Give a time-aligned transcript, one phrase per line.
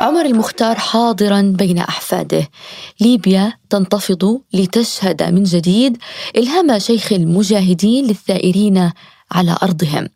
[0.00, 2.48] عمر المختار حاضرا بين أحفاده.
[3.00, 5.98] ليبيا تنتفض لتشهد من جديد
[6.36, 8.90] إلهام شيخ المجاهدين للثائرين
[9.32, 10.08] على أرضهم.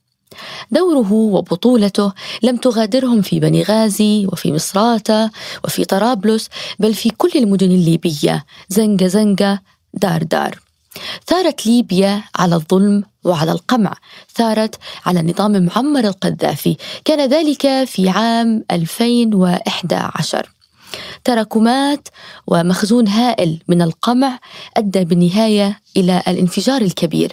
[0.71, 5.31] دوره وبطولته لم تغادرهم في بني غازي وفي مصراتة
[5.65, 9.61] وفي طرابلس بل في كل المدن الليبية زنقة زنقة
[9.95, 10.59] دار دار.
[11.27, 13.95] ثارت ليبيا على الظلم وعلى القمع
[14.35, 14.75] ثارت
[15.07, 20.51] على نظام معمر القذافي كان ذلك في عام 2011
[21.25, 22.09] تراكمات
[22.47, 24.39] ومخزون هائل من القمع
[24.77, 27.33] أدى بالنهاية إلى الانفجار الكبير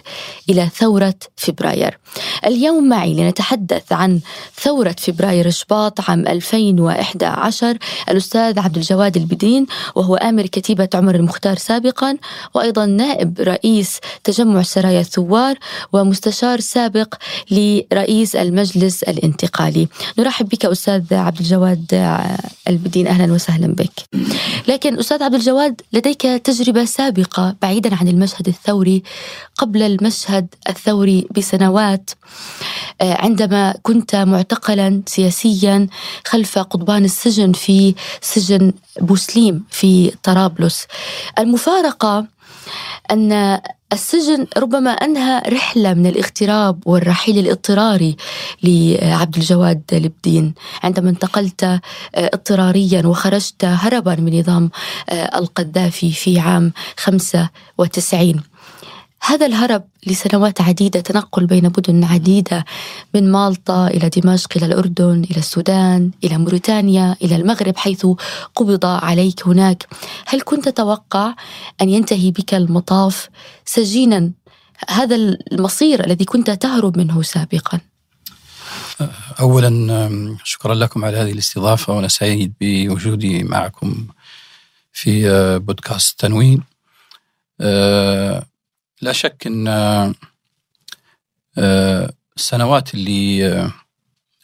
[0.50, 1.98] إلى ثورة فبراير.
[2.46, 4.20] اليوم معي لنتحدث عن
[4.62, 12.16] ثورة فبراير شباط عام 2011 الأستاذ عبد الجواد البدين وهو آمر كتيبة عمر المختار سابقا
[12.54, 15.58] وأيضا نائب رئيس تجمع سرايا الثوار
[15.92, 17.14] ومستشار سابق
[17.50, 19.88] لرئيس المجلس الانتقالي.
[20.18, 22.16] نرحب بك أستاذ عبد الجواد
[22.68, 23.90] البدين أهلا وسهلا بك.
[24.68, 29.02] لكن أستاذ عبد الجواد لديك تجربة سابقة بعيدا عن المشهد الثوري
[29.56, 32.10] قبل المشهد الثوري بسنوات.
[33.00, 35.86] آه، عندما كنت معتقلا سياسيا
[36.26, 40.86] خلف قضبان السجن في سجن بوسليم في طرابلس.
[41.38, 42.26] المفارقة
[43.10, 43.60] أن
[43.92, 48.16] السجن ربما أنهى رحلة من الاغتراب والرحيل الاضطراري
[48.62, 50.54] لعبد الجواد لبدين.
[50.82, 51.80] عندما انتقلت آه،
[52.14, 54.70] اضطراريا وخرجت هربا من نظام
[55.08, 58.42] آه، القذافي في عام 95
[59.22, 62.64] هذا الهرب لسنوات عديدة تنقل بين مدن عديدة
[63.14, 68.06] من مالطا إلى دمشق إلى الأردن إلى السودان إلى موريتانيا إلى المغرب حيث
[68.54, 69.86] قبض عليك هناك.
[70.26, 71.34] هل كنت تتوقع
[71.82, 73.28] أن ينتهي بك المطاف
[73.64, 74.30] سجينا؟
[74.88, 75.16] هذا
[75.52, 77.80] المصير الذي كنت تهرب منه سابقا.
[79.40, 84.06] أولا شكرا لكم على هذه الاستضافة وأنا سعيد بوجودي معكم
[84.92, 86.62] في بودكاست تنوين.
[87.60, 88.46] آه،
[89.02, 89.68] لا شك إن
[91.58, 93.72] آه، السنوات اللي آه،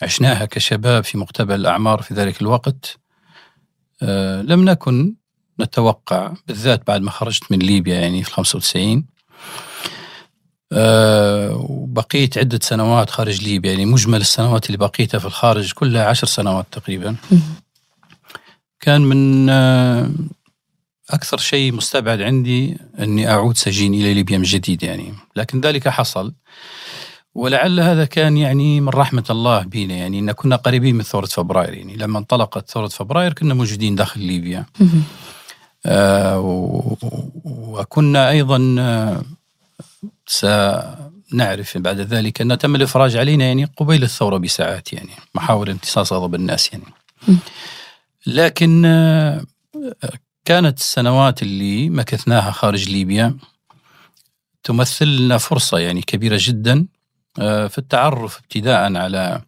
[0.03, 2.99] عشناها كشباب في مقتبل الأعمار في ذلك الوقت
[4.03, 5.15] آه، لم نكن
[5.61, 9.07] نتوقع بالذات بعد ما خرجت من ليبيا يعني في 95
[11.53, 16.67] وبقيت عدة سنوات خارج ليبيا يعني مجمل السنوات اللي بقيتها في الخارج كلها عشر سنوات
[16.73, 17.17] تقريبا.
[18.81, 19.51] كان من
[21.11, 25.15] أكثر شيء مستبعد عندي أني أعود سجين إلى ليبيا من جديد يعني.
[25.37, 26.35] لكن ذلك حصل.
[27.35, 30.19] ولعل هذا كان يعني من رحمة الله بينا يعني.
[30.19, 31.97] أن كنا قريبين من ثورة فبراير يعني.
[31.97, 34.67] لما انطلقت ثورة فبراير كنا موجودين داخل ليبيا.
[35.87, 36.41] آه
[37.45, 39.23] وكنا أيضا آه
[40.27, 45.13] سنعرف بعد ذلك أن تم الإفراج علينا يعني قبيل الثورة بساعات يعني.
[45.35, 46.85] محاولة امتصاص غضب الناس يعني.
[48.27, 49.45] لكن آه
[50.45, 53.37] كانت السنوات اللي مكثناها خارج ليبيا
[54.63, 56.87] تمثل لنا فرصة يعني كبيرة جدا
[57.39, 59.41] آه، في التعرف ابتداء على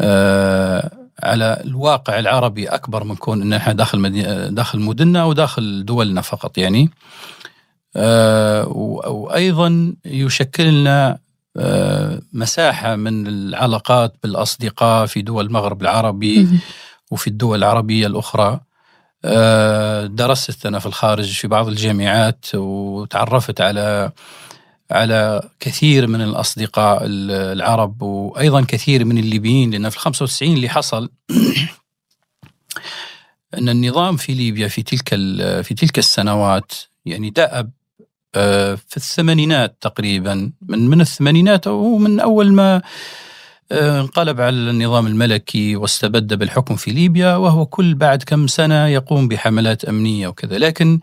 [0.00, 0.90] آه،
[1.22, 6.58] على الواقع العربي أكبر من كون أن إحنا داخل داخل مدننا أو داخل دولنا فقط
[6.58, 6.90] يعني.
[7.96, 8.68] آه،
[9.08, 11.18] وأيضا يشكل لنا
[12.32, 16.48] مساحة من العلاقات بالأصدقاء في دول المغرب العربي
[17.10, 18.46] وفي الدول العربية الأخرى.
[18.52, 18.60] آه،
[20.06, 24.12] درست أنا في الخارج في بعض الجامعات وتعرفت على
[24.90, 31.10] على كثير من الأصدقاء العرب وأيضا كثير من الليبيين لأن في 95 اللي حصل
[33.58, 35.08] أن النظام في ليبيا في تلك
[35.64, 36.72] في تلك السنوات
[37.04, 37.70] يعني دأب
[38.34, 42.82] آه، في الثمانينات تقريبا من من الثمانينات أو من أول ما آه،
[43.72, 49.84] انقلب على النظام الملكي واستبد بالحكم في ليبيا وهو كل بعد كم سنة يقوم بحملات
[49.84, 50.58] أمنية وكذا.
[50.58, 51.00] لكن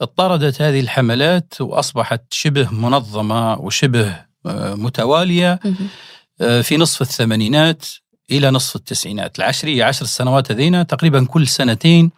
[0.00, 4.16] اضطردت هذه الحملات وأصبحت شبه منظمة وشبه
[4.46, 5.60] آه، متوالية
[6.40, 7.86] آه، في نصف الثمانينات
[8.30, 9.38] إلى نصف التسعينات.
[9.38, 12.10] العشرية عشر سنوات هذين تقريبا كل سنتين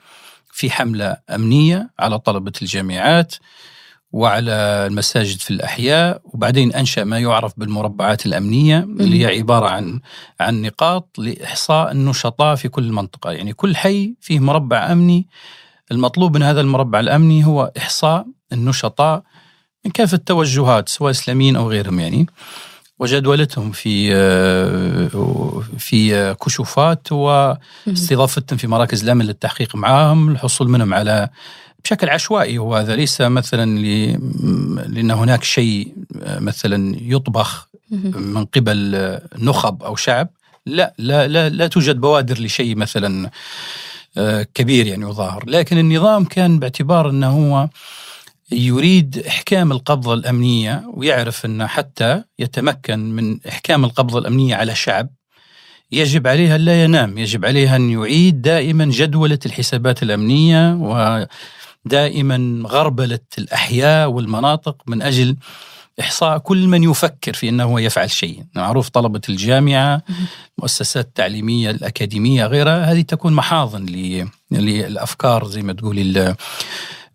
[0.53, 3.35] في حملة أمنية على طلبة الجامعات.
[4.17, 4.53] وعلى
[4.87, 10.01] المساجد في الأحياء وبعدين أنشأ ما يعرف بالمربعات الأمنية اللي هي عبارة عن
[10.41, 13.31] عن نقاط لإحصاء النشطاء في كل منطقة.
[13.31, 15.27] يعني كل حي فيه مربع أمني.
[15.93, 19.23] المطلوب من هذا المربع الأمني هو إحصاء النشطاء
[19.85, 22.27] من كافة التوجهات سواء إسلاميين أو غيرهم يعني.
[22.99, 24.11] وجدولتهم في
[25.79, 31.29] في كشوفات واستضافتهم في مراكز الأمن للتحقيق معهم الحصول منهم على
[31.87, 33.79] بشكل عشوائي هو هذا ليس مثلا
[34.89, 35.95] لأن هناك شيء
[36.27, 40.29] مثلا يطبخ من قبل نخب أو شعب.
[40.67, 43.31] لا لا لا, لا توجد بوادر لشيء مثلا
[44.55, 47.69] كبير يعني وظاهر لكن النظام كان باعتبار أنه هو
[48.53, 55.09] يريد إحكام القبضة الأمنية ويعرف أن حتى يتمكن من إحكام القبضة الأمنية على شعب
[55.93, 60.75] يجب عليها لا ينام يجب عليها أن يعيد دائما جدولة الحسابات الأمنية
[61.87, 65.37] ودائما غربلة الأحياء والمناطق من أجل
[66.01, 68.45] إحصاء كل من يفكر في أنه يفعل شيء.
[68.55, 70.03] معروف طلبة الجامعة
[70.59, 73.87] مؤسسات التعليمية الأكاديمية غيرها هذه تكون محاضن
[74.51, 76.19] للأفكار زي ما تقول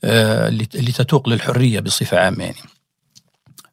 [0.04, 2.58] آه، اللي تتوق للحرية بصفة عامة يعني.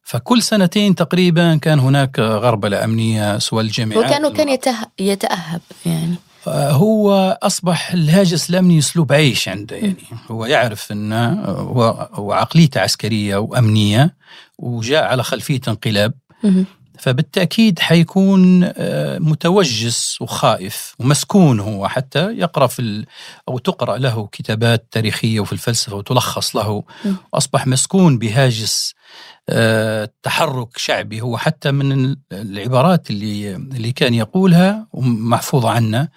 [0.03, 4.49] فكل سنتين تقريبا كان هناك غربلة أمنية سواء الجامعات وكانوا كان
[4.99, 6.15] يتأهب يعني.
[6.53, 9.95] هو أصبح الهاجس الأمني أسلوب عيش عنده يعني.
[10.31, 11.33] هو يعرف أنه
[12.13, 14.15] هو عقليته عسكرية وأمنية
[14.57, 16.13] وجاء على خلفية انقلاب.
[16.99, 23.05] فبالتأكيد حيكون آه، متوجس وخائف ومسكون هو حتى يقرأ في
[23.49, 26.83] أو تقرأ له كتابات تاريخية وفي الفلسفة وتلخص له.
[27.33, 28.93] أصبح مسكون بهاجس
[30.23, 31.21] تحرك شعبي.
[31.21, 36.07] هو حتى من العبارات اللي اللي كان يقولها ومحفوظة عنه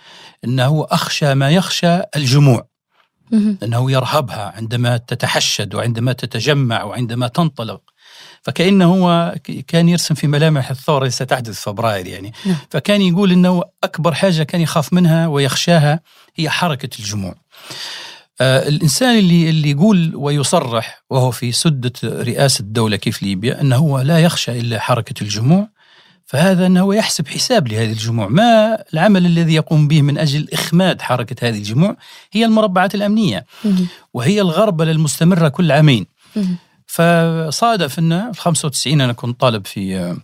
[0.45, 2.69] أنه أخشى ما يخشى الجموع.
[3.63, 7.81] أنه يرهبها عندما تتحشد وعندما تتجمع وعندما تنطلق.
[8.43, 9.35] فكأنه هو
[9.69, 12.33] كان يرسم في ملامح الثورة اللي ستحدث في فبراير يعني.
[12.47, 12.57] نعم.
[12.71, 16.01] فكان يقول أنه أكبر حاجة كان يخاف منها ويخشاها
[16.37, 17.35] هي حركة الجموع.
[18.41, 24.01] آه الإنسان اللي اللي يقول ويصرح وهو في سدة رئاسة الدولة كيف ليبيا أنه هو
[24.01, 25.69] لا يخشى إلا حركة الجموع
[26.27, 28.29] فهذا أنه يحسب حساب لهذه الجموع.
[28.29, 31.97] ما العمل الذي يقوم به من أجل إخماد حركة هذه الجموع
[32.33, 33.47] هي المربعات الأمنية
[34.15, 36.07] وهي الغربلة المستمرة كل عامين.
[36.87, 40.17] فصادف أنه في 95 أنا كنت طالب في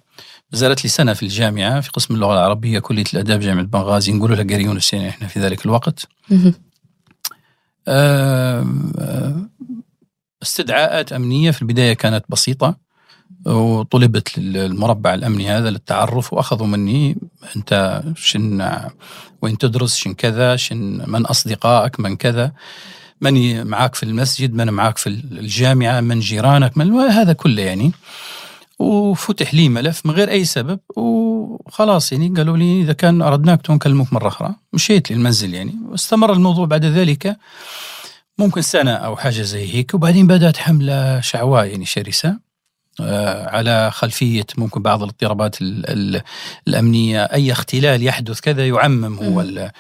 [0.52, 4.12] زالت لي سنة في الجامعة في قسم اللغة العربية كلية الآداب جامعة بنغازي.
[4.12, 6.08] نقولوا لها قريونس يعني إحنا في ذلك الوقت.
[10.42, 12.76] استدعاءات أمنية في البداية كانت بسيطة
[13.46, 17.16] وطلبت للمربع الأمني هذا للتعرف وأخذوا مني
[17.56, 18.70] أنت شن
[19.42, 22.52] وين تدرس شن كذا شن من أصدقائك من كذا
[23.20, 27.92] من معاك في المسجد من معاك في الجامعة من جيرانك من هذا كله يعني.
[28.78, 34.12] وفتح لي ملف من غير أي سبب وخلاص يعني قالوا لي إذا كان أردناك نكلمك
[34.12, 34.54] مرة أخرى.
[34.72, 35.74] مشيت للمنزل يعني.
[35.88, 37.36] واستمر الموضوع بعد ذلك.
[38.38, 39.94] ممكن سنة أو حاجة زي هيك.
[39.94, 42.38] وبعدين بدأت حملة شعواء يعني شرسة
[43.00, 45.56] آه، على خلفية ممكن بعض الاضطرابات
[46.68, 47.24] الأمنية.
[47.24, 49.70] أي اختلال يحدث كذا يعمم هو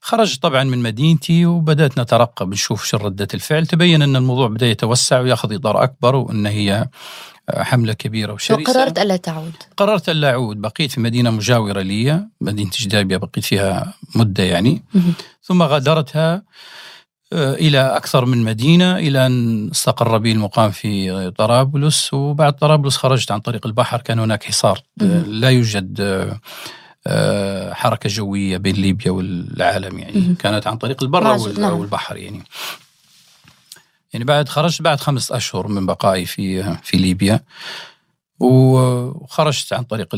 [0.00, 3.66] خرج طبعا من مدينتي وبدأت نترقب نشوف شو ردة الفعل.
[3.66, 6.88] تبين أن الموضوع بدأ يتوسع ويأخذ إطار أكبر وأن هي
[7.56, 8.60] حملة كبيرة وشرسة.
[8.60, 9.52] وقررت ألا تعود.
[9.76, 10.60] قررت ألا أعود.
[10.60, 14.82] بقيت في مدينة مجاورة لي مدينة جدابية بقيت فيها مدة يعني.
[15.42, 16.42] ثم غادرتها
[17.32, 22.14] آه، إلى أكثر من مدينة إلى أن استقر بي المقام في طرابلس.
[22.14, 24.80] وبعد طرابلس خرجت عن طريق البحر كان هناك حصار.
[25.26, 26.00] لا يوجد
[27.06, 30.34] آه، حركة جوية بين ليبيا والعالم يعني.
[30.38, 31.24] كانت عن طريق البر
[31.58, 31.78] نعم.
[31.80, 32.42] والبحر يعني.
[34.12, 37.40] يعني بعد خرجت بعد خمسة أشهر من بقائي في في ليبيا
[38.40, 40.08] وخرجت عن طريق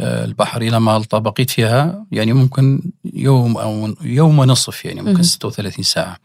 [0.00, 6.16] البحر إلى مالطا بقيت فيها يعني ممكن يوم أو يوم ونصف يعني ممكن 36 ساعة.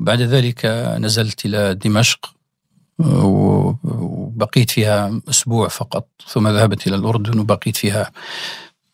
[0.00, 0.66] بعد ذلك
[1.00, 2.34] نزلت إلى دمشق
[2.98, 8.10] وبقيت فيها أسبوع فقط ثم ذهبت إلى الأردن وبقيت فيها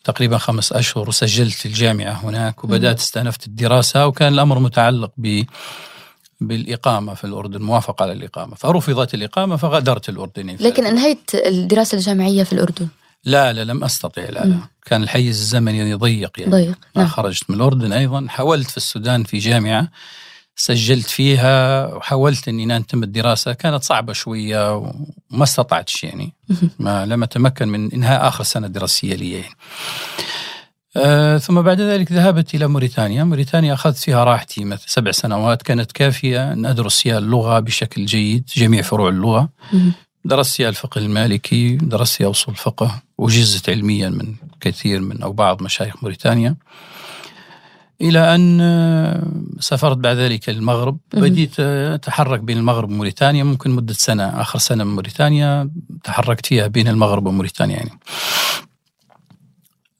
[0.03, 5.43] تقريبا خمس أشهر وسجلت الجامعة هناك وبدأت استأنفت الدراسة وكان الأمر متعلق ب
[6.41, 8.55] بالإقامة في الأردن موافقة على الإقامة.
[8.55, 12.87] فرفضت الإقامة فغادرت الأردن لكن أنهيت الدراسة الجامعية في الأردن.
[13.25, 14.57] لا لا لم أستطع لا, لا.
[14.85, 16.51] كان الحيز الزمني ضيق يعني.
[16.51, 17.07] ضيق نعم.
[17.07, 18.25] خرجت من الأردن أيضا.
[18.29, 19.91] حاولت في السودان في جامعة
[20.55, 23.53] سجلت فيها وحاولت إني أنتم الدراسة.
[23.53, 26.33] كانت صعبة شوية وما استطعتش يعني.
[26.79, 29.55] ما لم أتمكن من إنهاء آخر سنة دراسية لي يعني.
[30.97, 33.23] آه ثم بعد ذلك ذهبت إلى موريتانيا.
[33.23, 36.53] موريتانيا أخذت فيها راحتي مثل سبع سنوات كانت كافية.
[36.53, 39.49] أن أدرس فيها اللغة بشكل جيد جميع فروع اللغة.
[40.25, 43.01] درست فيها الفقه المالكي درست فيها أصول الفقه.
[43.17, 46.55] وجزت علميا من كثير من أو بعض مشايخ موريتانيا.
[48.01, 49.23] إلى أن آه،
[49.59, 54.83] سافرت بعد ذلك للمغرب بديت آه، أتحرك بين المغرب وموريتانيا ممكن مدة سنة آخر سنة
[54.83, 55.69] من موريتانيا.
[56.03, 57.91] تحركت فيها بين المغرب وموريتانيا يعني.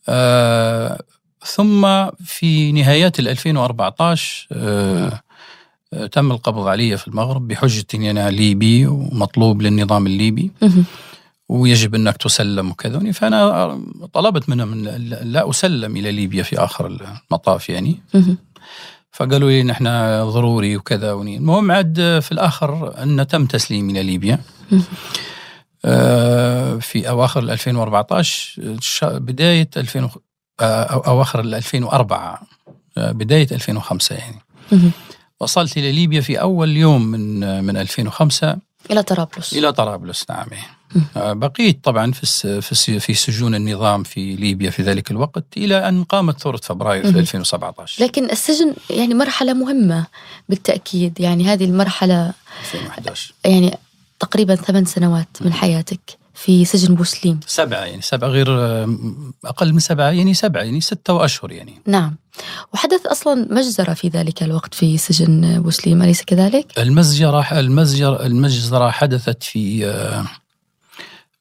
[0.08, 1.02] آه
[1.46, 5.22] ثم في نهايات 2014 آه
[5.94, 10.52] آه، تم القبض علي في المغرب بحجة أني أنا ليبي ومطلوب للنظام الليبي.
[11.50, 13.80] ويجب أنك تسلم وكذا فأنا
[14.14, 14.84] طلبت منهم
[15.22, 18.00] لا أسلم إلى ليبيا في آخر المطاف يعني.
[19.12, 19.86] فقالوا لي نحن
[20.24, 21.38] ضروري وكذا وني.
[21.38, 24.40] المهم عاد في الآخر أن تم تسليمي إلى ليبيا
[26.80, 30.10] في أواخر 2014 ش- بداية 2000 و-
[30.60, 32.42] آه، أو أواخر 2004
[32.98, 34.42] آه، بداية 2005 يعني.
[35.39, 38.58] وصلت إلى ليبيا في أول يوم من من 2005
[38.92, 39.54] إلى طرابلس.
[39.54, 40.48] إلى طرابلس نعم.
[41.18, 42.62] آه، بقيت طبعا في
[43.00, 47.18] في سجون النظام في ليبيا في ذلك الوقت إلى أن قامت ثورة فبراير في مهم.
[47.20, 50.06] 2017 لكن السجن يعني مرحلة مهمة
[50.50, 53.77] بالتأكيد يعني هذه المرحلة 2011 يعني
[54.19, 57.39] تقريبا ثمان سنوات من حياتك في سجن بوسليم.
[57.48, 58.98] سبعة يعني سبعة غير آه،
[59.45, 61.74] أقل من سبعة يعني سبعة يعني ستة وأشهر يعني.
[61.88, 62.15] نعم.
[62.74, 69.43] وحدث أصلا مجزرة في ذلك الوقت في سجن بوسليم أليس كذلك؟ المزجرة المزجر المجزرة حدثت
[69.43, 70.25] في آه،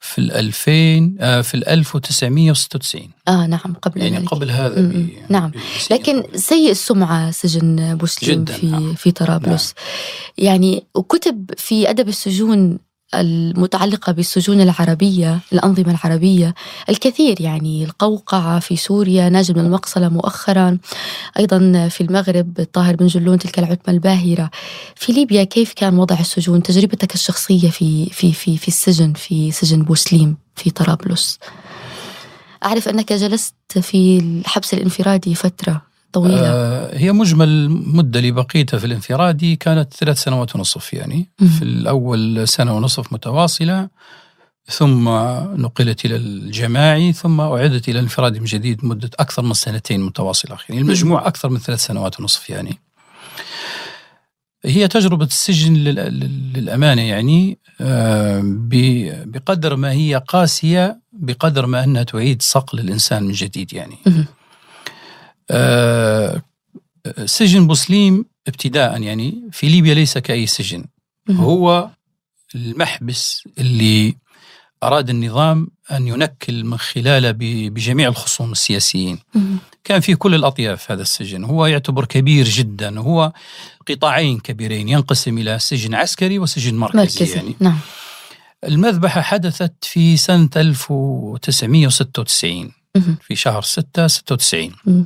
[0.05, 5.09] في ال 2000 آه، في ال 1996 آه نعم قبل يعني ذلك قبل هذا م-.
[5.29, 5.53] نعم.
[5.91, 6.23] لكن.
[6.35, 8.95] سيء السمعة سجن بوسليم جداً، في نعم.
[8.95, 9.75] في طرابلس
[10.39, 12.79] يعني وكتب في أدب السجون
[13.21, 16.55] المتعلقة بالسجون العربية الأنظمة العربية
[16.89, 20.79] الكثير يعني القوقعة في سوريا ناجم المقصلة مؤخرا
[21.39, 24.51] أيضا في المغرب طاهر بن جلون تلك العتمة الباهرة.
[24.97, 29.83] في ليبيا كيف كان وضع السجون؟ تجربتك الشخصية في في في في السجن في سجن
[29.83, 31.39] بوسليم في طرابلس.
[32.65, 35.94] أعرف أنك جلست في الحبس الانفرادي فترة.
[36.15, 36.41] طويلة.
[36.47, 41.31] آه، هي مجمل المدة اللي بقيتها في الانفرادي كانت ثلاث سنوات ونصف يعني.
[41.41, 41.49] مم.
[41.49, 43.89] في الأول سنة ونصف متواصلة
[44.67, 45.09] ثم
[45.57, 50.81] نقلت إلى الجماعي ثم أعدت إلى الانفرادي من جديد مدة أكثر من سنتين متواصلة يعني
[50.81, 52.79] المجموع أكثر من ثلاث سنوات ونصف يعني.
[54.65, 58.41] هي تجربة السجن لل- لل- للأمانة يعني آه،
[59.27, 63.97] بقدر ما هي قاسية بقدر ما أنها تعيد صقل الإنسان من جديد يعني.
[67.25, 70.85] سجن بوسليم ابتداء يعني في ليبيا ليس كأي سجن.
[71.31, 71.91] هو
[72.55, 74.15] المحبس اللي
[74.83, 77.31] أراد النظام أن ينكل من خلاله
[77.71, 79.19] بجميع الخصوم السياسيين.
[79.85, 81.45] كان في كل الأطياف هذا السجن.
[81.45, 82.99] هو يعتبر كبير جدا.
[82.99, 83.33] هو
[83.89, 87.37] قطاعين كبيرين ينقسم إلى سجن عسكري وسجن مركزي, مركزي.
[87.37, 87.55] يعني.
[87.61, 87.79] نعم.
[88.65, 93.17] المذبحة حدثت في سنة 1996 مهم.
[93.23, 94.99] في شهر 6 96 مهم.
[94.99, 95.05] آه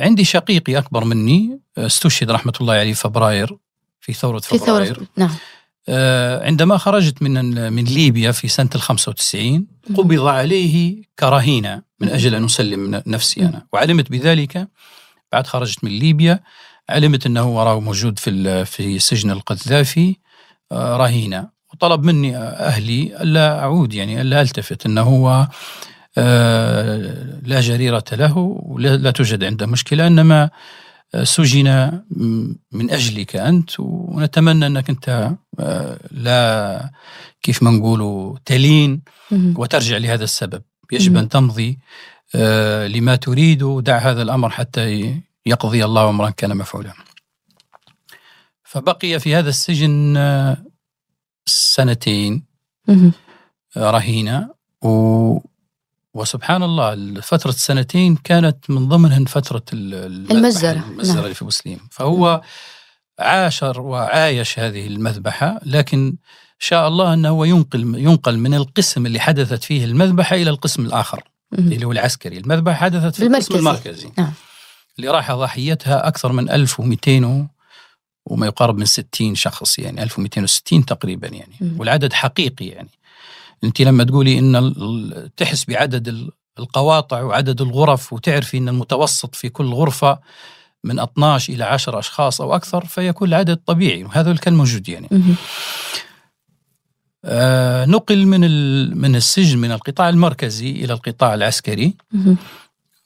[0.00, 3.56] عندي شقيقي أكبر مني آه، استشهد رحمة الله عليه فبراير
[4.00, 4.94] في ثورة في فبراير.
[4.94, 5.30] ثورة نعم.
[5.88, 12.34] آه عندما خرجت من من ليبيا في سنة ال 95 قبض عليه كرهينة من أجل
[12.34, 13.66] أن أسلم نفسي أنا.
[13.72, 14.68] وعلمت بذلك
[15.32, 16.40] بعد خرجت من ليبيا
[16.90, 20.16] علمت أنه وراه موجود في في سجن القذافي
[20.72, 25.48] آه، رهينة وطلب مني أهلي ألا أعود يعني ألا ألتفت أنه هو آه،
[27.42, 30.50] لا جريرة له ولا لا توجد عنده مشكلة إنما
[31.14, 32.00] آه، سجن
[32.72, 36.90] من أجلك أنت ونتمنى أنك أنت آه، لا
[37.42, 39.02] كيف ما نقولوا تلين.
[39.32, 41.16] وترجع لهذا السبب يجب.
[41.16, 41.78] أن تمضي
[42.34, 45.14] آه، لما تريد ودع هذا الأمر حتى
[45.46, 46.92] يقضي الله أمرا كان مفعولا
[48.64, 50.56] فبقي في هذا السجن آه،
[51.46, 52.44] سنتين.
[52.88, 54.48] آه، رهينة
[56.14, 61.24] وسبحان الله فترة سنتين كانت من ضمنها فترة ال- المذبحة، المجزرة، المجزرة نعم.
[61.24, 62.40] اللي في مسلم فهو
[63.18, 66.16] عاشر وعايش هذه المذبحة لكن
[66.58, 71.22] شاء الله أنه هو ينقل ينقل من القسم اللي حدثت فيه المذبحة إلى القسم الآخر.
[71.58, 73.54] اللي هو العسكري المذبحة حدثت في القسم.
[73.58, 74.32] المركزي نعم.
[74.98, 77.46] اللي راح ضحيتها أكثر من 1200 و-
[78.26, 81.76] وما يقارب من 60 شخص يعني 1260 تقريبا يعني مم.
[81.80, 82.88] والعدد حقيقي يعني
[83.64, 89.34] أنت لما تقولي إن ال- ال- تحسبي عدد ال- القواطع وعدد الغرف وتعرفي أن المتوسط
[89.34, 90.18] في كل غرفة
[90.84, 95.08] من 12 إلى 10 أشخاص أو أكثر فيكون العدد طبيعي وهذا كان موجود يعني.
[97.24, 98.40] آه نقل من
[98.98, 101.94] من السجن من القطاع المركزي إلى القطاع العسكري.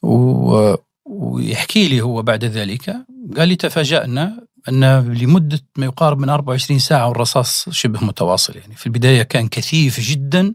[0.03, 2.95] و- ويحكي لي هو بعد ذلك
[3.37, 8.75] قال لي تفاجأنا أن لمدة ما يقارب من 24 ساعة والرصاص شبه متواصل يعني.
[8.75, 10.53] في البداية كان كثيف جدا.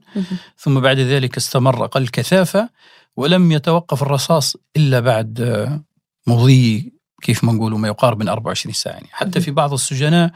[0.58, 2.68] ثم بعد ذلك استمر أقل كثافة
[3.16, 5.40] ولم يتوقف الرصاص إلا بعد
[6.26, 6.92] مضي
[7.22, 9.08] كيف ما نقولوا ما يقارب من 24 ساعة يعني.
[9.12, 10.32] حتى في بعض السجناء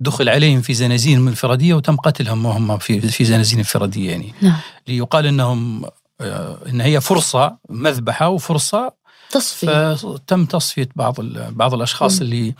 [0.00, 4.34] دخل عليهم في زنازين انفرادية وتم قتلهم وهم في في زنازين انفرادية يعني.
[4.40, 4.56] نعم.
[4.88, 5.84] ليقال إنهم
[6.20, 8.92] آه، إن هي فرصة مذبحة وفرصة
[9.30, 9.94] تصفية.
[9.94, 11.16] فتم تصفية بعض
[11.50, 12.22] بعض الأشخاص م.
[12.24, 12.54] اللي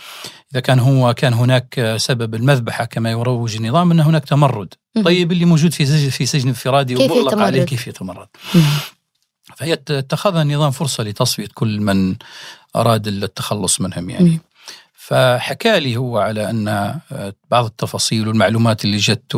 [0.53, 4.75] إذا كان هو كان هناك سبب المذبحة كما يروج النظام أن هناك تمرد.
[4.97, 5.03] م.
[5.03, 8.29] طيب اللي موجود في سجن في سجن انفرادي ومغلق عليه كيف يتمرد؟
[9.57, 12.17] فهي اتخذها النظام فرصة لتصفية كل من
[12.77, 14.31] أراد التخلص منهم يعني.
[14.31, 14.41] م.
[14.95, 16.99] فحكى لي هو على أن
[17.51, 19.37] بعض التفاصيل والمعلومات اللي جت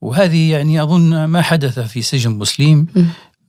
[0.00, 2.86] وهذه يعني أظن ما حدث في سجن مسلم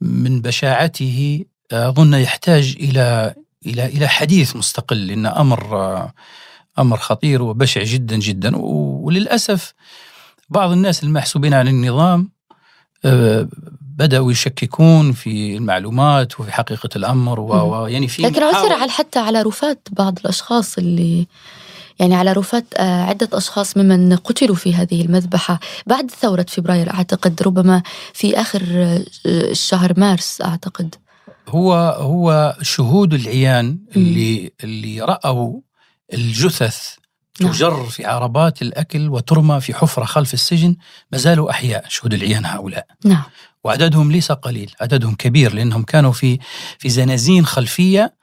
[0.01, 3.33] من بشاعته أظن يحتاج إلى
[3.65, 6.09] إلى إلى حديث مستقل لأن أمر
[6.79, 8.51] أمر خطير وبشع جدا جدا.
[8.55, 9.73] وللأسف
[10.49, 12.29] بعض الناس المحسوبين على النظام
[13.05, 13.47] آه،
[13.81, 20.19] بدأوا يشككون في المعلومات وفي حقيقة الأمر ويعني في لكن عثر حتى على رفات بعض
[20.19, 21.27] الأشخاص اللي
[21.99, 25.59] يعني على رفات آه، عدة أشخاص ممن قتلوا في هذه المذبحة.
[25.87, 28.61] بعد ثورة فبراير أعتقد ربما في آخر
[29.25, 30.95] الشهر آه، مارس أعتقد.
[31.47, 35.61] هو هو شهود العيان اللي اللي رأوا
[36.13, 36.95] الجثث
[37.41, 37.51] نعم.
[37.51, 40.75] تجر في عربات الأكل وترمى في حفرة خلف السجن
[41.11, 43.23] ما زالوا أحياء شهود العيان هؤلاء نعم.
[43.63, 46.39] وعددهم ليس قليل عددهم كبير لأنهم كانوا في
[46.79, 48.22] في زنازين خلفية آه،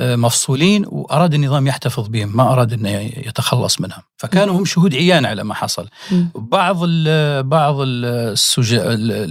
[0.00, 4.02] مفصولين وأراد النظام يحتفظ بهم ما أراد إنه يتخلص منهم.
[4.16, 5.88] فكانوا هم شهود عيان على ما حصل.
[6.34, 7.74] بعض ال بعض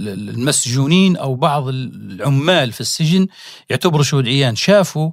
[0.08, 3.26] المسجونين أو بعض العمال في السجن
[3.70, 4.56] يعتبروا شهود عيان.
[4.56, 5.10] شافوا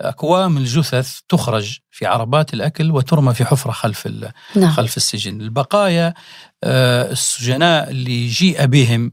[0.00, 4.08] اكوام الجثث تخرج في عربات الأكل وترمى في حفرة خلف
[4.56, 4.72] نعم.
[4.72, 5.40] خلف السجن.
[5.40, 6.14] البقايا
[6.64, 9.12] آه، السجناء اللي جيء بهم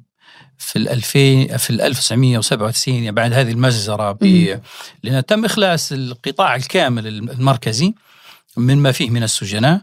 [0.64, 4.12] في ال 2000 في ال 1997 يعني بعد هذه المجزرة
[5.04, 7.94] لأن تم إخلاص القطاع الكامل المركزي
[8.58, 9.82] من ما فيه من السجناء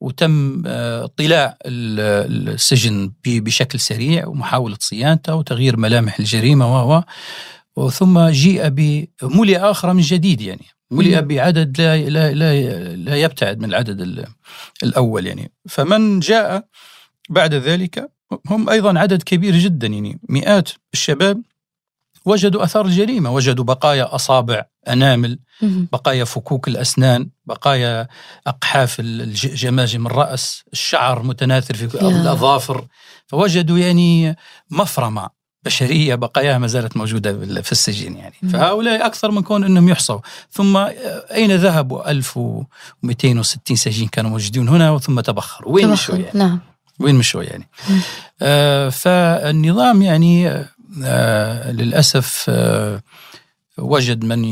[0.00, 7.02] وتم آه، اطلاع السجن بشكل سريع ومحاولة صيانته وتغيير ملامح الجريمة و
[7.76, 10.66] وثم جيء بملئ آخر من جديد يعني.
[10.90, 14.26] ملئ بعدد لا لا لا, لا يبتعد من العدد
[14.82, 15.52] الأول يعني.
[15.68, 16.68] فمن جاء
[17.30, 18.17] بعد ذلك
[18.50, 21.42] هم أيضا عدد كبير جدا يعني مئات الشباب
[22.24, 28.08] وجدوا أثار الجريمة وجدوا بقايا أصابع أنامل بقايا فكوك الأسنان بقايا
[28.46, 32.86] أقحاف الجماجم الرأس الشعر متناثر في الأظافر.
[33.26, 34.36] فوجدوا يعني
[34.70, 35.30] مفرمة
[35.64, 38.34] بشرية بقاياها ما زالت موجودة في السجن يعني.
[38.52, 40.20] فهؤلاء أكثر من كون أنهم يحصوا.
[40.50, 45.72] ثم أين ذهبوا؟ 1260 سجين كانوا موجودين هنا ثم تبخروا.
[45.72, 46.60] وين مشوا يعني؟ نعم.
[47.00, 47.68] وين مشوا يعني.
[48.42, 50.48] آه فالنظام يعني
[51.04, 53.02] آه للأسف آه
[53.78, 54.44] وجد من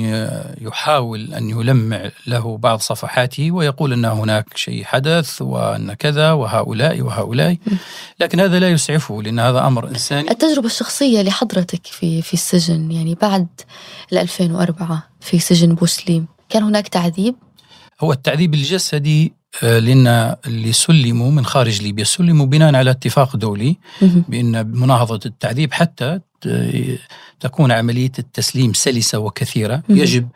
[0.61, 7.57] يحاول أن يلمع له بعض صفحاته ويقول أن هناك شيء حدث وأن كذا وهؤلاء وهؤلاء.
[8.21, 10.31] لكن هذا لا يسعفه لأن هذا أمر إنساني.
[10.31, 13.47] التجربة الشخصية لحضرتك في في السجن يعني بعد
[14.13, 17.35] 2004 في سجن بوسليم كان هناك تعذيب؟
[18.01, 19.33] هو التعذيب الجسدي
[19.63, 23.77] لأن اللي سلموا من خارج ليبيا سلموا بناء على اتفاق دولي
[24.29, 26.21] بأن مناهضة التعذيب حتى
[27.41, 29.83] تكون عملية التسليم سلسة وكثيرة.
[29.89, 30.29] يجب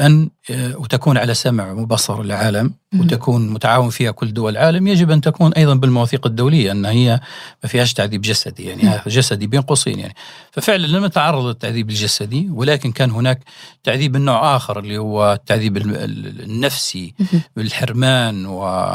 [0.00, 5.20] أن آه، وتكون على سمع وبصر العالم وتكون متعاون فيها كل دول العالم يجب أن
[5.20, 7.20] تكون أيضا بالمواثيق الدولية أن هي
[7.62, 10.14] ما فيهاش تعذيب جسدي يعني جسدي بين قوسين يعني.
[10.52, 13.40] ففعلا لم يتعرض للتعذيب الجسدي ولكن كان هناك
[13.84, 17.14] تعذيب من نوع آخر اللي هو التعذيب النفسي
[17.56, 18.94] بالحرمان و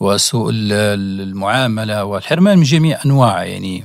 [0.00, 3.84] وسوء المعاملة والحرمان من جميع أنواعه يعني.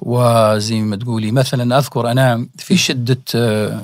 [0.00, 3.20] وزي ما تقولي مثلا أذكر أنا في شدة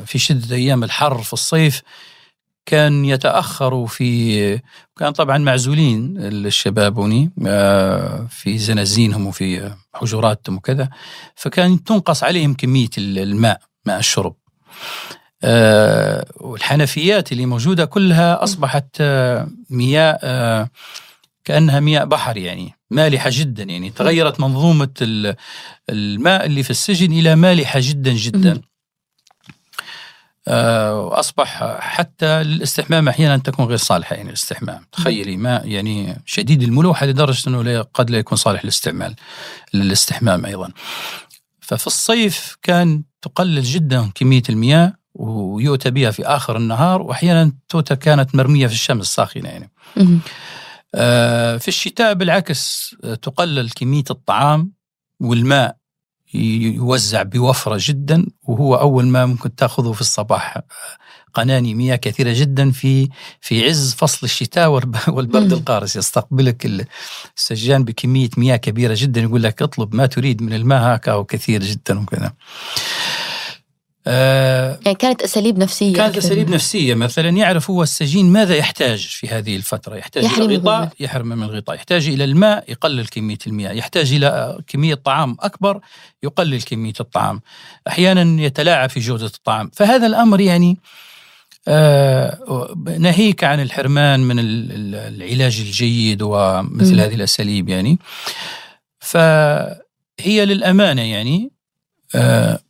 [0.04, 1.82] في شدة أيام الحر في الصيف
[2.70, 4.60] كان يتاخروا في
[4.96, 10.88] كان طبعا معزولين الشباب آه، في زنازينهم وفي حجراتهم وكذا
[11.34, 14.34] فكان تنقص عليهم كمية الماء ماء الشرب.
[15.42, 20.68] آه، والحنفيات اللي موجودة كلها أصبحت آه، مياه
[21.44, 24.94] كأنها مياه بحر يعني مالحة جدا يعني تغيرت منظومة
[25.90, 28.60] الماء اللي في السجن إلى مالحة جدا جدا.
[30.48, 34.86] واصبح حتى للاستحمام أحيانا تكون غير صالحة يعني الاستحمام.
[34.92, 39.14] تخيلي ماء يعني شديد الملوحة لدرجة إنه قد لا يكون صالح للاستعمال
[39.74, 40.72] للاستحمام أيضا.
[41.60, 48.34] ففي الصيف كان تقلل جدا كمية المياه ويؤتى بها في آخر النهار وأحيانا توتا كانت
[48.34, 49.70] مرمية في الشمس ساخنه يعني.
[50.94, 54.72] آه، في الشتاء بالعكس آه، تقلل كمية الطعام
[55.20, 55.76] والماء
[56.34, 60.58] يوزع بوفرة جدا وهو أول ما ممكن تأخذه في الصباح.
[61.34, 63.08] قناني مياه كثيرة جدا في
[63.40, 64.70] في عز فصل الشتاء
[65.08, 65.96] والبرد القارس.
[65.96, 66.86] يستقبلك
[67.36, 72.00] السجان بكمية مياه كبيرة جدا يقول لك اطلب ما تريد من الماء هكا وكثير جدا
[72.00, 72.32] وكذا.
[74.06, 76.94] آه يعني كانت أساليب نفسية كانت أساليب نفسية.
[76.94, 79.96] مثلا يعرف هو السجين ماذا يحتاج في هذه الفترة.
[79.96, 81.76] يحتاج إلى الغطاء يحرم من الغطاء.
[81.76, 83.72] يحتاج إلى الماء يقلل كمية المياه.
[83.72, 85.80] يحتاج إلى كمية طعام أكبر
[86.22, 87.40] يقلل كمية الطعام.
[87.88, 89.70] أحيانا يتلاعب في جودة الطعام.
[89.74, 90.78] فهذا الأمر يعني
[91.68, 97.00] آه ناهيك عن الحرمان من العلاج الجيد ومثل م.
[97.00, 97.98] هذه الأساليب يعني.
[99.00, 101.50] فهي للأمانة يعني
[102.14, 102.60] آه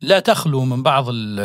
[0.00, 1.40] لا تخلو من بعض ال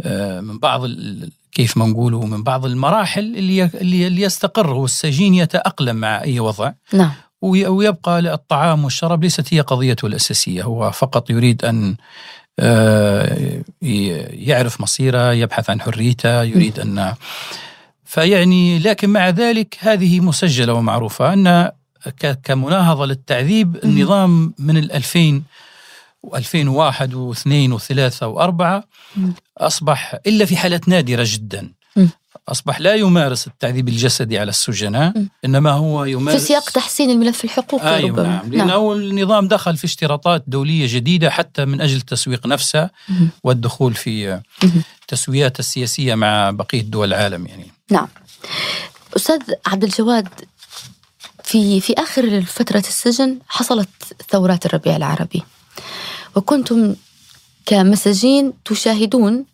[0.00, 5.34] آه، من بعض ال كيف ما نقولوا من بعض المراحل اللي اللي يستقر هو السجين
[5.34, 6.72] يتأقلم مع أي وضع.
[6.92, 7.12] نعم.
[7.42, 10.62] ويبقى الطعام والشراب ليست هي قضيته الأساسية.
[10.62, 11.96] هو فقط يريد أن
[12.58, 13.62] آه،
[14.30, 17.14] يعرف مصيره يبحث عن حريته يريد أن
[18.04, 21.70] فيعني لكن مع ذلك هذه مسجلة ومعروفة أن
[22.44, 25.44] كمناهضة للتعذيب النظام من الألفين
[26.32, 28.82] و2001 و2 و3 و4
[29.58, 31.72] أصبح إلا في حالات نادرة جدا.
[32.48, 35.12] أصبح لا يمارس التعذيب الجسدي على السجناء
[35.44, 38.28] إنما هو يمارس في سياق تحسين الملف الحقوقي أيوة ربما.
[38.28, 38.92] نعم لأنه نعم.
[38.92, 42.90] النظام دخل في اشتراطات دولية جديدة حتى من أجل تسويق نفسه
[43.44, 44.40] والدخول في
[45.08, 47.66] تسويات السياسية مع بقية دول العالم يعني.
[47.90, 48.08] نعم.
[49.16, 50.28] أستاذ عبد الجواد
[51.44, 53.88] في في آخر فترة السجن حصلت
[54.30, 55.42] ثورات الربيع العربي.
[56.36, 56.94] وكنتم
[57.66, 59.44] كمساجين تشاهدون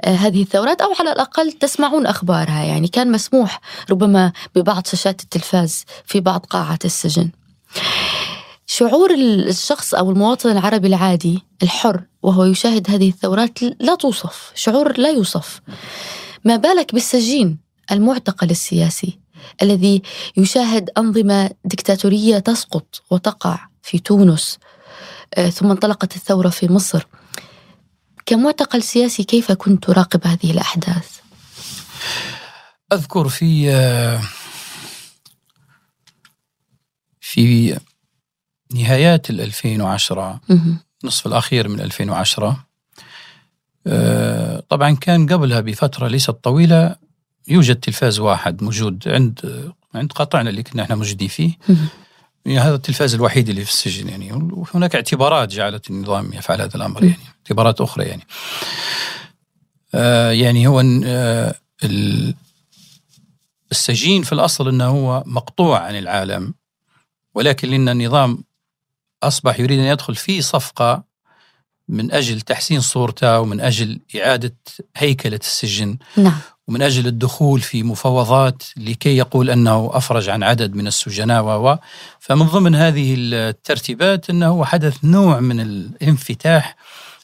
[0.00, 2.64] آه، هذه الثورات أو على الأقل تسمعون أخبارها.
[2.64, 3.60] يعني كان مسموح
[3.90, 7.30] ربما ببعض شاشات التلفاز في بعض قاعات السجن.
[8.66, 15.10] شعور الشخص أو المواطن العربي العادي الحر وهو يشاهد هذه الثورات لا توصف شعور لا
[15.10, 15.60] يوصف.
[16.44, 17.58] ما بالك بالسجين
[17.90, 19.18] المعتقل السياسي
[19.62, 20.02] الذي
[20.36, 24.58] يشاهد أنظمة دكتاتورية تسقط وتقع في تونس؟
[25.52, 27.06] ثم انطلقت الثورة في مصر.
[28.26, 31.18] كمعتقل سياسي كيف كنت تراقب هذه الأحداث؟
[32.92, 34.20] أذكر في آه،
[37.20, 37.78] في
[38.74, 40.40] نهايات ال 2010
[41.04, 42.64] نصف الأخير من 2010
[43.86, 46.96] آه، طبعا كان قبلها بفترة ليست طويلة
[47.48, 51.52] يوجد تلفاز واحد موجود عند عند قطعنا اللي كنا إحنا موجودين فيه.
[52.46, 54.32] يعني هذا التلفاز الوحيد اللي في السجن يعني.
[54.32, 58.26] وهناك اعتبارات جعلت النظام يفعل هذا الأمر يعني اعتبارات أخرى يعني.
[59.94, 61.54] آه يعني هو آه
[63.72, 66.54] السجين في الأصل إنه هو مقطوع عن العالم
[67.34, 68.44] ولكن لأن النظام
[69.22, 71.07] أصبح يريد أن يدخل في صفقة
[71.88, 74.54] من أجل تحسين صورته ومن أجل إعادة
[74.96, 75.96] هيكلة السجن.
[76.16, 76.38] نعم.
[76.68, 81.76] ومن أجل الدخول في مفاوضات لكي يقول أنه أفرج عن عدد من السجناء و
[82.20, 86.76] فمن ضمن هذه الترتيبات أنه حدث نوع من الانفتاح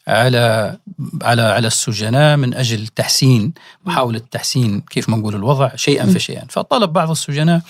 [0.09, 0.77] على
[1.23, 3.53] على على السجناء من أجل تحسين
[3.85, 6.47] محاولة تحسين كيف ما نقول الوضع شيئا فشيئا.
[6.49, 7.61] فطلب بعض السجناء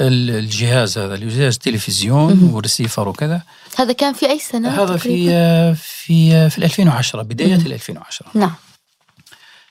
[0.00, 3.42] الجهاز هذا جهاز تلفزيون وريسيفر وكذا
[3.78, 5.28] هذا كان في أي سنة هذا في
[5.74, 8.54] في في 2010 بداية 2010 نعم.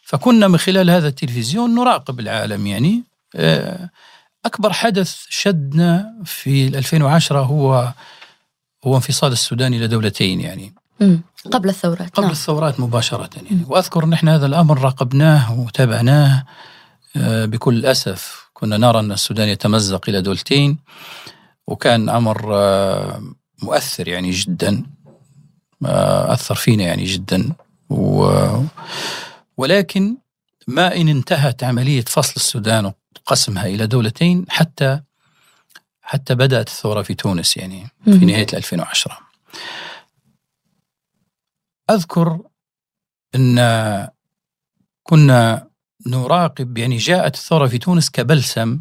[0.03, 3.03] فكنا من خلال هذا التلفزيون نراقب العالم يعني
[3.35, 3.89] آه،
[4.45, 7.93] أكبر حدث شدنا في 2010 هو
[8.85, 10.73] هو انفصال السودان إلى دولتين يعني.
[11.51, 12.31] قبل الثورات قبل نعم.
[12.31, 13.65] الثورات مباشرة يعني.
[13.67, 16.45] وأذكر أن إحنا هذا الأمر راقبناه وتابعناه
[17.15, 18.49] آه، بكل أسف.
[18.53, 20.77] كنا نرى أن السودان يتمزق إلى دولتين
[21.67, 23.21] وكان أمر آه،
[23.61, 24.83] مؤثر يعني جدا
[25.85, 27.53] أثر فينا يعني جدا.
[27.89, 28.31] و
[29.57, 30.17] ولكن
[30.67, 32.93] ما إن انتهت عملية فصل السودان
[33.25, 35.01] وقسمها إلى دولتين حتى
[36.01, 39.19] حتى بدأت الثورة في تونس يعني في نهاية 2010
[41.89, 42.39] أذكر
[43.35, 44.07] أن
[45.03, 45.67] كنا
[46.07, 48.79] نراقب يعني جاءت الثورة في تونس كبلسم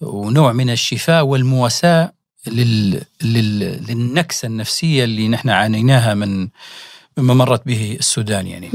[0.00, 2.13] ونوع من الشفاء والمواساة
[2.46, 3.04] لل...
[3.22, 3.58] لل...
[3.88, 6.48] للنكسة النفسية اللي نحن عانيناها من
[7.18, 8.70] مما مرت به السودان يعني.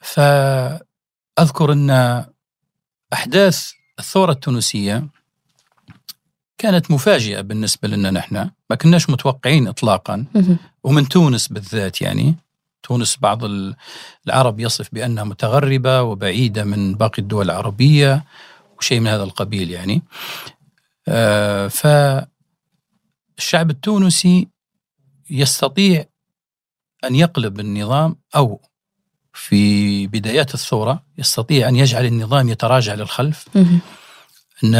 [0.00, 2.24] فأذكر أن
[3.12, 5.06] أحداث الثورة التونسية
[6.58, 10.24] كانت مفاجئة بالنسبة لنا نحن ما كناش متوقعين إطلاقا.
[10.84, 12.34] ومن تونس بالذات يعني
[12.82, 13.42] تونس بعض
[14.26, 18.24] العرب يصف بأنها متغربة وبعيدة من باقي الدول العربية
[18.78, 20.02] وشيء من هذا القبيل يعني.
[21.08, 21.68] آه،
[23.36, 24.48] فالشعب التونسي
[25.30, 26.04] يستطيع
[27.04, 28.60] أن يقلب النظام أو
[29.32, 33.48] في بدايات الثورة يستطيع أن يجعل النظام يتراجع للخلف
[34.64, 34.74] أن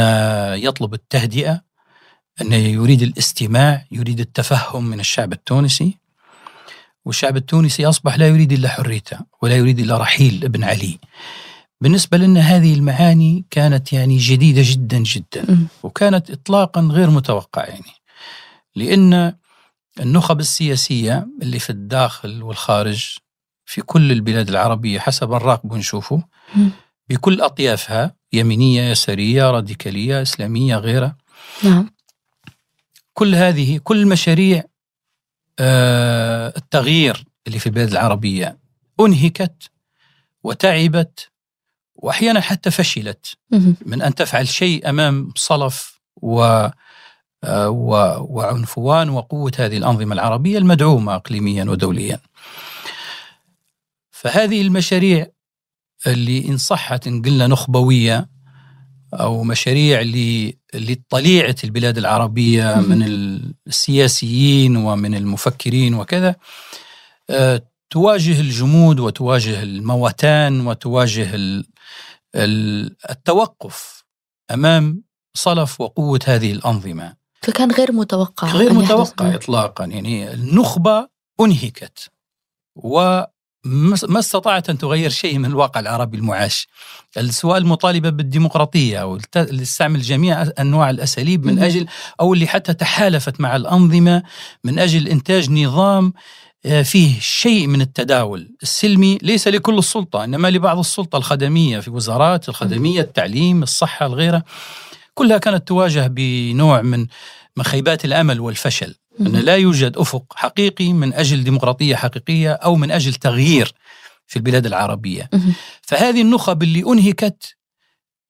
[0.59, 1.61] يطلب التهدئة
[2.41, 5.97] أن يريد الاستماع يريد التفهم من الشعب التونسي.
[7.05, 10.99] والشعب التونسي أصبح لا يريد إلا حريته ولا يريد إلا رحيل ابن علي.
[11.81, 15.67] بالنسبة لنا هذه المعاني كانت يعني جديدة جدا جدا.
[15.83, 17.91] وكانت إطلاقا غير متوقع يعني.
[18.77, 19.33] لأن
[19.99, 23.17] النخب السياسية اللي في الداخل والخارج
[23.65, 26.23] في كل البلاد العربية حسب نراقبه ونشوفه
[27.09, 31.17] بكل أطيافها يمينية يسارية راديكالية إسلامية غيرها.
[31.63, 31.89] نعم.
[33.13, 34.63] كل هذه كل مشاريع
[35.59, 38.57] آه التغيير اللي في البلاد العربية
[38.99, 39.71] أنهكت
[40.43, 41.31] وتعبت
[41.95, 43.37] وأحيانا حتى فشلت.
[43.85, 46.73] من أن تفعل شيء أمام صلف و آه،
[47.45, 52.19] وعنفوان وقوة هذه الأنظمة العربية المدعومة إقليميا ودوليا.
[54.11, 55.27] فهذه المشاريع
[56.07, 58.29] اللي إن صحت إن قلنا نخبوية
[59.13, 60.01] أو مشاريع
[60.73, 63.03] لطليعة البلاد العربية من
[63.67, 66.35] السياسيين ومن المفكرين وكذا
[67.29, 71.29] آه، تواجه الجمود وتواجه الموتان وتواجه
[73.09, 74.05] التوقف
[74.51, 77.26] أمام صلف وقوة هذه الأنظمة.
[77.47, 79.85] فكان غير متوقع غير متوقع إطلاقا.
[79.85, 81.07] يعني النخبة
[81.41, 82.09] أنهكت
[82.75, 83.21] و
[84.07, 86.67] ما استطاعت أن تغير شيء من الواقع العربي المعاش.
[87.17, 91.87] السؤال مطالبة بالديمقراطية أو تستعمل جميع أنواع الأساليب من أجل
[92.19, 94.23] أو اللي حتى تحالفت مع الأنظمة
[94.63, 96.13] من أجل إنتاج نظام
[96.65, 102.49] آه، فيه شيء من التداول السلمي ليس لكل السلطة إنما لبعض السلطة الخدمية في وزارات
[102.49, 104.43] الخدمية التعليم الصحة الغيرة
[105.17, 107.07] كلها كانت تواجه بنوع من
[107.57, 113.13] مخيبات الأمل والفشل أن لا يوجد أفق حقيقي من أجل ديمقراطية حقيقية أو من أجل
[113.13, 113.73] تغيير
[114.27, 115.29] في البلاد العربية.
[115.81, 117.55] فهذه النخب اللي أنهكت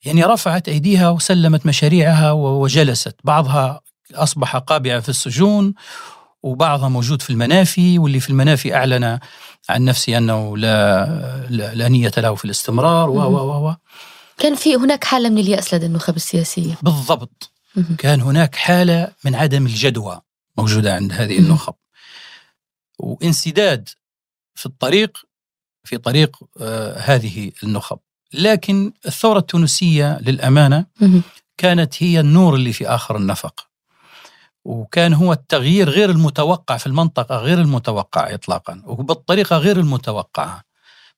[0.06, 3.16] يعني رفعت أيديها وسلمت مشاريعها وجلست.
[3.24, 3.82] بعضها
[4.16, 5.74] أصبح قابعة في السجون
[6.44, 9.20] وبعضها موجود في المنافي واللي في المنافي أعلن
[9.70, 11.06] عن نفسه أنه لا,
[11.50, 13.76] لا, لا نية له في الاستمرار و و و.
[14.38, 16.78] كان في هناك حالة من اليأس لدى النخب السياسية.
[16.82, 17.52] بالضبط.
[17.98, 20.22] كان هناك حالة من عدم الجدوى
[20.58, 21.74] موجودة عند هذه النخب.
[23.00, 23.90] وانسداد
[24.56, 25.18] في الطريق
[25.84, 28.00] في طريق آه هذه النخب.
[28.34, 30.86] لكن الثورة التونسية للأمانة
[31.58, 33.68] كانت هي النور اللي في آخر النفق.
[34.66, 38.82] وكان هو التغيير غير المتوقع في المنطقة غير المتوقع إطلاقا.
[38.86, 40.67] وبالطريقة غير المتوقعة.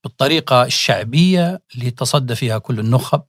[0.03, 3.21] بالطريقة الشعبية اللي تصدى فيها كل النخب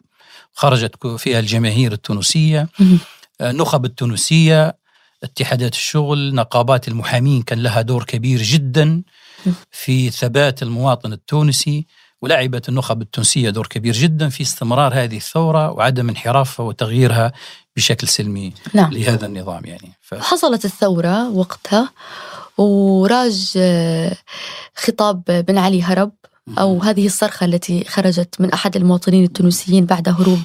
[0.53, 2.69] خرجت فيها الجماهير التونسية
[3.41, 4.77] النخب آه، التونسية
[5.23, 9.03] اتحادات الشغل نقابات المحامين كان لها دور كبير جدا
[9.71, 11.87] في ثبات المواطن التونسي
[12.23, 17.33] ولعبت النخب التونسية دور كبير جدا في استمرار هذه الثورة وعدم انحرافها وتغييرها
[17.77, 18.93] بشكل سلمي نعم.
[18.93, 19.93] لهذا النظام يعني.
[20.01, 20.15] ف...
[20.15, 21.93] حصلت الثورة وقتها
[22.59, 24.17] وراج آه،
[24.75, 26.13] خطاب بن علي هرب
[26.59, 30.41] أو هذه الصرخة التي خرجت من أحد المواطنين التونسيين بعد هروب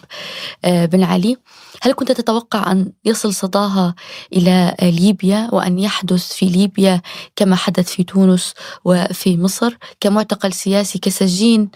[0.66, 1.38] آه، بن علي.
[1.82, 3.96] هل كنت تتوقع أن يصل صداها
[4.34, 7.02] إلى ليبيا وأن يحدث في ليبيا
[7.36, 8.54] كما حدث في تونس
[8.86, 11.70] وفي مصر كمعتقل سياسي كسجين؟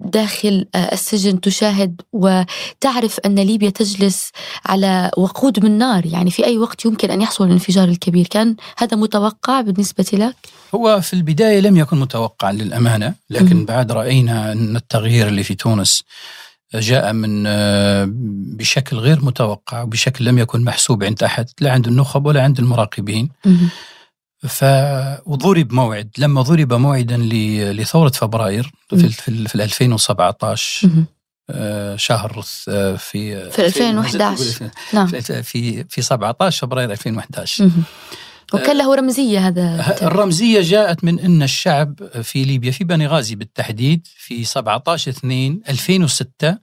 [0.00, 4.30] داخل السجن تشاهد وتعرف أن ليبيا تجلس
[4.66, 8.96] على وقود من نار، يعني في أي وقت يمكن أن يحصل الانفجار الكبير، كان هذا
[8.96, 10.36] متوقع بالنسبة لك؟
[10.74, 16.02] هو في البداية لم يكن متوقعا للأمانة، لكن بعد رأينا أن التغيير اللي في تونس
[16.74, 17.44] جاء من
[18.56, 23.28] بشكل غير متوقع وبشكل لم يكن محسوب عند أحد لا عند النخب ولا عند المراقبين.
[24.38, 24.64] ف
[25.26, 27.16] وضرب موعد لما ضرب موعدا
[27.72, 30.88] لثورة فبراير في في, في 2017
[31.50, 35.06] آه، شهر آه، في في 2011 نعم.
[35.06, 37.70] في في 17 فبراير 2011
[38.54, 44.06] وكان له رمزية هذا الرمزية جاءت من أن الشعب في ليبيا في بني غازي بالتحديد
[44.16, 46.58] في 17 2 2006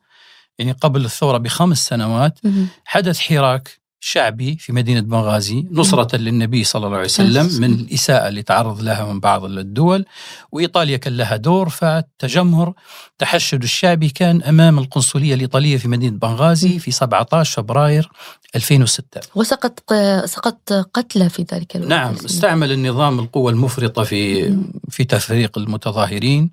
[0.59, 2.39] يعني قبل الثورة بخمس سنوات
[2.85, 8.43] حدث حراك شعبي في مدينة بنغازي نصرة للنبي صلى الله عليه وسلم من الإساءة اللي
[8.43, 10.05] تعرض لها من بعض الدول.
[10.51, 12.73] وإيطاليا كان لها دور فالتجمهر
[13.17, 18.09] تحشد الشعبي كان أمام القنصلية الإيطالية في مدينة بنغازي في 17 فبراير
[18.55, 19.93] 2006 وسقط
[20.25, 21.89] سقط قتلى في ذلك الوقت.
[21.89, 24.53] نعم استعمل النظام القوة المفرطة في
[24.89, 26.51] في تفريق المتظاهرين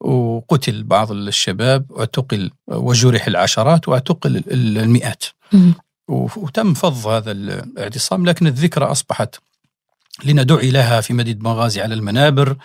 [0.00, 5.24] وقتل بعض الشباب واعتقل وجرح العشرات واعتقل المئات.
[6.10, 9.36] وتم فض هذا الاعتصام لكن الذكرى أصبحت
[10.24, 12.56] لنا دعي لها في مدينة بنغازي على المنابر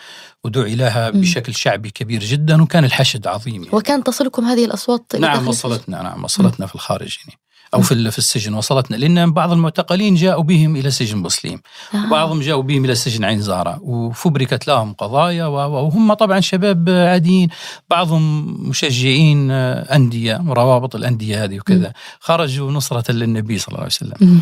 [0.44, 3.76] ودعي لها بشكل شعبي كبير جدا وكان الحشد عظيم يعني.
[3.76, 7.40] وكان تصلكم هذه الأصوات نعم وصلتنا نعم وصلتنا في الخارج يعني.
[7.74, 11.62] أو في في السجن وصلتنا لأن بعض المعتقلين جاءوا بهم إلى سجن بوسليم
[11.94, 12.06] آه.
[12.08, 17.50] وبعضهم جاءوا بهم إلى سجن عين زهرة وفبركت لهم قضايا وهم طبعا شباب عاديين
[17.90, 21.94] بعضهم مشجعين أندية روابط الأندية هذه وكذا.
[22.20, 24.42] خرجوا نصرة للنبي صلى الله عليه وسلم.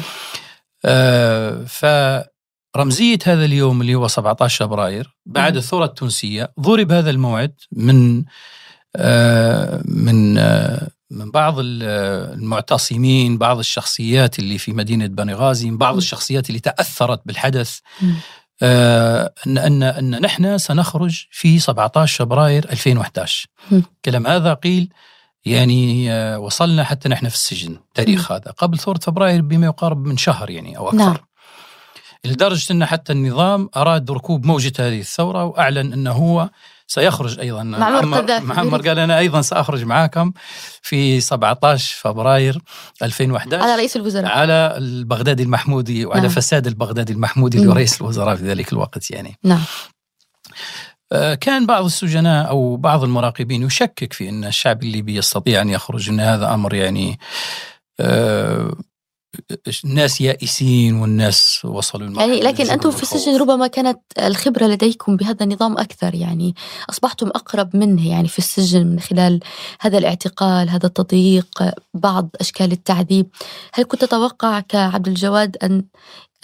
[0.86, 1.86] آه ف
[2.78, 8.24] رمزية هذا اليوم اللي هو 17 فبراير بعد الثورة التونسية ضرب هذا الموعد من
[8.96, 16.50] آه من آه من بعض المعتصمين بعض الشخصيات اللي في مدينة بني غازي بعض الشخصيات
[16.50, 17.80] اللي تأثرت بالحدث.
[18.62, 23.48] آه أن, أن, أن نحن سنخرج في 17 فبراير 2011
[24.06, 24.90] كلام هذا قيل
[25.46, 30.18] يعني آه وصلنا حتى نحن في السجن تاريخ هذا قبل ثورة فبراير بما يقارب من
[30.18, 30.98] شهر يعني أو أكثر.
[30.98, 31.18] نعم.
[32.26, 36.50] لدرجة أن حتى النظام أراد ركوب موجة هذه الثورة وأعلن أنه هو
[36.88, 37.64] سيخرج أيضا.
[37.64, 40.32] معمر معمر قال أنا أيضا سأخرج معكم
[40.82, 42.62] في 17 فبراير
[43.02, 44.32] 2011 على رئيس الوزراء.
[44.32, 46.30] على البغدادي المحمودي وعلى نعم.
[46.30, 49.38] فساد البغدادي المحمودي اللي رئيس الوزراء في ذلك الوقت يعني.
[49.44, 49.62] نعم.
[51.12, 56.10] آه، كان بعض السجناء أو بعض المراقبين يشكك في أن الشعب الليبي يستطيع أن يخرج
[56.10, 57.20] إن هذا أمر يعني
[58.00, 58.76] آه،
[59.86, 65.78] الناس يائسين والناس وصلوا يعني لكن أنتم في السجن ربما كانت الخبرة لديكم بهذا النظام
[65.78, 66.56] أكثر يعني
[66.90, 69.40] أصبحتم أقرب منه يعني في السجن من خلال
[69.80, 73.28] هذا الاعتقال هذا التضييق بعض أشكال التعذيب.
[73.74, 75.84] هل كنت تتوقع كعبد الجواد أن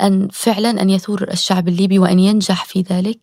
[0.02, 3.19] أن فعلا أن يثور الشعب الليبي وأن ينجح في ذلك؟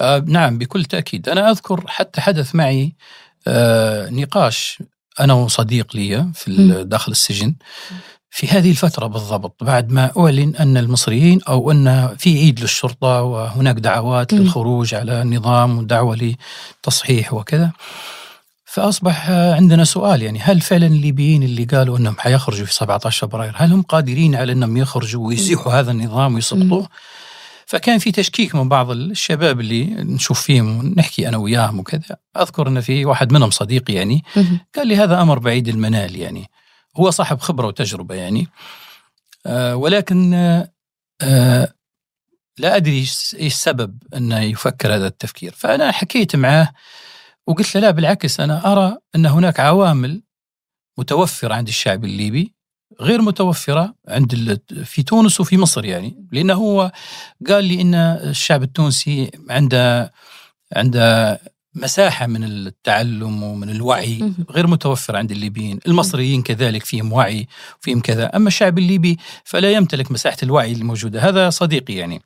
[0.00, 1.28] آه نعم بكل تأكيد.
[1.28, 2.94] أنا أذكر حتى حدث معي
[3.46, 4.82] آه نقاش
[5.20, 7.54] أنا وصديق لي في داخل السجن.
[8.30, 13.76] في هذه الفترة بالضبط بعد ما أعلن أن المصريين أو أن في عيد للشرطة وهناك
[13.76, 14.36] دعوات م.
[14.36, 16.36] للخروج على النظام ودعوة
[16.82, 17.72] لتصحيح وكذا
[18.64, 23.72] فأصبح عندنا سؤال يعني هل فعلا الليبيين اللي قالوا أنهم حيخرجوا في 17 فبراير هل
[23.72, 26.88] هم قادرين على أنهم يخرجوا ويزيحوا هذا النظام ويسقطوه؟
[27.66, 32.80] فكان في تشكيك من بعض الشباب اللي نشوف فيهم ونحكي أنا وياهم وكذا أذكر أن
[32.80, 34.24] في واحد منهم صديقي يعني
[34.76, 36.50] قال لي هذا أمر بعيد المنال يعني.
[36.98, 38.48] هو صاحب خبرة وتجربة يعني.
[39.46, 40.34] آه ولكن
[41.22, 41.74] آه
[42.58, 45.52] لا أدري إيش السبب أنه يفكر هذا التفكير.
[45.52, 46.72] فأنا حكيت معه
[47.46, 50.22] وقلت له لا بالعكس أنا أرى أن هناك عوامل
[50.98, 52.54] متوفرة عند الشعب الليبي
[53.00, 56.26] غير متوفرة عند في تونس وفي مصر يعني.
[56.32, 56.92] لأنه هو
[57.48, 60.12] قال لي أن الشعب التونسي عنده
[60.76, 61.40] عنده
[61.82, 65.78] مساحة من التعلم ومن الوعي غير متوفرة عند الليبيين.
[65.86, 67.46] المصريين كذلك فيهم وعي
[67.80, 68.36] وفيهم كذا.
[68.36, 71.28] أما الشعب الليبي فلا يمتلك مساحة الوعي الموجودة.
[71.28, 72.22] هذا صديقي يعني.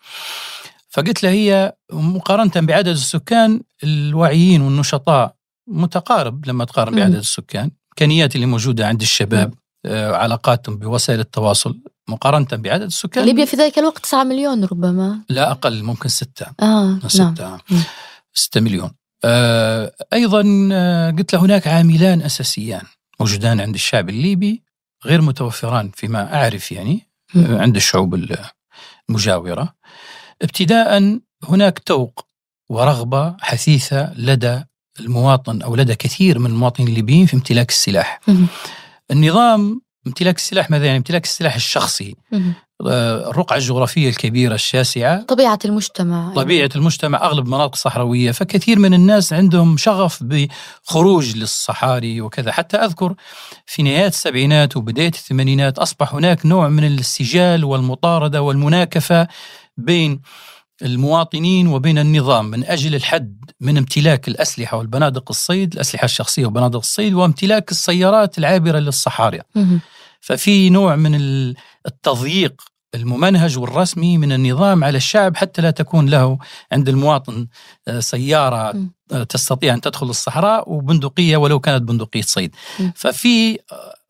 [0.89, 5.35] فقلت له هي مقارنة بعدد السكان الواعيين والنشطاء
[5.67, 7.71] متقارب لما تقارن بعدد السكان.
[7.87, 9.55] الإمكانيات اللي موجودة عند الشباب
[9.87, 13.25] آه، علاقاتهم بوسائل التواصل مقارنة بعدد السكان.
[13.25, 15.19] ليبيا في ذلك الوقت 9 مليون ربما.
[15.29, 16.47] لا أقل ممكن ستة.
[16.63, 17.35] آه ستة.
[17.39, 17.59] نعم.
[18.35, 18.91] ستة مليون.
[19.25, 22.83] آه، أيضا آه، قلت له هناك عاملان أساسيان
[23.21, 24.63] موجودان عند الشعب الليبي
[25.07, 27.01] غير متوفران فيما أعرف يعني
[27.37, 28.15] عند الشعوب
[29.09, 29.75] المجاورة.
[30.43, 32.27] ابتداء هناك توق
[32.69, 34.65] ورغبة حثيثة لدى
[35.01, 38.21] المواطن أو لدى كثير من المواطنين الليبيين في امتلاك السلاح.
[39.11, 42.17] النظام امتلاك السلاح ماذا يعني؟ امتلاك السلاح الشخصي.
[42.87, 45.23] الرقعة الجغرافية الكبيرة الشاسعة.
[45.23, 46.35] طبيعة المجتمع.
[46.35, 52.53] طبيعة المجتمع أغلب مناطق صحراوية فكثير من الناس عندهم شغف بخروج للصحاري وكذا.
[52.53, 53.15] حتى أذكر
[53.67, 59.29] في نهاية السبعينات وبداية الثمانينات أصبح هناك نوع من السجال والمطاردة والمناكفة
[59.77, 60.21] بين
[60.83, 67.15] المواطنين وبين النظام من أجل الحد من امتلاك الأسلحة والبنادق الصيد الأسلحة الشخصية وبنادق الصيد
[67.15, 69.41] وامتلاك السيارات العابرة للصحاري.
[70.23, 71.15] ففي نوع من
[71.87, 72.63] التضييق
[72.95, 76.39] الممنهج والرسمي من النظام على الشعب حتى لا تكون له
[76.73, 77.47] عند المواطن
[77.89, 78.75] آه، سيارة
[79.13, 82.55] آه، تستطيع أن تدخل الصحراء وبندقية ولو كانت بندقية صيد.
[82.95, 83.59] ففي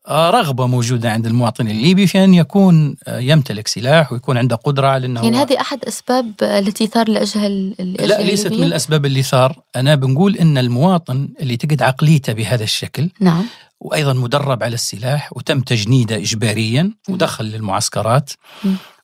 [0.07, 5.05] آه، رغبة موجودة عند المواطن الليبي في أن يكون يمتلك سلاح ويكون عنده قدرة على
[5.05, 7.49] أنه يعني هذه أحد أسباب التي ثار لأجلها
[7.79, 9.59] لا ليست من الأسباب اللي ثار.
[9.75, 13.45] أنا بنقول أن المواطن اللي تجد عقليته بهذا الشكل نعم.
[13.83, 18.31] وأيضا مدرب على السلاح وتم تجنيده اجباريا ودخل للمعسكرات.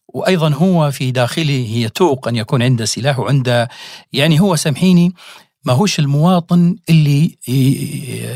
[0.08, 3.70] وأيضا هو في داخله يتوق أن يكون عنده سلاح وعنده
[4.14, 5.14] يعني هو سامحيني
[5.66, 7.38] ما هوش المواطن اللي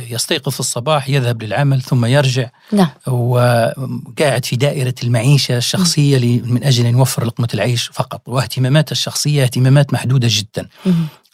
[0.09, 2.49] يستيقظ في الصباح يذهب للعمل ثم يرجع.
[2.71, 2.89] نعم.
[3.07, 9.93] وقاعد في دائرة المعيشة الشخصية من أجل أن يوفر لقمة العيش فقط واهتماماته الشخصية اهتمامات
[9.93, 10.67] محدودة جدا.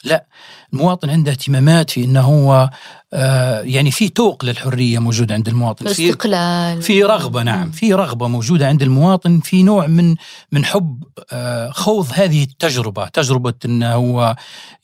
[0.03, 0.25] لا
[0.73, 2.69] المواطن عنده اهتمامات في إنه هو
[3.13, 5.93] آه يعني في توق للحرية موجود عند المواطن.
[5.93, 7.71] في استقلال في رغبة نعم.
[7.71, 10.15] في رغبة موجودة عند المواطن في نوع من
[10.51, 13.07] من حب آه خوض هذه التجربة.
[13.07, 14.35] تجربة إنه هو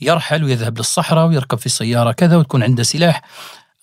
[0.02, 3.22] يرحل ويذهب للصحراء ويركب في سياره كذا وتكون عنده سلاح.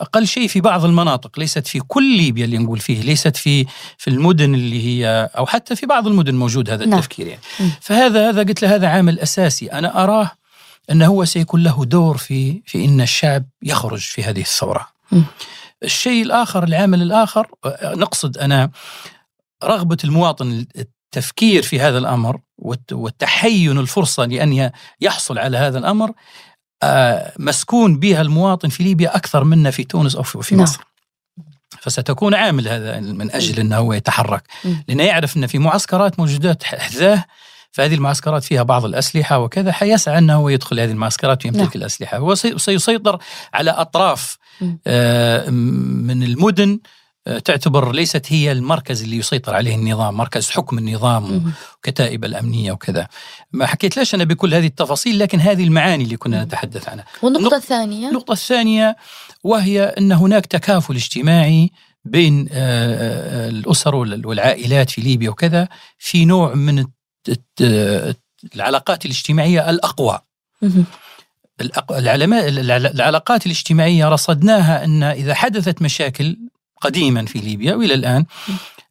[0.00, 3.66] أقل شيء في بعض المناطق ليست في كل ليبيا اللي نقول فيه ليست في
[3.98, 6.98] في المدن اللي هي أو حتى في بعض المدن موجود هذا نعم.
[6.98, 7.40] التفكير يعني.
[7.80, 9.66] فهذا هذا قلت له هذا عامل أساسي.
[9.66, 10.30] أنا أراه
[10.91, 14.89] أنه هو سيكون له دور في في إن الشعب يخرج في هذه الثورة.
[15.12, 15.22] م.
[15.83, 17.47] الشيء الآخر العامل الآخر
[17.85, 18.70] نقصد أنا
[19.64, 22.41] رغبة المواطن التفكير في هذا الأمر
[22.93, 24.70] والتحين الفرصة لأن
[25.01, 26.12] يحصل على هذا الأمر
[26.83, 30.62] آه، مسكون بها المواطن في ليبيا أكثر منا في تونس أو في نعم.
[30.62, 30.80] مصر.
[31.80, 34.43] فستكون عامل هذا من أجل إنه هو يتحرك
[34.89, 37.24] لأنه يعرف إن في معسكرات موجودات حذاه
[37.73, 41.73] فهذه المعسكرات فيها بعض الأسلحة وكذا حيسعى أنه يدخل هذه المعسكرات ويمتلك نعم.
[41.75, 42.20] الأسلحة.
[42.20, 43.18] وسيسيطر
[43.55, 44.39] على أطراف
[44.87, 46.79] آه، من المدن
[47.27, 53.09] آه، تعتبر ليست هي المركز اللي يسيطر عليه النظام مركز حكم النظام وكتائب الأمنية وكذا.
[53.53, 57.05] ما حكيت ليش أنا بكل هذه التفاصيل لكن هذه المعاني اللي كنا نتحدث عنها.
[57.23, 58.97] والنقطة الثانية؟ النقطة الثانية
[59.45, 61.70] وهي أن هناك تكافل اجتماعي
[62.05, 65.68] بين آه، الأسر والعائلات في ليبيا وكذا
[65.99, 66.85] في نوع من
[68.55, 70.18] العلاقات الاجتماعية الأقوى.
[72.91, 76.39] العلاقات الاجتماعية رصدناها أن إذا حدثت مشاكل
[76.81, 78.25] قديما في ليبيا وإلى الآن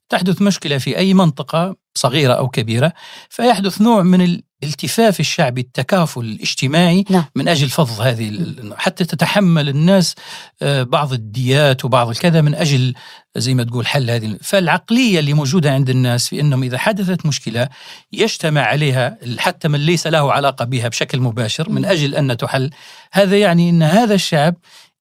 [0.10, 2.94] تحدث مشكلة في أي منطقة صغيرة أو كبيرة
[3.30, 7.26] فيحدث نوع من الالتفاف الشعبي التكافل الاجتماعي نعم.
[7.36, 10.16] من أجل فض هذه حتى تتحمل الناس
[10.62, 12.94] آه، بعض الديات وبعض الكذا من أجل
[13.38, 17.70] زي ما تقول حل هذه فالعقلية اللي موجودة عند الناس في أنهم إذا حدثت مشكلة
[18.14, 22.70] يجتمع عليها حتى من ليس له علاقة بها بشكل مباشر من أجل أن تحل
[23.12, 24.56] هذا يعني أن هذا الشعب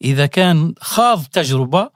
[0.04, 1.90] إذا كان خاض تجربة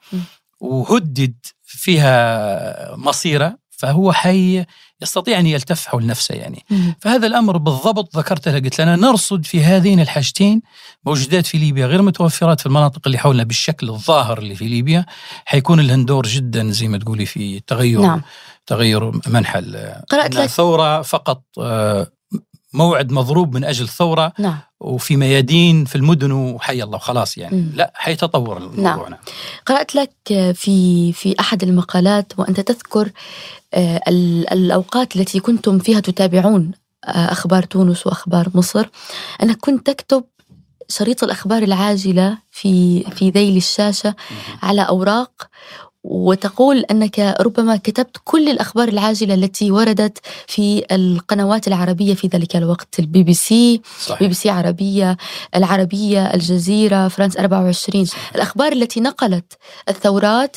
[0.60, 4.64] وهدد فيها مصيرة فهو حي
[5.02, 6.94] يستطيع أن يلتف حول نفسه يعني مم.
[7.00, 10.62] فهذا الأمر بالضبط ذكرته قلت لنا نرصد في هذين الحاجتين
[11.06, 15.06] موجودات في ليبيا غير متوفرات في المناطق اللي حولنا بالشكل الظاهر اللي في ليبيا
[15.44, 18.22] حيكون الهندور جدا زي ما تقولي في تغير نعم.
[18.66, 22.06] تغير منحل قرأت لك ثورة فقط آه،
[22.74, 24.58] موعد مضروب من أجل ثوره نعم.
[24.80, 27.72] وفي ميادين في المدن وحي الله وخلاص يعني مم.
[27.74, 29.18] لا حيتطور الموضوع نعم.
[29.66, 30.12] قرأت لك
[30.54, 33.10] في في أحد المقالات وأنت تذكر
[33.74, 34.00] آه،
[34.52, 36.72] الأوقات التي كنتم فيها تتابعون
[37.04, 38.86] آه، أخبار تونس وأخبار مصر
[39.42, 40.24] أنك كنت تكتب
[40.88, 44.14] شريط الأخبار العاجلة في في ذيل الشاشة
[44.62, 45.48] على أوراق
[46.04, 52.98] وتقول أنك ربما كتبت كل الأخبار العاجلة التي وردت في القنوات العربية في ذلك الوقت
[52.98, 54.18] البي بي سي صحيح.
[54.20, 55.16] بي بي سي عربية
[55.54, 58.30] العربية الجزيرة فرانس 24 صحيح.
[58.34, 59.52] الأخبار التي نقلت
[59.88, 60.56] الثورات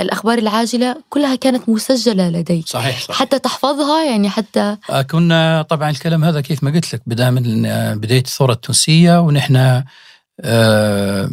[0.00, 3.16] الأخبار العاجلة كلها كانت مسجلة لديك صحيح, صحيح.
[3.16, 7.66] حتى تحفظها يعني حتى آه، كنا طبعا الكلام هذا كيف ما قلت لك بدا من
[7.66, 9.82] آه، بداية الثورة التونسية ونحن
[10.40, 11.30] آه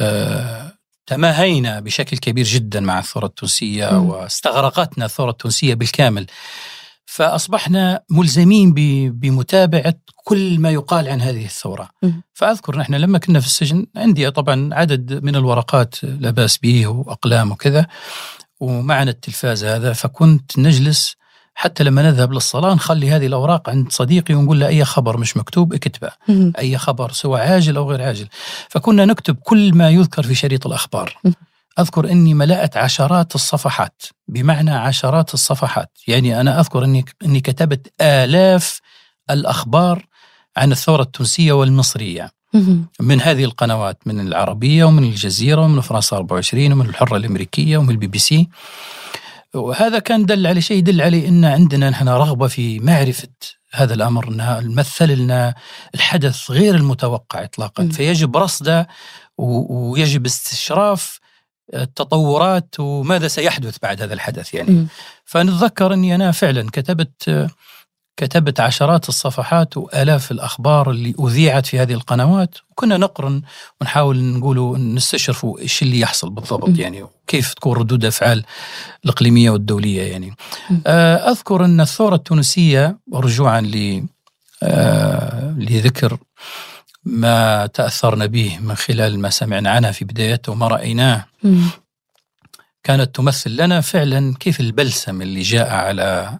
[0.00, 0.63] آه
[1.06, 4.08] تماهينا بشكل كبير جدا مع الثورة التونسية م.
[4.08, 6.26] واستغرقتنا الثورة التونسية بالكامل
[7.06, 8.72] فأصبحنا ملزمين
[9.10, 9.94] بمتابعة
[10.24, 12.10] كل ما يقال عن هذه الثورة م.
[12.32, 17.52] فأذكر نحن لما كنا في السجن عندي طبعا عدد من الورقات لا بأس به وأقلام
[17.52, 17.86] وكذا
[18.60, 21.16] ومعنا التلفاز هذا فكنت نجلس
[21.54, 25.74] حتى لما نذهب للصلاة نخلي هذه الأوراق عند صديقي ونقول له أي خبر مش مكتوب
[25.74, 26.10] اكتبه.
[26.58, 28.28] أي خبر سواء عاجل أو غير عاجل.
[28.68, 31.16] فكنا نكتب كل ما يذكر في شريط الأخبار.
[31.78, 34.02] أذكر أني ملأت عشرات الصفحات.
[34.28, 35.90] بمعنى عشرات الصفحات.
[36.08, 38.80] يعني أنا أذكر أني, أني كتبت آلاف
[39.30, 40.06] الأخبار
[40.56, 42.30] عن الثورة التونسية والمصرية.
[43.00, 48.06] من هذه القنوات من العربية ومن الجزيرة ومن فرنسا 24 ومن الحرة الأمريكية ومن البي
[48.06, 48.48] بي سي.
[49.54, 53.28] وهذا كان دل على شيء يدل عليه إن عندنا نحن رغبة في معرفة
[53.72, 55.54] هذا الأمر إنها تمثل لنا
[55.94, 57.88] الحدث غير المتوقع اطلاقا م.
[57.88, 58.88] فيجب رصده
[59.38, 61.20] ويجب استشراف
[61.74, 64.88] التطورات وماذا سيحدث بعد هذا الحدث يعني م.
[65.24, 67.48] فنتذكر إني أنا فعلا كتبت
[68.16, 73.42] كتبت عشرات الصفحات وآلاف الأخبار اللي أذيعت في هذه القنوات وكنا نقرن
[73.80, 78.44] ونحاول نقولوا نستشرفوا إيش اللي يحصل بالضبط يعني وكيف تكون ردود افعال
[79.04, 80.36] الإقليمية والدولية يعني.
[80.86, 84.04] آه، أذكر أن الثورة التونسية رجوعا ل
[84.62, 86.18] آه، لذكر
[87.04, 91.26] ما تأثرنا به من خلال ما سمعنا عنها في بدايته وما رأيناه.
[92.84, 96.38] كانت تمثل لنا فعلا كيف البلسم اللي جاء على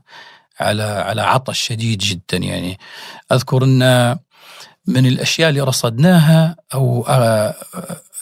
[0.61, 2.36] على على عطش شديد جدا.
[2.36, 2.78] يعني
[3.32, 4.18] أذكر أن
[4.86, 7.55] من الأشياء اللي رصدناها أو آه،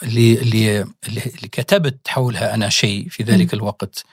[0.03, 4.05] اللي اللي اللي كتبت حولها أنا شيء في ذلك الوقت.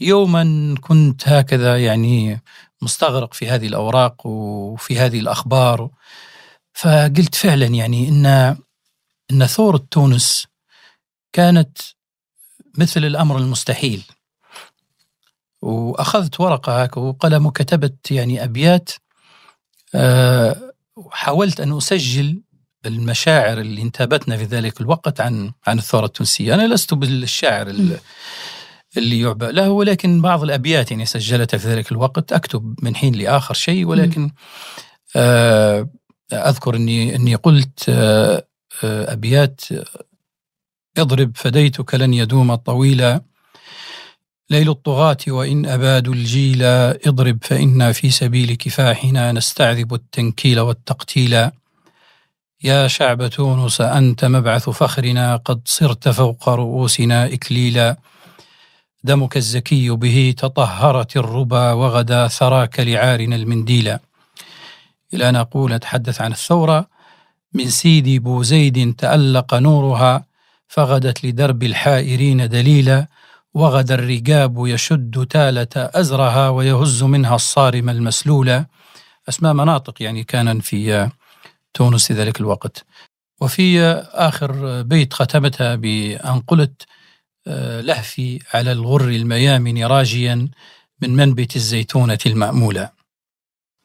[0.00, 2.40] يوما كنت هكذا يعني
[2.82, 5.90] مستغرق في هذه الأوراق وفي هذه الأخبار.
[6.74, 8.26] فقلت فعلا يعني إن
[9.30, 10.46] إن ثورة تونس
[11.32, 11.78] كانت
[12.78, 14.02] مثل الأمر المستحيل.
[15.62, 18.90] وأخذت ورقة هكا وقلم وكتبت يعني أبيات
[19.94, 20.72] أه
[21.10, 22.42] حاولت أن أسجل
[22.86, 27.66] المشاعر اللي انتابتنا في ذلك الوقت عن عن الثورة التونسية، أنا لست بالشاعر
[28.96, 32.32] اللي يعبأ له ولكن بعض الأبيات يعني سجلتها في ذلك الوقت.
[32.32, 34.30] أكتب من حين لآخر شيء ولكن
[35.16, 35.88] آه
[36.32, 38.46] أذكر إني إني قلت آه,
[38.84, 39.60] آه، أبيات
[40.98, 43.20] اضرب فديتك لن يدوم طويلا
[44.50, 46.62] ليل الطغاة وإن أبادوا الجيل
[47.06, 51.50] اضرب فإنا في سبيل كفاحنا نستعذب التنكيل والتقتيل.
[52.64, 57.96] يا شعب تونس أنت مبعث فخرنا قد صرت فوق رؤوسنا إكليلا
[59.04, 64.00] دمك الزكي به تطهرت الربا وغدا ثراك لعارنا المنديلا
[65.14, 66.86] إلى أن أقول أتحدث عن الثورة.
[67.54, 70.24] من سيدي بوزيد تألق نورها
[70.68, 73.06] فغدت لدرب الحائرين دليلا
[73.54, 78.66] وغدا الرقاب يشد تالة أزرها ويهز منها الصارم المسلولة
[79.28, 81.10] أسماء مناطق يعني كان في
[81.74, 82.84] تونس في ذلك الوقت
[83.40, 83.80] وفي
[84.12, 86.86] آخر بيت ختمتها بأن قلت
[87.46, 90.48] آه، لهفي على الغر الميامن راجيا
[91.02, 92.90] من منبت الزيتونة المأمولة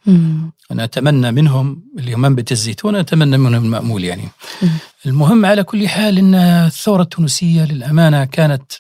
[0.05, 0.51] مم.
[0.72, 4.30] أنا أتمنى منهم اللي منبت الزيتونة أتمنى منهم المأمول يعني
[4.61, 4.70] مم.
[5.05, 8.72] المهم على كل حال أن الثورة التونسية للأمانة كانت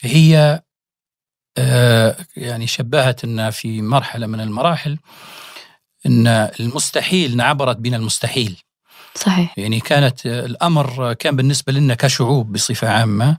[0.00, 0.62] هي
[1.58, 4.98] آه، يعني شبهت أن في مرحلة من المراحل
[6.06, 6.26] أن
[6.60, 8.62] المستحيل عبرت بنا المستحيل.
[9.14, 9.58] صحيح.
[9.58, 13.36] يعني كانت الأمر كان بالنسبة لنا كشعوب بصفة عامة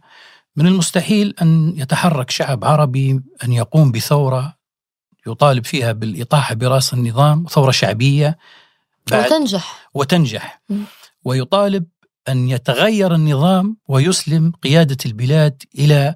[0.56, 4.58] من المستحيل أن يتحرك شعب عربي أن يقوم بثورة
[5.28, 8.38] يطالب فيها بالإطاحة برأس النظام ثورة شعبية
[9.12, 9.90] وتنجح.
[9.94, 10.62] وتنجح.
[10.70, 10.84] م.
[11.24, 11.86] ويطالب
[12.30, 16.16] أن يتغير النظام ويسلم قيادة البلاد إلى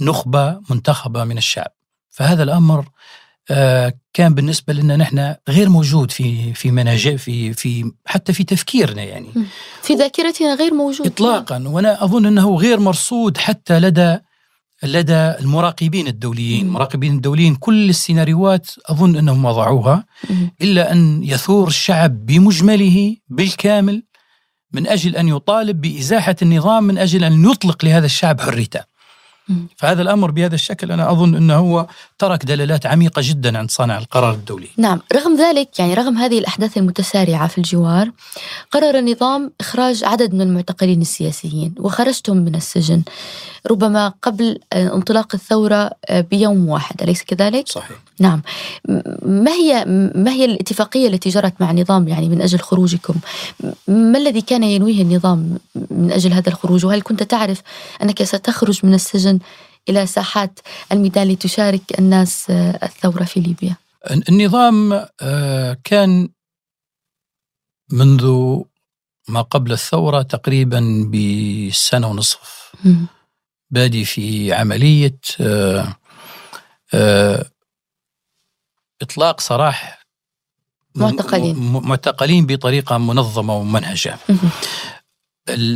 [0.00, 1.72] نخبة منتخبة من الشعب.
[2.10, 2.84] فهذا الأمر
[3.50, 9.02] آه، كان بالنسبة لنا نحن غير موجود في في مناجع في في حتى في تفكيرنا
[9.02, 9.28] يعني.
[9.82, 11.06] في ذاكرتنا غير موجود.
[11.06, 11.64] إطلاقا.
[11.66, 14.18] وأنا أظن أنه غير مرصود حتى لدى
[14.82, 16.66] لدى المراقبين الدوليين.
[16.66, 20.04] المراقبين الدوليين كل السيناريوهات أظن أنهم وضعوها.
[20.62, 24.02] إلا أن يثور الشعب بمجمله بالكامل
[24.72, 28.89] من أجل أن يطالب بإزاحة النظام من أجل أن يطلق لهذا الشعب حريته.
[29.76, 31.86] فهذا الأمر بهذا الشكل أنا أظن إنه هو
[32.18, 34.68] ترك دلالات عميقة جدا عند صانع القرار الدولي.
[34.76, 38.10] نعم، رغم ذلك يعني رغم هذه الأحداث المتسارعة في الجوار
[38.70, 43.02] قرر النظام إخراج عدد من المعتقلين السياسيين وخرجتهم من السجن
[43.66, 47.96] ربما قبل انطلاق الثورة بيوم واحد، أليس كذلك؟ صحيح.
[48.20, 48.42] نعم.
[49.22, 49.84] ما هي
[50.14, 53.14] ما هي الاتفاقية التي جرت مع النظام يعني من أجل خروجكم؟
[53.88, 55.58] ما الذي كان ينويه النظام
[55.90, 57.62] من أجل هذا الخروج؟ وهل كنت تعرف
[58.02, 59.38] أنك ستخرج من السجن
[59.88, 60.60] إلى ساحات
[60.92, 63.76] الميدان لتشارك الناس آه، الثورة في ليبيا
[64.28, 66.28] النظام آه، كان
[67.92, 68.56] منذ
[69.28, 72.72] ما قبل الثورة تقريبا بسنة ونصف
[73.70, 75.96] بادي في عملية آه،
[79.02, 80.06] إطلاق سراح
[80.94, 81.56] معتقلين.
[81.72, 84.18] معتقلين بطريقة منظمة ومنهجة.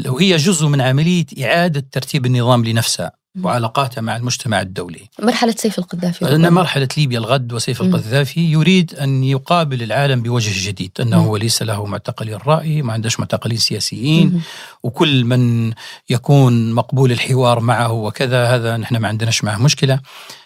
[0.06, 5.08] وهي جزء من عملية إعادة ترتيب النظام لنفسه وعلاقاتها مع المجتمع الدولي.
[5.22, 6.34] مرحلة سيف القذافي.
[6.34, 11.62] أن مرحلة ليبيا الغد وسيف القذافي يريد أن يقابل العالم بوجه جديد أنه هو ليس
[11.62, 14.42] له معتقلي الرأي ما عندش معتقلين سياسيين
[14.82, 15.72] وكل من
[16.10, 20.00] يكون مقبول الحوار معه وكذا هذا نحن ما عندناش معه مشكلة.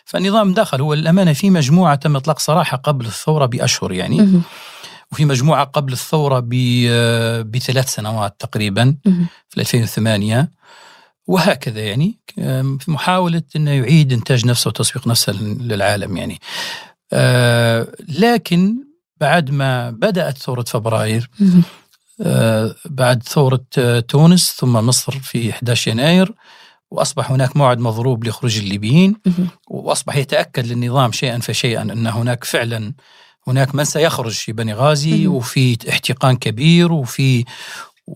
[0.05, 4.43] فالنظام دخل هو الأمانة في مجموعة تم إطلاق صراحة قبل الثورة بأشهر يعني.
[5.13, 6.41] وفي مجموعة قبل الثورة
[7.43, 8.97] بثلاث سنوات تقريبا
[9.49, 10.58] في 2008
[11.29, 12.19] وهكذا يعني
[12.79, 16.41] في محاولة أنه يعيد إنتاج نفسه وتسويق نفسه للعالم يعني.
[17.13, 18.77] آه، لكن
[19.21, 21.31] بعد ما بدأت ثورة فبراير
[22.23, 26.35] آه، بعد ثورة آه، تونس ثم مصر في 11 يناير
[26.91, 29.17] وأصبح هناك موعد مضروب لخروج الليبيين
[29.69, 32.95] وأصبح يتأكد للنظام شيئا فشيئا أن هناك فعلا
[33.47, 37.45] هناك من سيخرج في بني غازي وفي احتقان كبير وفي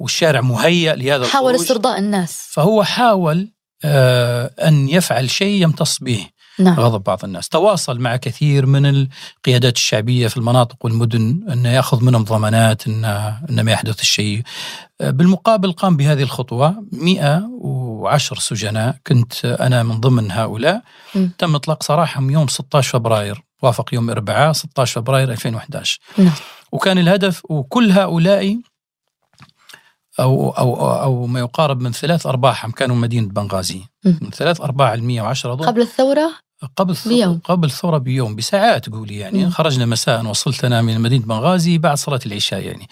[0.00, 2.48] والشارع مهيأ لهذا حاول استرضاء الناس.
[2.50, 3.52] فهو حاول
[3.84, 6.26] آه أن يفعل شيء يمتص به
[6.58, 6.80] نعم.
[6.80, 7.48] غضب بعض الناس.
[7.48, 13.04] تواصل مع كثير من القيادات الشعبية في المناطق والمدن أن يأخذ منهم ضمانات أن,
[13.50, 14.42] أن ما يحدث الشيء.
[15.00, 18.96] بالمقابل قام بهذه الخطوة 110 سجناء.
[19.06, 20.82] كنت أنا من ضمن هؤلاء.
[21.14, 21.26] م.
[21.38, 23.42] تم إطلاق سراحهم يوم 16 فبراير.
[23.62, 26.32] وافق يوم 4 16 فبراير 2011 نعم.
[26.72, 28.58] وكان الهدف وكل هؤلاء
[30.20, 33.82] أو, أو, أو ما يقارب من ثلاث أرباعهم كانوا مدينة بنغازي.
[34.04, 36.32] من ثلاث أرباع ال 110 ضد قبل الثورة
[36.76, 37.40] قبل الثورة بيوم.
[37.44, 39.50] قبل الثورة بيوم بساعات قولي يعني مم.
[39.50, 42.88] خرجنا مساء وصلت أنا من مدينة بنغازي بعد صلاة العشاء يعني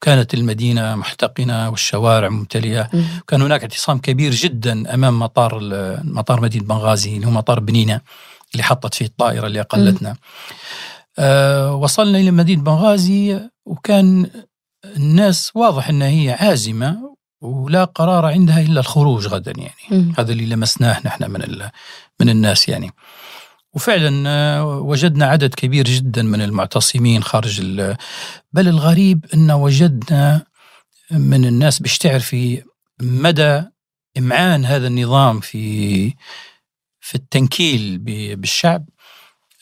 [0.00, 2.90] كانت المدينة محتقنة والشوارع ممتلئة.
[3.28, 5.58] كان هناك اعتصام كبير جدا أمام مطار
[6.04, 8.00] مطار مدينة بنغازي اللي هو مطار بنينة
[8.52, 10.16] اللي حطت فيه الطائرة اللي أقلتنا
[11.18, 14.30] آه وصلنا إلى مدينة بنغازي وكان
[14.96, 20.12] الناس واضح أنها هي عازمة ولا قرار عندها إلا الخروج غدا يعني م.
[20.18, 21.68] هذا اللي لمسناه نحن من
[22.20, 22.90] من الناس يعني
[23.74, 27.96] وفعلا آه، وجدنا عدد كبير جدا من المعتصمين خارج ال-
[28.52, 30.46] بل الغريب إن وجدنا
[31.10, 32.62] من الناس باش تعرفي
[33.02, 33.62] مدى
[34.18, 36.14] إمعان هذا النظام في
[37.00, 37.98] في التنكيل
[38.36, 38.88] بالشعب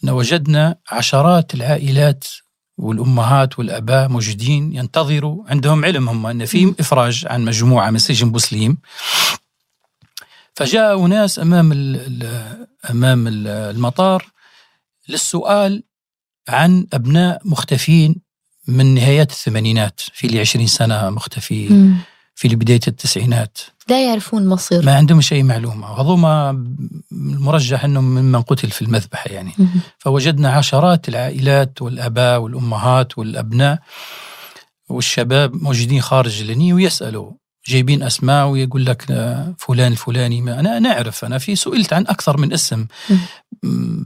[0.05, 2.25] إن وجدنا عشرات العائلات
[2.83, 8.79] والأمهات والأباء موجودين ينتظروا عندهم علم هم إن في إفراج عن مجموعة من سجن بوسليم
[10.55, 14.27] فجاء أناس أمام ال- ال- أمام ال- المطار
[15.09, 15.83] للسؤال
[16.49, 18.17] عن أبناء مختفين
[18.69, 21.69] من نهايات الثمانينات في لي 20 سنة مختفي.
[22.35, 23.59] في لي بداية التسعينات.
[23.89, 24.85] لا يعرفون مصير.
[24.85, 25.87] ما عندهمش أي معلومة.
[26.01, 26.51] هذوما
[27.13, 29.53] المرجح أنهم ممن قتل في المذبحة يعني.
[29.99, 33.79] فوجدنا عشرات العائلات والآباء والأمهات والأبناء
[34.89, 37.33] والشباب موجودين خارج لني ويسألوا
[37.69, 42.37] جايبين أسماء ويقول لك آه، فلان الفلاني ما أنا نعرف أنا في سئلت عن أكثر
[42.37, 42.87] من اسم.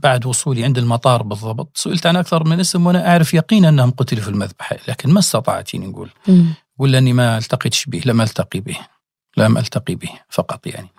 [0.03, 4.23] بعد وصولي عند المطار بالضبط سئلت عن أكثر من اسم وأنا أعرف يقينا أنهم قتلوا
[4.23, 6.43] في المذبحة لكن ما استطعت نقول م.
[6.79, 8.77] قول لأني ما التقيتش به لم ألتقي به.
[9.37, 10.89] لم ألتقي به فقط يعني.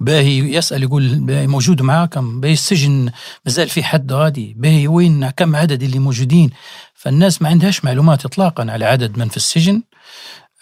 [0.00, 3.10] باهي يسأل يقول باهي موجود معاكم باهي السجن
[3.46, 6.50] مازال في حد غادي؟ باهي وين؟ كم عدد اللي موجودين؟
[6.94, 9.82] فالناس ما عندهاش معلومات إطلاقا على عدد من في السجن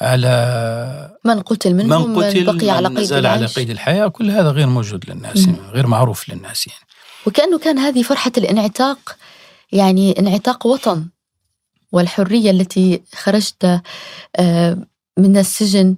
[0.01, 4.51] على من قتل منهم من قتل بقي على قيد نزل على قيد الحياة كل هذا
[4.51, 5.47] غير موجود للناس.
[5.47, 6.81] يعني غير معروف للناس يعني.
[7.27, 9.17] وكأنه كان هذه فرحة الانعتاق
[9.73, 11.09] يعني انعتاق وطن
[11.93, 13.81] والحرية التي خرجت
[14.37, 14.79] آه،
[15.19, 15.97] من السجن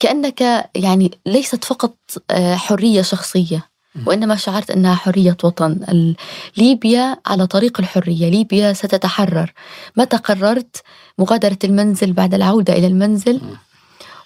[0.00, 0.40] كأنك
[0.74, 1.96] يعني ليست فقط
[2.30, 3.68] آه، حرية شخصية.
[4.06, 6.14] وإنما شعرت أنها حرية وطن
[6.56, 9.52] ليبيا على طريق الحرية ليبيا ستتحرر
[9.96, 10.82] متى قررت
[11.18, 13.40] مغادرة المنزل بعد العودة إلى المنزل.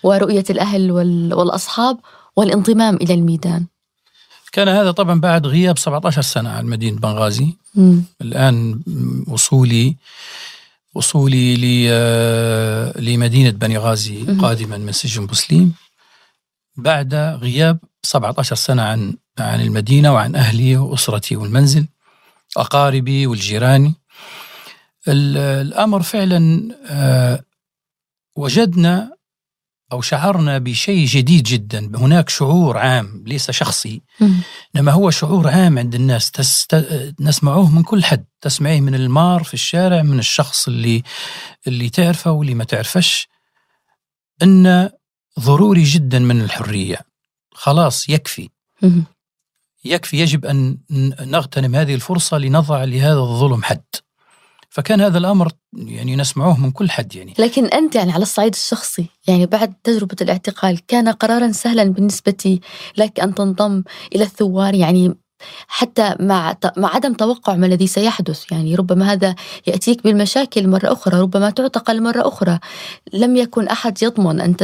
[0.02, 1.98] ورؤية الأهل وال- والأصحاب
[2.36, 3.66] والانضمام إلى الميدان
[4.52, 7.54] كان هذا طبعا بعد غياب 17 سنة عن مدينة بنغازي.
[8.22, 8.80] الآن
[9.28, 9.96] وصولي
[10.94, 14.24] وصولي آه، لمدينة بني غازي.
[14.40, 15.74] قادما من سجن بوسليم
[16.76, 21.86] بعد غياب 17 سنة عن عن المدينة وعن أهلي وأسرتي والمنزل
[22.56, 23.94] أقاربي والجيران
[25.08, 25.36] ال-
[25.66, 27.44] الأمر فعلا آه،
[28.36, 29.12] وجدنا
[29.92, 31.90] أو شعرنا بشيء جديد جدا.
[31.94, 34.02] هناك شعور عام ليس شخصي.
[34.20, 34.34] مم.
[34.76, 36.30] إنما هو شعور عام عند الناس.
[36.30, 36.74] تست...
[37.20, 38.24] نسمعوه من كل حد.
[38.40, 41.02] تسمعيه من المار في الشارع من الشخص اللي
[41.66, 43.28] اللي تعرفه واللي ما تعرفش.
[44.42, 44.90] إن
[45.40, 46.98] ضروري جدا من الحرية.
[47.52, 48.48] خلاص يكفي.
[49.84, 50.20] يكفي.
[50.20, 53.84] يجب أن ن- نغتنم هذه الفرصة لنضع لهذا الظلم حد.
[54.70, 57.34] فكان هذا الأمر يعني نسمعوه من كل حد يعني.
[57.38, 62.60] لكن أنت يعني على الصعيد الشخصي يعني بعد تجربة الاعتقال كان قرارا سهلا بالنسبة
[62.96, 63.82] لك أن تنضم
[64.14, 65.14] إلى الثوار؟ يعني
[65.68, 69.34] حتى مع مع عدم توقع ما الذي سيحدث يعني ربما هذا
[69.66, 72.58] يأتيك بالمشاكل مرة أخرى ربما تعتقل مرة أخرى.
[73.12, 74.62] لم يكن أحد يضمن ت-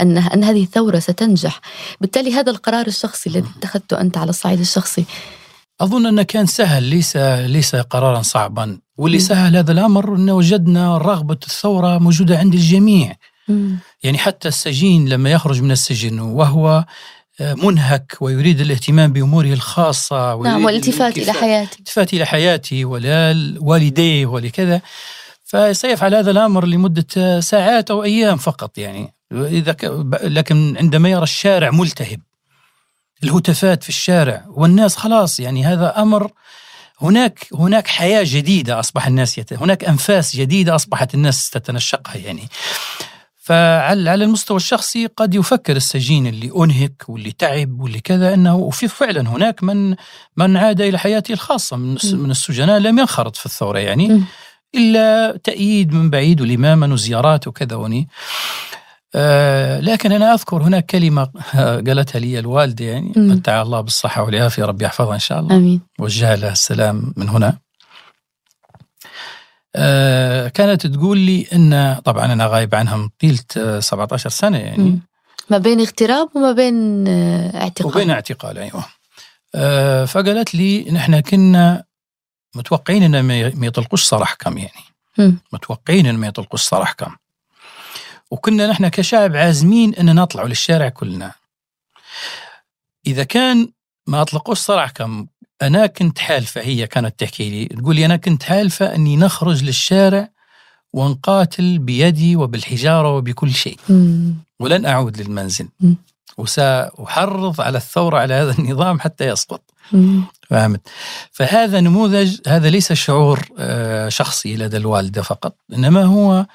[0.00, 1.60] أن أن هذه الثورة ستنجح.
[2.00, 5.04] بالتالي هذا القرار الشخصي الذي اتخذته أنت على الصعيد الشخصي
[5.80, 7.16] أظن أنه كان سهل ليس
[7.56, 8.78] ليس قرارا صعبا.
[8.98, 9.24] واللي مم.
[9.24, 13.16] سهل هذا الأمر أنه وجدنا رغبة الثورة موجودة عند الجميع.
[14.02, 16.84] يعني حتى السجين لما يخرج من السجن وهو
[17.40, 22.84] آه، منهك ويريد الاهتمام بأموره الخاصة ويريد نعم والالتفات إلى الالتفات- حياتي الالتفات إلى حياته
[22.84, 24.80] ولا والديه ولكذا.
[25.44, 29.14] فسيفعل هذا الأمر لمدة آه، ساعات أو أيام فقط يعني.
[29.32, 29.84] إذا ك...
[30.22, 32.20] لكن عندما يرى الشارع ملتهب.
[33.24, 36.30] الهتافات في الشارع والناس خلاص يعني هذا أمر
[37.00, 39.52] هناك هناك حياة جديدة أصبح الناس يت...
[39.52, 42.48] هناك أنفاس جديدة أصبحت الناس تتنشقها يعني
[43.42, 48.88] فعلى على المستوى الشخصي قد يفكر السجين اللي أنهك واللي تعب واللي كذا إنه وفي
[48.88, 49.96] فعلا هناك من
[50.36, 51.98] من عاد إلى حياته الخاصة من.
[52.12, 54.24] من السجناء لم ينخرط في الثورة يعني.
[54.74, 58.08] إلا تأييد من بعيد ولماما وزيارات وكذا وني
[59.80, 61.24] لكن أنا أذكر هناك كلمة
[61.86, 63.12] قالتها لي الوالدة يعني.
[63.16, 65.56] متع الله بالصحة والعافية ربي يحفظها إن شاء الله.
[65.56, 65.80] آمين.
[65.98, 67.58] وجه لها السلام من هنا.
[69.76, 74.82] آه كانت تقول لي إن طبعا أنا غايب عنها طيله آه، 17 سنة يعني.
[74.82, 75.00] م.
[75.50, 77.92] ما بين اغتراب وما بين آه، اعتقال.
[77.92, 78.84] وبين اعتقال أيوه.
[79.54, 81.84] آه فقالت لي نحن كنا
[82.54, 83.20] متوقعين إن
[83.54, 84.84] ما يطلقوش صراح كم يعني.
[85.18, 85.32] م.
[85.52, 87.16] متوقعين إن ما يطلقوش صراح كم.
[88.30, 91.32] وكنا نحن كشعب عازمين إن نطلع للشارع كلنا
[93.06, 93.68] إذا كان
[94.06, 95.26] ما أطلقوش صراح كم
[95.62, 100.28] أنا كنت حالفة هي كانت تحكي لي تقول لي أنا كنت حالفة إني نخرج للشارع
[100.92, 104.32] ونقاتل بيدي وبالحجارة وبكل شيء م.
[104.60, 105.94] ولن أعود للمنزل م.
[106.38, 109.62] وسأحرض على الثورة على هذا النظام حتى يسقط.
[110.50, 110.88] فهمت
[111.32, 116.46] فهذا نموذج هذا ليس شعور آه، شخصي لدى الوالدة فقط إنما هو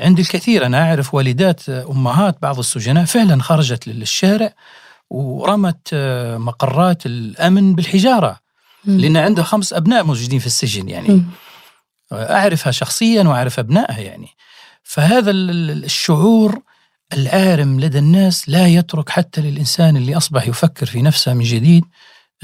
[0.00, 4.52] عند الكثير أنا أعرف والدات آه، أمهات بعض السجناء فعلا خرجت للشارع
[5.10, 8.38] ورمت آه، مقرات الأمن بالحجارة.
[8.84, 11.24] لأن عندها خمس أبناء موجودين في السجن يعني م.
[12.12, 14.28] أعرفها شخصيا وأعرف أبنائها يعني
[14.82, 16.60] فهذا ال- ال- الشعور
[17.12, 21.84] العارم لدى الناس لا يترك حتى للإنسان اللي أصبح يفكر في نفسه من جديد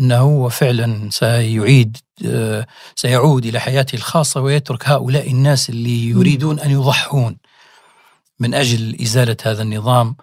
[0.00, 1.96] أنه هو فعلا سيعيد
[2.26, 7.36] آه، سيعود إلى حياته الخاصة ويترك هؤلاء الناس اللي يريدون أن يضحون
[8.40, 10.16] من أجل إزالة هذا النظام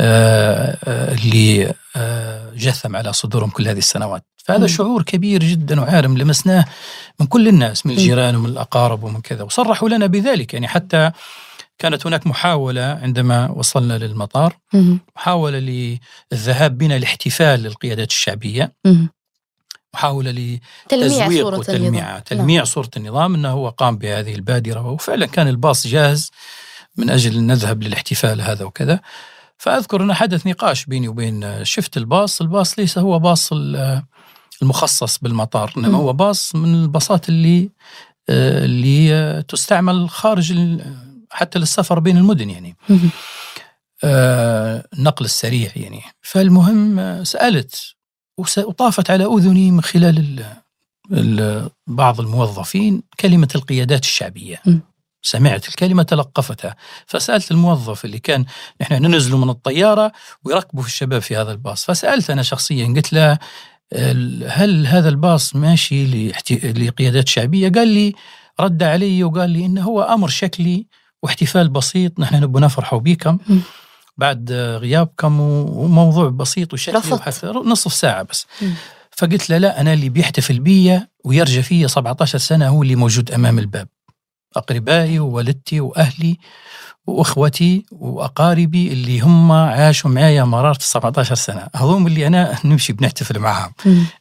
[0.00, 4.66] آه، آه، اللي آه، جثم على صدورهم كل هذه السنوات فهذا مم.
[4.66, 6.64] شعور كبير جدا وعارم لمسناه
[7.20, 11.10] من كل الناس من الجيران ومن الأقارب ومن كذا وصرحوا لنا بذلك يعني حتى
[11.78, 14.56] كانت هناك محاولة عندما وصلنا للمطار.
[15.16, 15.58] محاولة
[16.32, 18.72] للذهاب بنا لاحتفال للقيادات الشعبية.
[19.94, 20.30] محاولة
[20.88, 22.18] تلميع لتزويق وتلميع.
[22.18, 26.30] تلميع صورة النظام أنه هو قام بهذه البادرة وفعلا كان الباص جاهز
[26.96, 29.00] من أجل أن نذهب للاحتفال هذا وكذا
[29.58, 34.02] فأذكر أن حدث نقاش بيني وبين شفت الباص الباص ليس هو باص ال-
[34.62, 35.88] المخصص بالمطار إنما.
[35.98, 37.70] هو باص من الباصات اللي
[38.28, 40.54] آه، اللي تستعمل خارج
[41.30, 42.76] حتى للسفر بين المدن يعني.
[44.04, 47.94] آه، النقل السريع يعني فالمهم آه، سألت
[48.38, 50.44] وطافت على أذني من خلال ال
[51.12, 54.62] ال بعض الموظفين كلمة القيادات الشعبية.
[55.26, 56.76] سمعت الكلمة تلقفتها.
[57.06, 58.44] فسألت الموظف اللي كان
[58.80, 60.12] نحن ننزل من الطيارة
[60.44, 61.84] ويركبوا في الشباب في هذا الباص.
[61.84, 63.38] فسألت أنا شخصيا قلت له
[64.48, 66.28] هل هذا الباص ماشي
[66.62, 68.12] لقيادات شعبية؟ قال لي
[68.60, 70.86] رد علي وقال لي إنه هو أمر شكلي
[71.22, 73.38] واحتفال بسيط نحن نبغى نفرحوا بكم.
[74.16, 76.98] بعد غيابكم وموضوع بسيط وشكلي
[77.64, 78.46] نصف ساعة بس.
[78.62, 78.70] م.
[79.10, 83.58] فقلت له لا أنا اللي بيحتفل بيا ويرجى فيا 17 سنة هو اللي موجود أمام
[83.58, 83.88] الباب.
[84.56, 86.38] أقربائي ووالدتي وأهلي
[87.06, 91.68] وأخوتي وأقاربي اللي هم عاشوا معايا مرارة 17 سنة.
[91.76, 93.72] هذوم اللي أنا نمشي بنحتفل معهم.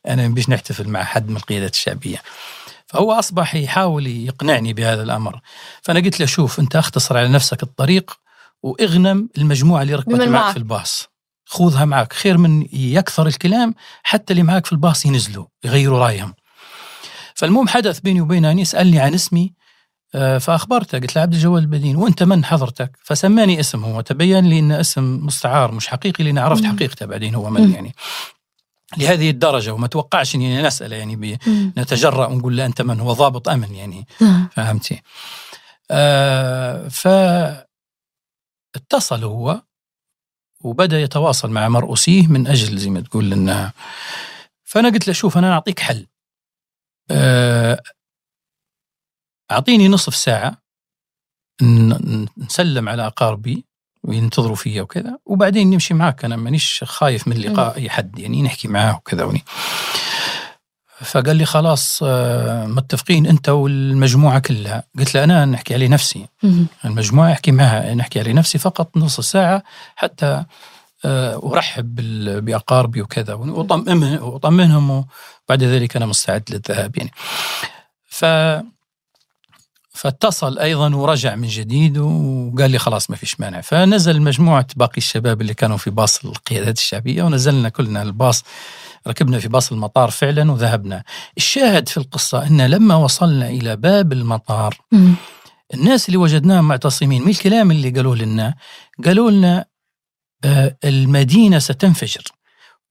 [0.08, 2.22] أنا مش نحتفل مع حد من القيادات الشعبية.
[2.88, 5.40] فهو أصبح يحاول يقنعني بهذا الأمر.
[5.82, 8.12] فأنا قلت له شوف أنت أختصر على نفسك الطريق
[8.64, 10.52] وأغنم المجموعة اللي ركبت معك معك.
[10.52, 11.08] في الباص.
[11.46, 12.14] خذها معك.
[12.14, 16.34] خير من يكثر الكلام حتى اللي معك في الباص ينزلوا يغيروا رأيهم.
[17.36, 19.54] فالمهم حدث بيني وبينه أن يسألني عن اسمي
[20.16, 24.60] آه، فأخبرته قلت له عبد الجواد البدين وأنت من حضرتك فسماني اسم هو تبين لي
[24.60, 26.66] أن اسم مستعار مش حقيقي لأن عرفت.
[26.66, 27.72] حقيقته بعدين هو من.
[27.72, 27.96] يعني
[28.98, 31.40] لهذه الدرجة وما توقعش أني نسأله يعني.
[31.78, 34.48] نتجرأ ونقول له أنت من هو ضابط أمن يعني نعم.
[34.52, 35.02] فهمتي
[35.92, 37.64] آه فاتصل
[39.24, 39.62] هو
[40.62, 43.72] وبدأ يتواصل مع مرؤوسيه من أجل زي ما تقول إنه
[44.64, 46.08] فأنا قلت له شوف أنا أعطيك حل
[47.12, 47.80] آه
[49.52, 50.58] أعطيني نصف ساعة
[51.62, 53.66] ن- نسلم على أقاربي
[54.04, 56.26] وينتظروا فيا وكذا وبعدين نمشي معاك.
[56.26, 59.44] أنا مانيش خايف من لقاء أي حد يعني نحكي معاه وكذا وني.
[61.02, 64.84] فقال لي خلاص آه، متفقين أنت والمجموعة كلها.
[65.00, 66.26] قلت له أنا نحكي عليه نفسي.
[66.44, 66.66] م.
[66.86, 69.64] المجموعة أحكي معها نحكي عليه نفسي فقط نص ساعة
[69.96, 70.44] حتى
[71.06, 77.12] آه، أرحب بال- بأقاربي وكذا وأطمئنهم وبعد ذلك أنا مستعد للذهاب يعني.
[78.10, 78.26] ف
[79.94, 83.62] فاتصل أيضا ورجع من جديد وقال لي خلاص ما فيش مانع.
[83.62, 88.44] فنزل مجموعة باقي الشباب اللي كانوا في باص القيادات الشعبية ونزلنا كلنا الباص
[89.08, 91.04] ركبنا في باص المطار فعلا وذهبنا.
[91.38, 94.78] الشاهد في القصة إن لما وصلنا إلى باب المطار.
[95.74, 98.56] الناس اللي وجدناهم معتصمين من الكلام اللي قالوه لنا
[99.06, 99.66] قالوا لنا
[100.46, 102.24] آه، المدينة ستنفجر.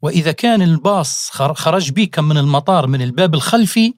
[0.03, 3.95] وإذا كان الباص خرج بيكم من المطار من الباب الخلفي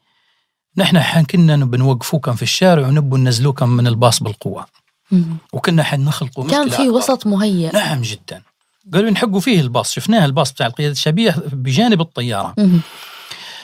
[0.76, 4.66] نحن حن كنا بنوقفوكم في الشارع ونبوا ننزلوكم من الباص بالقوة.
[5.52, 8.42] وكنا حنخلقوا كان في وسط مهيئ نعم جدا.
[8.92, 9.92] قالوا ينحقوا فيه الباص.
[9.92, 12.54] شفناه الباص بتاع القيادة الشعبية بجانب الطيارة.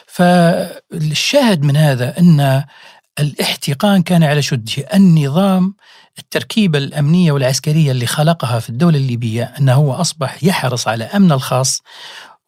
[0.07, 2.65] فالشاهد من هذا أن
[3.21, 4.87] الاحتقان كان على شده.
[4.95, 5.75] النظام
[6.19, 11.83] التركيبة الأمنية والعسكرية اللي خلقها في الدولة الليبية أنه هو أصبح يحرص على أمن الخاص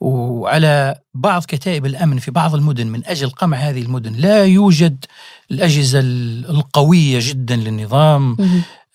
[0.03, 5.05] وعلى بعض كتائب الأمن في بعض المدن من أجل قمع هذه المدن لا يوجد
[5.51, 6.01] الأجهزة
[6.49, 8.37] القوية جدا للنظام.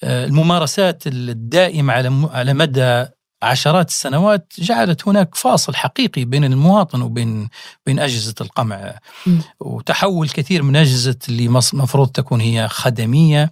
[0.04, 3.06] آه، الممارسات الدائمة على على مدى
[3.44, 7.50] عشرات السنوات جعلت هناك فاصل حقيقي بين المواطن وبين
[7.86, 8.94] بين أجهزة القمع.
[9.60, 13.52] وتحول كثير من أجهزة اللي مفروض تكون هي خدمية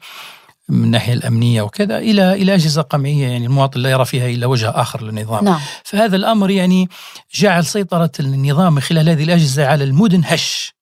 [0.70, 4.70] من الناحيه الأمنية وكذا إلى إلى أجهزة قمعية يعني المواطن لا يرى فيها إلا وجه
[4.70, 5.46] آخر للنظام.
[5.46, 5.60] نعم.
[5.84, 6.90] فهذا الأمر يعني
[7.36, 10.76] جعل سيطرة النظام من خلال هذه الأجهزة على المدن هش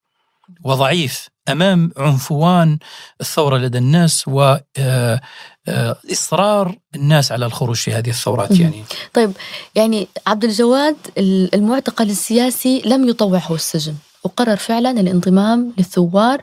[0.63, 2.79] وضعيف أمام عنفوان
[3.21, 5.21] الثورة لدى الناس و آه،
[5.67, 8.84] آه، إصرار الناس على الخروج في هذه الثورات يعني.
[9.13, 9.31] طيب
[9.75, 10.95] يعني عبد الجواد
[11.53, 13.95] المعتقل السياسي لم يطوعه السجن.
[14.24, 16.41] وقرر فعلا الانضمام للثوار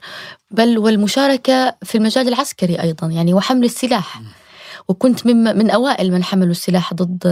[0.50, 4.20] بل والمشاركة في المجال العسكري أيضا يعني وحمل السلاح.
[4.88, 7.26] وكنت من, من أوائل من حملوا السلاح ضد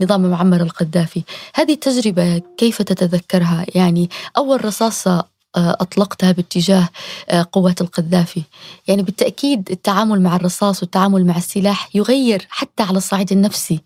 [0.00, 1.22] نظام معمر القذافي.
[1.54, 6.88] هذه التجربة كيف تتذكرها؟ يعني أول رصاصة آه، أطلقتها باتجاه
[7.28, 8.42] آه، قوات القذافي.
[8.88, 13.80] يعني بالتأكيد التعامل مع الرصاص والتعامل مع السلاح يغير حتى على الصعيد النفسي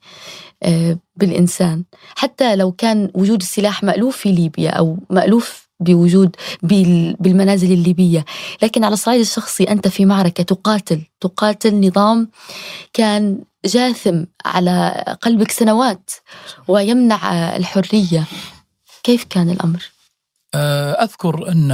[0.63, 1.85] آه، بالإنسان.
[2.17, 6.37] حتى لو كان وجود السلاح مألوف في ليبيا أو مألوف بوجود
[7.21, 8.25] بالمنازل الليبية.
[8.63, 11.03] لكن على الصعيد الشخصي أنت في معركة تقاتل.
[11.21, 12.31] تقاتل نظام
[12.93, 16.11] كان جاثم على قلبك سنوات
[16.69, 18.25] ويمنع الحرية.
[19.03, 19.91] كيف كان الأمر؟
[20.55, 21.71] آه، أذكر أن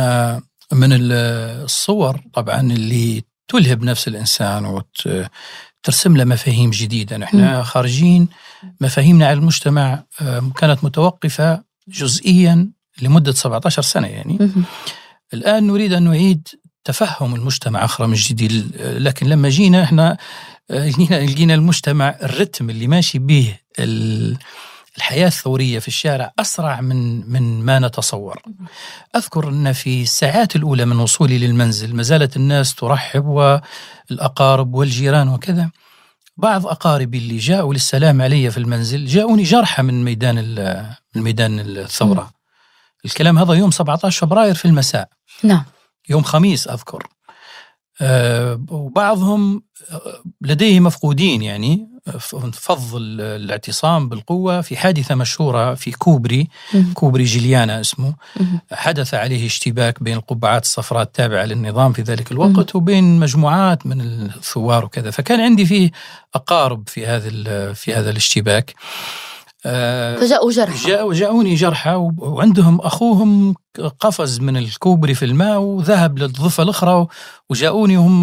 [0.72, 7.16] من الصور طبعا اللي تلهب نفس الإنسان وترسم له مفاهيم جديدة.
[7.16, 8.28] نحن خارجين
[8.80, 12.70] مفاهيمنا على المجتمع آه، كانت متوقفة جزئيا
[13.02, 14.50] لمدة 17 سنة يعني.
[15.34, 16.48] الآن نريد أن نعيد
[16.84, 20.16] تفهم المجتمع أخرى من جديد لكن لما جينا إحنا
[20.70, 23.58] لقينا لقينا المجتمع الرتم اللي ماشي به
[24.98, 28.42] الحياة الثورية في الشارع أسرع من من ما نتصور.
[29.16, 35.70] أذكر أن في الساعات الأولى من وصولي للمنزل ما زالت الناس ترحب والأقارب والجيران وكذا.
[36.36, 40.36] بعض أقاربي اللي جاءوا للسلام علي في المنزل جاءوني جرحى من ميدان
[41.14, 42.30] من ميدان الثورة.
[43.04, 45.08] الكلام هذا يوم 17 فبراير في المساء.
[45.42, 45.64] نعم.
[46.08, 47.06] يوم خميس أذكر.
[48.00, 51.88] أه وبعضهم آه، لديه مفقودين يعني
[52.52, 56.48] فض الاعتصام بالقوة في حادثة مشهورة في كوبري
[56.94, 58.14] كوبري جليانا اسمه.
[58.72, 64.84] حدث عليه اشتباك بين القبعات الصفراء التابعة للنظام في ذلك الوقت وبين مجموعات من الثوار
[64.84, 65.10] وكذا.
[65.10, 65.90] فكان عندي فيه
[66.34, 68.70] أقارب في هذا في هذا الاشتباك.
[68.70, 69.31] آه،
[69.64, 70.88] فجاءوا جرحى.
[70.88, 73.54] جاءوا جاءوني جرحى وعندهم أخوهم
[74.00, 77.06] قفز من الكوبري في الماء وذهب للضفة الأخرى
[77.50, 78.20] وجاءوني وهم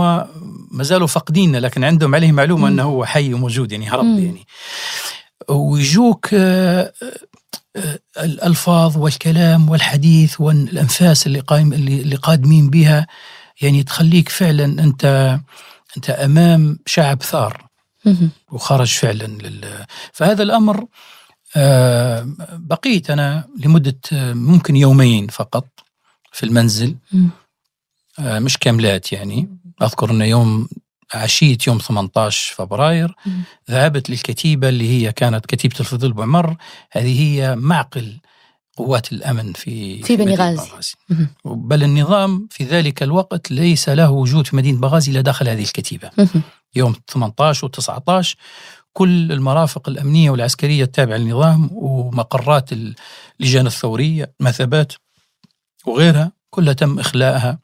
[0.72, 4.46] ما زالوا فاقدين لكن عندهم عليه معلومة أنه هو حي وموجود يعني هرب يعني.
[5.50, 6.94] ويجوك آه،
[7.76, 13.08] آه، الألفاظ والكلام والحديث والأنفاس اللي قايم اللي قادمين بها
[13.62, 15.38] يعني تخليك فعلا انت
[15.98, 17.70] أنت أمام شعب ثار.
[18.52, 19.86] وخرج فعلا لل...
[20.14, 20.88] فهذا الأمر آه،
[22.58, 25.66] بقيت أنا لمدة آه، ممكن يومين فقط
[26.32, 26.95] في المنزل.
[28.20, 29.58] آه، مش كاملات يعني.
[29.82, 30.68] أذكر أنه يوم
[31.14, 33.16] عشية يوم 18 فبراير.
[33.72, 36.56] ذهبت للكتيبة اللي هي كانت كتيبة الفضل بعمر
[36.91, 38.18] هذه هي معقل
[38.78, 40.95] قوات الأمن في في بني غازي.
[41.45, 46.10] بل النظام في ذلك الوقت ليس له وجود في مدينة بغازي إلا داخل هذه الكتيبة.
[46.76, 48.36] يوم 18 و 19
[48.94, 52.70] كل المرافق الأمنية والعسكرية التابعة للنظام ومقرات
[53.40, 54.94] اللجان الثورية مثبات
[55.86, 57.60] وغيرها كلها تم إخلاءها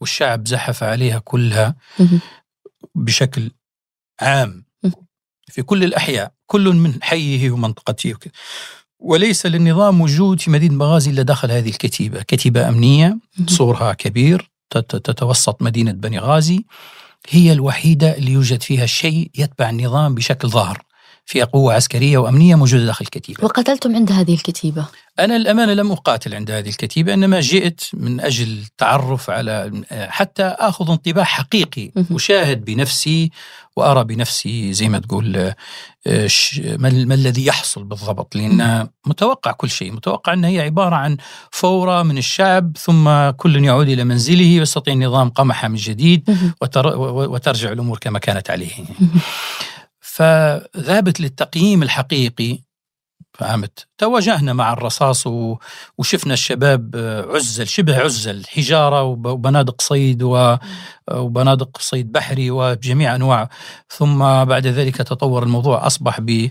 [0.00, 1.74] والشعب زحف عليها كلها
[2.94, 3.50] بشكل
[4.20, 4.64] عام.
[5.48, 8.32] في كل الأحياء كل من حيه ومنطقته وكذا.
[8.98, 12.22] وليس للنظام وجود في مدينة بغازي إلا داخل هذه الكتيبة.
[12.22, 16.64] كتيبة أمنية صورها كبير تتوسط مدينة بني غازي.
[17.28, 20.82] هي الوحيدة اللي يوجد فيها شيء يتبع النظام بشكل ظاهر.
[21.26, 23.44] فيها قوة عسكرية وأمنية موجودة داخل الكتيبة.
[23.44, 24.86] وقتلتم عند هذه الكتيبة؟
[25.18, 30.90] أنا الأمانة لم أقاتل عند هذه الكتيبة إنما جئت من أجل التعرف على حتى أخذ
[30.90, 31.90] انطباع حقيقي.
[32.12, 33.30] أشاهد بنفسي
[33.76, 36.28] وأرى بنفسي زي ما تقول آه،
[36.76, 38.36] ما ال- ما الذي يحصل بالضبط.
[38.36, 41.16] لأن متوقع كل شيء متوقع أنها هي عبارة عن
[41.50, 46.36] فورة من الشعب ثم كل يعود إلى منزله ويستطيع النظام قمحة من جديد
[47.06, 48.72] وترجع الأمور كما كانت عليه.
[50.18, 52.58] فذهبت للتقييم الحقيقي
[53.38, 55.24] فهمت تواجهنا مع الرصاص.
[55.98, 59.26] وشفنا الشباب آه، عزل شبه عزل حجارة وب...
[59.26, 60.56] وبنادق صيد و...
[61.12, 63.48] وبنادق صيد بحري وجميع أنواع
[63.88, 66.48] ثم بعد ذلك تطور الموضوع أصبح ب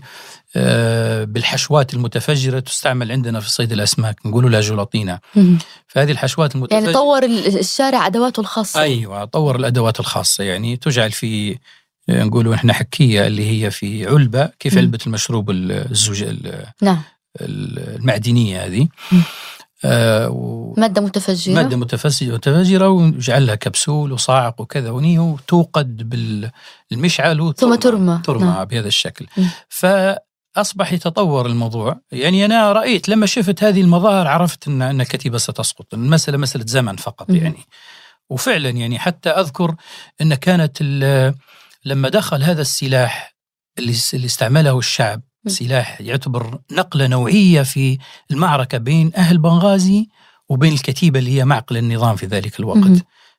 [0.56, 5.58] آه، بالحشوات المتفجرة تستعمل عندنا في صيد الأسماك نقول لها جلاطينة مهم.
[5.88, 11.12] فهذه الحشوات المتفجره يعني طور ال- الشارع أدواته الخاصة أيوه طور الأدوات الخاصة يعني تجعل
[11.12, 11.58] في
[12.08, 14.78] نقولوا إحنا حكية اللي هي في علبة كيف.
[14.78, 17.02] علبة المشروب الزوج ال- نعم
[17.40, 18.88] المعدنية هذه.
[19.84, 26.08] آه و- مادة متفجرة مادة متفجرة متفجرة ويجعل لها كبسول وصاعق وكذا وني وتوقد
[26.90, 28.20] بالمشعل ثم ترمى.
[28.24, 28.64] ترمى نعم.
[28.64, 29.26] بهذا الشكل.
[29.68, 35.94] فأصبح يتطور الموضوع يعني أنا رأيت لما شفت هذه المظاهر عرفت ان إن الكتيبة ستسقط
[35.94, 37.30] المسألة مسألة زمن فقط.
[37.30, 37.60] يعني
[38.30, 39.74] وفعلا يعني حتى أذكر
[40.20, 40.76] إن كانت
[41.84, 43.34] لما دخل هذا السلاح
[43.78, 45.22] اللي استعمله الشعب.
[45.46, 47.98] سلاح يعتبر نقلة نوعية في
[48.30, 50.08] المعركة بين أهل بنغازي
[50.48, 52.78] وبين الكتيبة اللي هي معقل النظام في ذلك الوقت.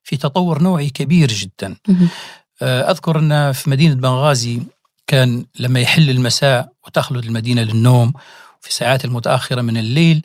[0.04, 1.76] في تطور نوعي كبير جدا.
[2.62, 4.62] آه، أذكر أن في مدينة بنغازي
[5.08, 8.14] كان لما يحل المساء وتخلد المدينة للنوم
[8.62, 10.22] في الساعات المتأخرة من الليل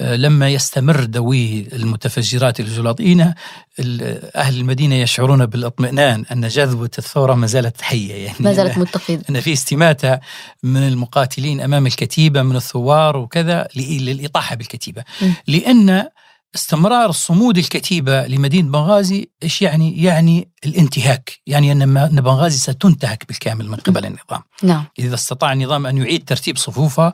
[0.00, 3.34] لما يستمر دوي المتفجرات الجلاطينة
[3.78, 8.14] ال- أهل المدينة يشعرون بالاطمئنان أن جذبة الثورة ما زالت حية.
[8.14, 9.22] يعني ما زالت متقدة.
[9.30, 10.18] أن في استماتة
[10.62, 15.04] من المقاتلين أمام الكتيبة من الثوار وكذا للإطاحة بالكتيبة.
[15.22, 15.26] م.
[15.46, 16.08] لأن
[16.54, 23.76] استمرار صمود الكتيبة لمدينة بنغازي إيش يعني؟ يعني الانتهاك يعني أن بنغازي ستنتهك بالكامل من
[23.76, 27.12] قبل النظام نعم إذا استطاع النظام أن يعيد ترتيب صفوفها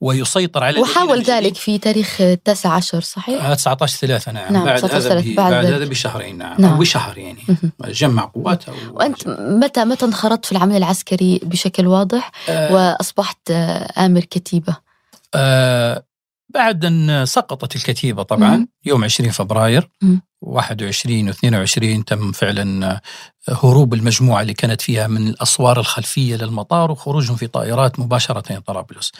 [0.00, 1.54] ويسيطر على وحاول ذلك.
[1.54, 5.64] في تاريخ التاسع عشر صحيح؟ آه، 19 3 نعم, نعم، بعد 19 هذا بعد بعد.
[5.64, 6.78] هذا بشهرين نعم, نعم.
[6.78, 7.40] بشهر يعني.
[7.84, 14.20] جمع قواته وأنت متى متى انخرطت في العمل العسكري بشكل واضح آه وأصبحت آه، آمر
[14.20, 14.76] كتيبة؟
[15.34, 16.04] آه
[16.54, 18.68] بعد أن سقطت الكتيبة طبعا مم.
[18.84, 20.22] يوم 20 فبراير مم.
[20.40, 23.00] 21 و 22 تم فعلا آه،
[23.64, 29.12] هروب المجموعة اللي كانت فيها من الأسوار الخلفية للمطار وخروجهم في طائرات مباشرة إلى طرابلس.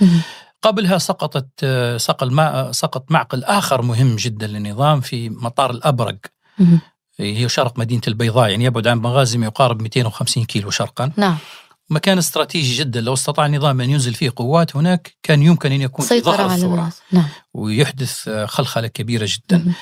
[0.63, 2.31] قبلها سقطت آه، سقل
[2.75, 6.19] سقط معقل آخر مهم جدا للنظام في مطار الأبرق
[6.59, 6.81] مهم.
[7.21, 11.37] هي شرق مدينة البيضاء يعني يبعد عن بنغازي ما يقارب 250 كيلو شرقا نعم
[11.93, 13.01] مكان استراتيجي جدا.
[13.01, 16.43] لو استطاع النظام أن ينزل فيه قوات هناك كان يمكن أن يكون في سيطرة ظهر
[16.43, 17.01] على الثورة الناس.
[17.13, 17.29] نعم.
[17.55, 19.59] ويحدث خلخلة كبيرة جدا.
[19.59, 19.75] مهم.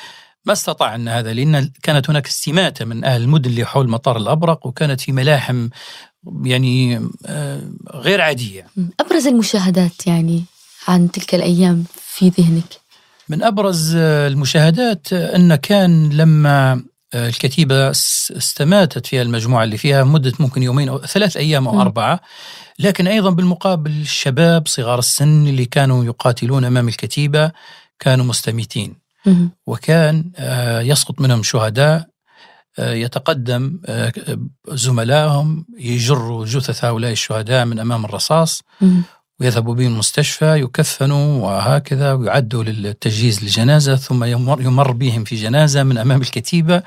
[0.44, 4.66] ما استطاع أن هذا؟ لأن كانت هناك استماتة من أهل المدن اللي حول مطار الأبرق
[4.66, 5.68] وكانت في ملاحم
[6.44, 7.60] يعني آه،
[7.94, 8.66] غير عادية.
[9.00, 10.44] أبرز المشاهدات يعني
[10.88, 12.80] عن تلك الأيام في ذهنك؟
[13.28, 16.82] من أبرز آه، المشاهدات أن كان لما
[17.14, 21.80] الكتيبة اس- استماتت فيها المجموعة اللي فيها مدة ممكن يومين أو ثلاث أيام أو مم.
[21.80, 22.20] أربعة
[22.78, 27.52] لكن أيضا بالمقابل الشباب صغار السن اللي كانوا يقاتلون أمام الكتيبة
[27.98, 28.94] كانوا مستميتين
[29.26, 29.50] مهم.
[29.66, 32.06] وكان آه، يسقط منهم شهداء
[32.78, 34.12] آه، يتقدم آه،
[34.68, 39.02] زملائهم يجروا جثث هؤلاء الشهداء من أمام الرصاص مهم.
[39.40, 45.98] ويذهبوا بهم المستشفى يكفنوا وهكذا ويعدوا للتجهيز للجنازة ثم يمر, يمر بهم في جنازة من
[45.98, 46.82] أمام الكتيبة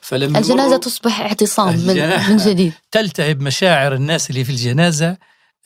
[0.00, 5.16] فلما الجنازة تصبح اعتصام من, من جديد تلتهب مشاعر الناس اللي في الجنازة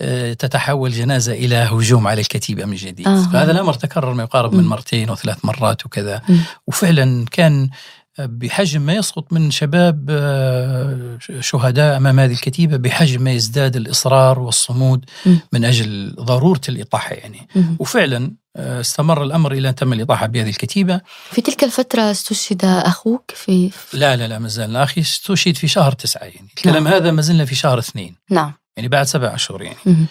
[0.01, 3.28] آه، تتحول جنازة إلى هجوم على الكتيبة من جديد آه.
[3.33, 4.64] فهذا الأمر تكرر ما يقارب من.
[4.64, 6.39] مرتين وثلاث مرات وكذا مم.
[6.66, 7.70] وفعلا كان
[8.19, 15.05] بحجم ما يسقط من شباب آه، شهداء أمام هذه الكتيبة بحجم ما يزداد الإصرار والصمود.
[15.53, 17.49] من أجل ضرورة الإطاحة يعني.
[17.79, 21.01] وفعلا آه، استمر الأمر إلى أن تم الإطاحة بهذه الكتيبة.
[21.31, 24.83] في تلك الفترة استشهد أخوك في لا لا لا ما زلنا.
[24.83, 26.49] أخي استشهد في شهر تسعة يعني.
[26.57, 28.17] الكلام هذا ما زلنا في شهر اثنين.
[28.31, 28.53] نعم.
[28.77, 30.07] يعني بعد سبع أشهر يعني.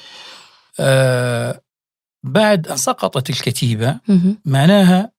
[0.80, 1.62] آه
[2.24, 3.99] بعد أن سقطت الكتيبة.
[4.45, 5.12] معناها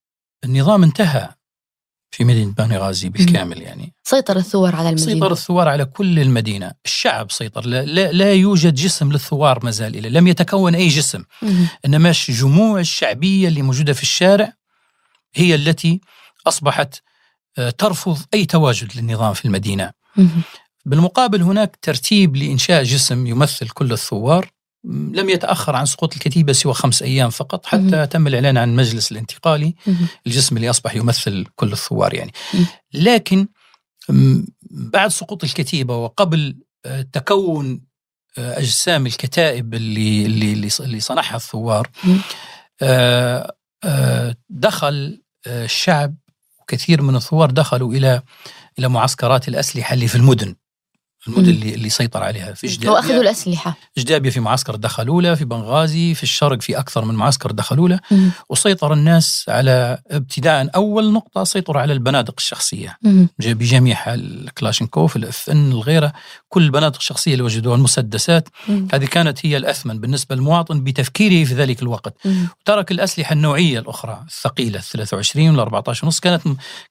[0.44, 1.28] النظام انتهى.
[2.14, 3.94] في مدينة بنغازي بالكامل يعني.
[4.04, 5.12] سيطر الثوار على المدينة.
[5.14, 6.72] سيطر الثوار على كل المدينة.
[6.84, 7.66] الشعب سيطر.
[7.66, 10.08] لا, لا, لا يوجد جسم للثوار ما زال إلى.
[10.10, 11.24] لم يتكون أي جسم.
[11.86, 14.52] إنما الجموع الشعبية اللي موجودة في الشارع
[15.34, 16.00] هي التي
[16.46, 16.94] أصبحت
[17.58, 19.90] آه، ترفض أي تواجد للنظام في المدينة.
[20.84, 24.50] بالمقابل هناك ترتيب لإنشاء جسم يمثل كل الثوار.
[24.84, 28.04] لم يتأخر عن سقوط الكتيبة سوى خمس أيام فقط حتى مم.
[28.04, 30.06] تم الإعلان عن المجلس الانتقالي مهم.
[30.26, 32.66] الجسم اللي أصبح يمثل كل الثوار يعني مم.
[32.94, 33.46] لكن
[34.70, 36.56] بعد سقوط الكتيبة وقبل
[36.86, 37.80] آه، تكون
[38.38, 42.18] آه، أجسام الكتائب اللي اللي اللي صنعها الثوار مم.
[42.82, 43.54] آه،
[44.48, 46.14] دخل الشعب
[46.60, 48.22] وكثير من الثوار دخلوا إلى
[48.78, 50.54] إلى معسكرات الأسلحة اللي في المدن
[51.26, 51.34] مم.
[51.34, 56.14] اللي اللي سيطر عليها في جدابيا وأخذوا الأسلحة جدابيا في معسكر دخلوا له في بنغازي
[56.14, 58.00] في الشرق في أكثر من معسكر دخلوا له.
[58.48, 62.34] وسيطر الناس على ابتداء أول نقطة سيطروا على البنادق.
[63.40, 66.12] ج- بجميعها الكلاشينكوف ال FN الغيره
[66.48, 68.88] كل البنادق الشخصيه اللي وجدوها المسدسات مهم.
[68.92, 72.14] هذه كانت هي الأثمن بالنسبة للمواطن بتفكيره في ذلك الوقت.
[72.64, 76.42] ترك الأسلحة النوعية الأخرى الثقيلة ال 23 وال 14 ونص كانت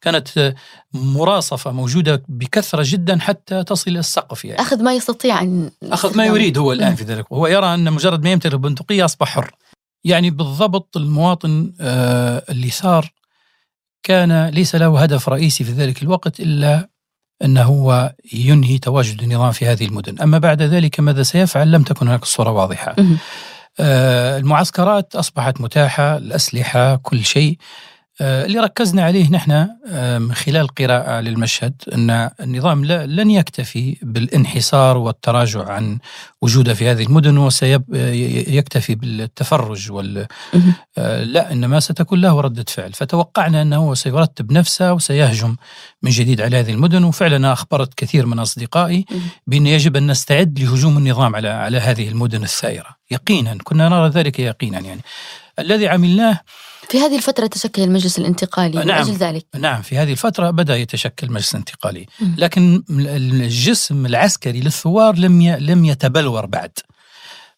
[0.02, 0.54] كانت
[0.94, 6.26] مرصفه موجودة بكثرة جدا حتى تصل إلى السقف يعني أخذ ما يستطيع أن أخذ ما
[6.26, 6.96] يريد هو الآن مم.
[6.96, 9.52] في ذلك وهو يرى أن مجرد ما يمتلك بندقيه أصبح حر
[10.04, 13.14] يعني بالضبط المواطن آه، اللي صار
[14.04, 16.90] كان ليس له هدف رئيسي في ذلك الوقت إلا
[17.44, 22.08] انه هو ينهي تواجد النظام في هذه المدن، أما بعد ذلك ماذا سيفعل لم تكن
[22.08, 22.96] هناك الصورة واضحة.
[22.98, 23.18] مهم.
[23.80, 27.58] آه، المعسكرات أصبحت متاحة، الأسلحة، كل شيء.
[28.22, 29.68] آه، اللي ركزنا عليه نحن
[30.20, 36.00] من خلال قراءة للمشهد أن النظام لن يكتفي بالانحسار والتراجع عن
[36.42, 40.28] وجوده في هذه المدن وسيكتفي بالتفرج وال.
[40.98, 45.56] آه، لا إنما ستكون له ردة فعل فتوقعنا أنه سيرتب نفسه وسيهجم
[46.02, 49.06] من جديد على هذه المدن وفعلا أخبرت كثير من أصدقائي.
[49.48, 54.40] بأن يجب أن نستعد لهجوم النظام على على هذه المدن الثائرة يقينا كنا نرى ذلك
[54.40, 55.02] يقينا يعني
[55.60, 56.40] الذي عملناه
[56.92, 59.02] في هذه الفترة تشكل المجلس الانتقالي من نعم.
[59.02, 62.36] أجل ذلك نعم في هذه الفترة بدأ يتشكل مجلس انتقالي مم.
[62.38, 66.72] لكن الجسم العسكري للثوار لم لم يتبلور بعد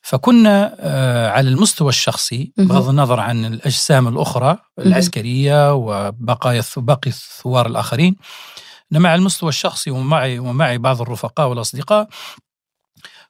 [0.02, 2.52] فكنا آه، على المستوى الشخصي.
[2.58, 8.16] بغض النظر عن الأجسام الأخرى العسكرية وبقايا باقي الثوار الآخرين
[8.92, 12.08] إنما على المستوى الشخصي ومعي ومعي بعض الرفقاء والأصدقاء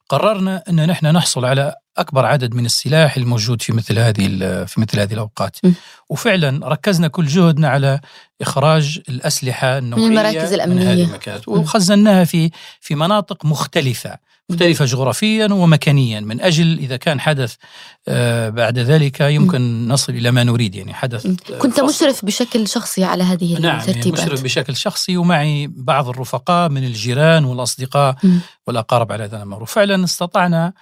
[0.10, 4.28] قررنا أن نحن نحصل على أكبر عدد من السلاح الموجود في مثل هذه
[4.66, 5.58] في مثل هذه الأوقات.
[5.64, 5.72] م.
[6.10, 8.00] وفعلا ركزنا كل جهدنا على
[8.42, 10.94] إخراج الأسلحة النوعية المراكز من الأمنية.
[10.94, 14.18] هذه المكانات وخزناها في في مناطق مختلفة.
[14.50, 16.20] مختلفة جغرافيا ومكانيا.
[16.20, 17.56] من أجل إذا كان حدث
[18.08, 21.86] آه، بعد ذلك يمكن نصل إلى ما نريد يعني حدث آه، كنت فصل.
[21.86, 24.22] مشرف بشكل شخصي على هذه نعم يعني الترتيبات.
[24.22, 28.40] مشرف بشكل شخصي ومعي بعض الرفقاء من الجيران والأصدقاء مم.
[28.68, 30.74] والأقارب على هذا الأمر وفعلا استطعنا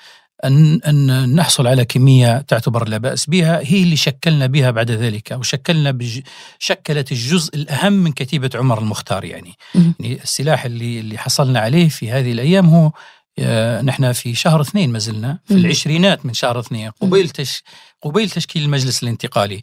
[0.46, 5.32] أن, أن نحصل على كمية تعتبر لا بأس بها هي اللي شكلنا بها بعد ذلك
[5.40, 6.20] وشكلنا بج...
[6.60, 9.54] شكلت الجزء الأهم من كتيبة عمر المختار يعني.
[9.76, 12.92] يعني السلاح اللي اللي حصلنا عليه في هذه الأيام هو
[13.40, 15.60] آه، نحن في شهر اثنين ما زلنا في مم.
[15.60, 17.64] العشرينات من شهر اثنين قبيل تش...
[18.02, 19.62] قبيل تشكيل المجلس الانتقالي.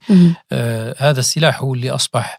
[0.52, 2.38] آه، هذا السلاح هو اللي أصبح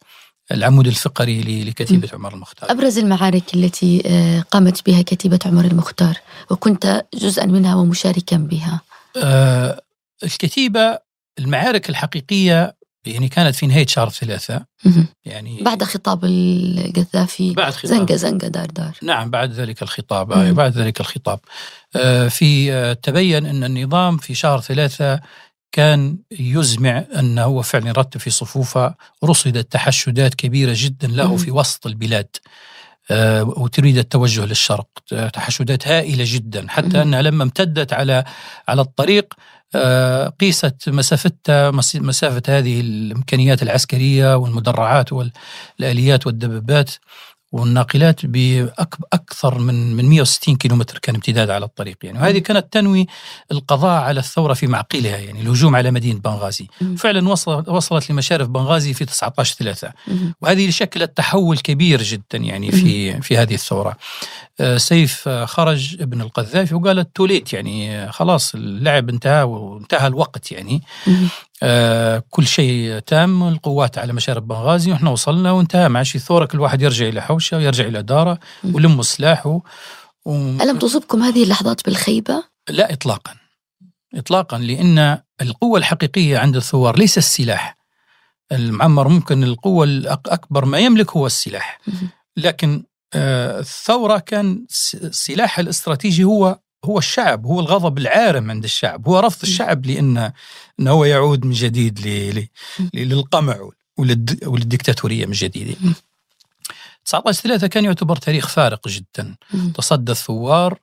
[0.52, 2.72] العمود الفقري لكتيبة عمر المختار.
[2.72, 6.18] أبرز المعارك التي آه، قامت بها كتيبة عمر المختار
[6.50, 8.82] وكنت جزءا منها ومشاركا بها.
[9.18, 9.82] آه،
[10.24, 11.00] الكتيبة
[11.40, 12.76] المعارك الحقيقية
[13.06, 14.66] يعني كانت في نهاية شهر ثلاثة.
[15.26, 17.92] يعني بعد خطاب القذافي بعد خطاب.
[17.92, 18.98] زنقة زنقة دار دار.
[19.04, 20.32] نعم بعد ذلك الخطاب.
[20.32, 21.40] آه، بعد ذلك الخطاب.
[21.96, 25.22] آه، في تبين أن النظام في شهر ثلاثة
[25.72, 31.38] كان يزمع أنه هو فعلا يرتب في صفوفه رصدت تحشدات كبيرة جدا له.
[31.38, 32.28] في وسط البلاد
[33.12, 34.88] آه، وتريد التوجه للشرق
[35.34, 36.66] تحشدات هائلة جدا.
[36.70, 38.24] حتى أنها لما امتدت على
[38.68, 39.34] على الطريق
[39.76, 46.92] آه، قيست مسافتها مس- مسافة هذه الإمكانيات العسكرية والمدرعات والآليات والدبابات
[47.52, 53.08] والناقلات بأكثر من من 160 كيلومتر كان امتداد على الطريق يعني وهذه كانت تنوي
[53.52, 56.68] القضاء على الثورة في معقلها يعني الهجوم على مدينة بنغازي.
[56.98, 60.34] فعلا وصلت وصلت لمشارف بنغازي في 19 ثلاثة مهم.
[60.42, 63.98] وهذه شكلت تحول كبير جدا يعني في في هذه الثورة.
[64.78, 70.82] سيف خرج ابن القذافي وقال توليت يعني خلاص اللعب انتهى وانتهى الوقت يعني.
[71.64, 76.60] آه، كل شيء تام القوات على مشارف بنغازي وإحنا وصلنا وانتهى ما عادش ثوره كل
[76.60, 78.40] واحد يرجع إلى حوشه ويرجع إلى داره.
[78.74, 79.62] ولموا سلاحه
[80.26, 80.62] و...
[80.62, 83.34] ألم تصبكم هذه اللحظات بالخيبة؟ لا اطلاقا
[84.16, 87.78] اطلاقا لأن القوة الحقيقية عند الثوار ليس السلاح
[88.52, 91.80] المعمر ممكن القوة الاكبر ما يملك هو السلاح.
[92.38, 92.84] لكن
[93.16, 99.08] الثورة كان س- السلاح الاستراتيجي هو هو الشعب هو الغضب العارم عند الشعب.
[99.08, 100.32] هو رفض الشعب لأن
[100.80, 102.00] إنه هو يعود من جديد
[102.94, 105.78] للقمع وللد- وللديكتاتوريه من جديد.
[105.82, 105.94] مم.
[107.06, 109.36] 19 3 كان يعتبر تاريخ فارق جدا.
[109.76, 110.80] تصدى الثوار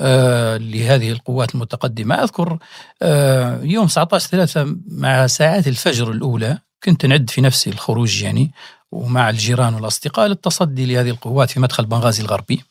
[0.00, 2.14] آه لهذه القوات المتقدمة.
[2.14, 2.58] أذكر
[3.02, 8.52] آه يوم 19 ثلاثة مع ساعات الفجر الأولى كنت نعد في نفسي الخروج يعني
[8.92, 12.64] ومع الجيران والأصدقاء للتصدي لهذه القوات في مدخل بنغازي الغربي.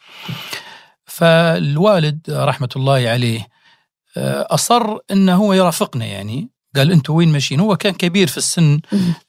[1.05, 3.47] فالوالد رحمة الله عليه
[4.17, 6.49] آه، أصر أنه هو يرافقنا يعني.
[6.75, 8.79] قال أنتم وين ماشيين؟ هو كان كبير في السن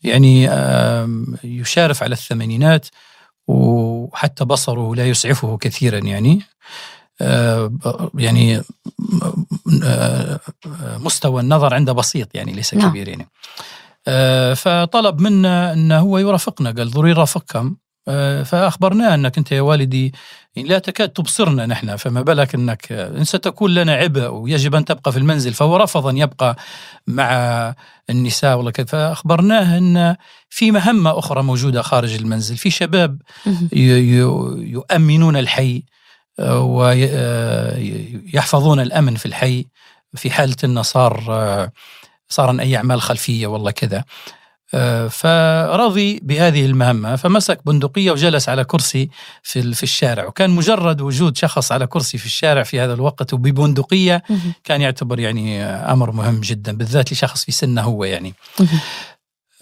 [0.02, 0.44] يعني
[1.44, 2.86] يشارف على الثمانينات
[3.48, 6.42] وحتى بصره لا يسعفه كثيرا يعني.
[7.20, 7.72] آه،
[8.14, 8.62] يعني
[9.84, 10.40] آه،
[10.98, 12.90] مستوى النظر عنده بسيط يعني ليس نعم.
[12.90, 13.28] كبير يعني.
[14.54, 16.70] فطلب منا انه هو يرافقنا.
[16.70, 17.76] قال ضروري رافقكم
[18.44, 20.12] فاخبرناه أنك أنت يا والدي
[20.56, 25.12] يعني لا تكاد تبصرنا نحن فما بالك أنك إن ستكون لنا عبء ويجب أن تبقى
[25.12, 26.56] في المنزل فهو رفض أن يبقى
[27.06, 27.30] مع
[28.10, 30.16] النساء ولا فأخبرناه أن
[30.48, 33.22] في مهمة أخرى موجودة خارج المنزل في شباب
[33.72, 35.82] يؤمنون الحي
[36.40, 36.60] آه،
[38.30, 39.66] ويحفظون الأمن في الحي
[40.14, 41.72] في حالة انه صار آه،
[42.28, 44.04] صار أي أعمال خلفية والله كذا.
[44.74, 49.10] آه، فرضي بهذه المهمة فمسك بندقية وجلس على كرسي
[49.42, 50.26] في في الشارع.
[50.26, 54.22] وكان مجرد وجود شخص على كرسي في الشارع في هذا الوقت وببندقية
[54.64, 58.34] كان يعتبر يعني أمر مهم جدا بالذات لشخص في سنه هو يعني.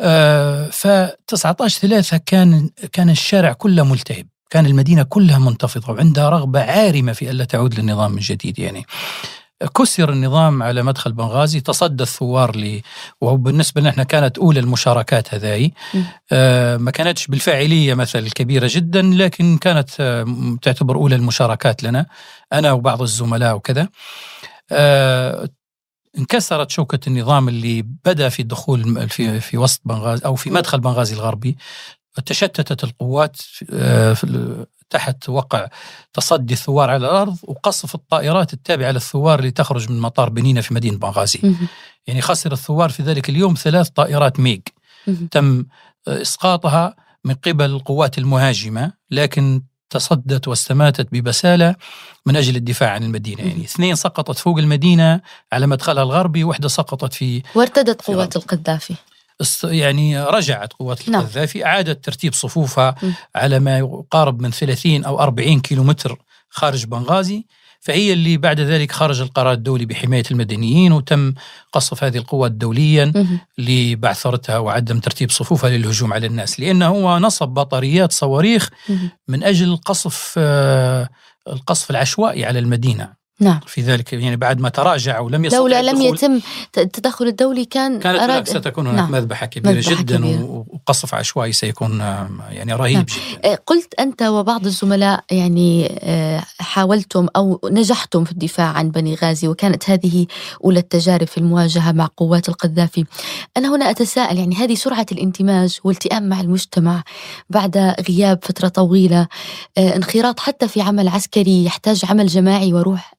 [0.00, 0.86] آه، ف
[1.26, 4.26] 19 ثلاثة كان كان الشارع كله ملتهب.
[4.50, 8.86] كان المدينة كلها منتفضة وعندها رغبة عارمة في ألا تعود للنظام من جديد يعني.
[9.64, 12.82] كسر النظام على مدخل بنغازي تصدى الثوار لي
[13.20, 15.70] وبالنسبه لنا كانت أولى المشاركات هذه
[16.32, 22.06] آه ما كانتش بالفاعلية مثل الكبيره جدا لكن كانت آه تعتبر أولى المشاركات لنا
[22.52, 23.88] أنا وبعض الزملاء وكذا.
[24.72, 25.48] آه
[26.18, 31.14] انكسرت شوكة النظام اللي بدأ في الدخول في في وسط بنغازي أو في مدخل بنغازي
[31.14, 31.56] الغربي.
[32.20, 33.36] تشتتت القوات
[33.72, 34.16] آه،
[34.90, 35.68] تحت وقع
[36.12, 40.98] تصدي الثوار على الأرض وقصف الطائرات التابعة للثوار اللي تخرج من مطار بنينة في مدينة
[40.98, 41.54] بنغازي.
[42.06, 44.60] يعني خسر الثوار في ذلك اليوم ثلاث طائرات ميج
[45.30, 45.64] تم
[46.08, 51.74] إسقاطها من قبل القوات المهاجمة لكن تصدت واستماتت ببسالة
[52.26, 53.42] من أجل الدفاع عن المدينة.
[53.42, 55.20] يعني اثنين سقطت فوق المدينة
[55.52, 58.94] على مدخلها الغربي واحدة سقطت في وارتدت قوات القذافي.
[59.64, 61.20] يعني رجعت قوات نعم.
[61.20, 63.10] القذافي أعادت ترتيب صفوفها م.
[63.34, 66.18] على ما يقارب من 30 أو 40 كيلومتر
[66.48, 67.46] خارج بنغازي.
[67.80, 71.34] فهي اللي بعد ذلك خرج القرار الدولي بحماية المدنيين وتم
[71.72, 73.12] قصف هذه القوات دوليا
[73.58, 76.60] لبعثرتها وعدم ترتيب صفوفها للهجوم على الناس.
[76.60, 78.70] لأنه هو نصب بطاريات صواريخ
[79.28, 81.08] من أجل قصف آه،
[81.48, 83.25] القصف العشوائي على المدينة.
[83.40, 86.40] نعم في ذلك يعني بعد ما تراجع ولم يستطع لولا لم يتم
[86.78, 89.12] التدخل الدولي كان كانت أراد ستكون هناك نعم.
[89.12, 90.66] مذبحة كبيرة مذبحة جدا كبيرة.
[90.68, 92.00] وقصف عشوائي سيكون
[92.50, 93.04] يعني رهيب نعم.
[93.04, 99.14] جدا آه، قلت أنت وبعض الزملاء يعني آه، حاولتم أو نجحتم في الدفاع عن بني
[99.14, 100.26] غازي وكانت هذه
[100.64, 103.04] أولى التجارب في المواجهة مع قوات القذافي
[103.56, 107.02] أنا هنا أتساءل يعني هذه سرعة الانتماج والتئام مع المجتمع
[107.50, 109.28] بعد غياب فترة طويلة
[109.78, 113.16] آه، انخراط حتى في عمل عسكري يحتاج عمل جماعي وروح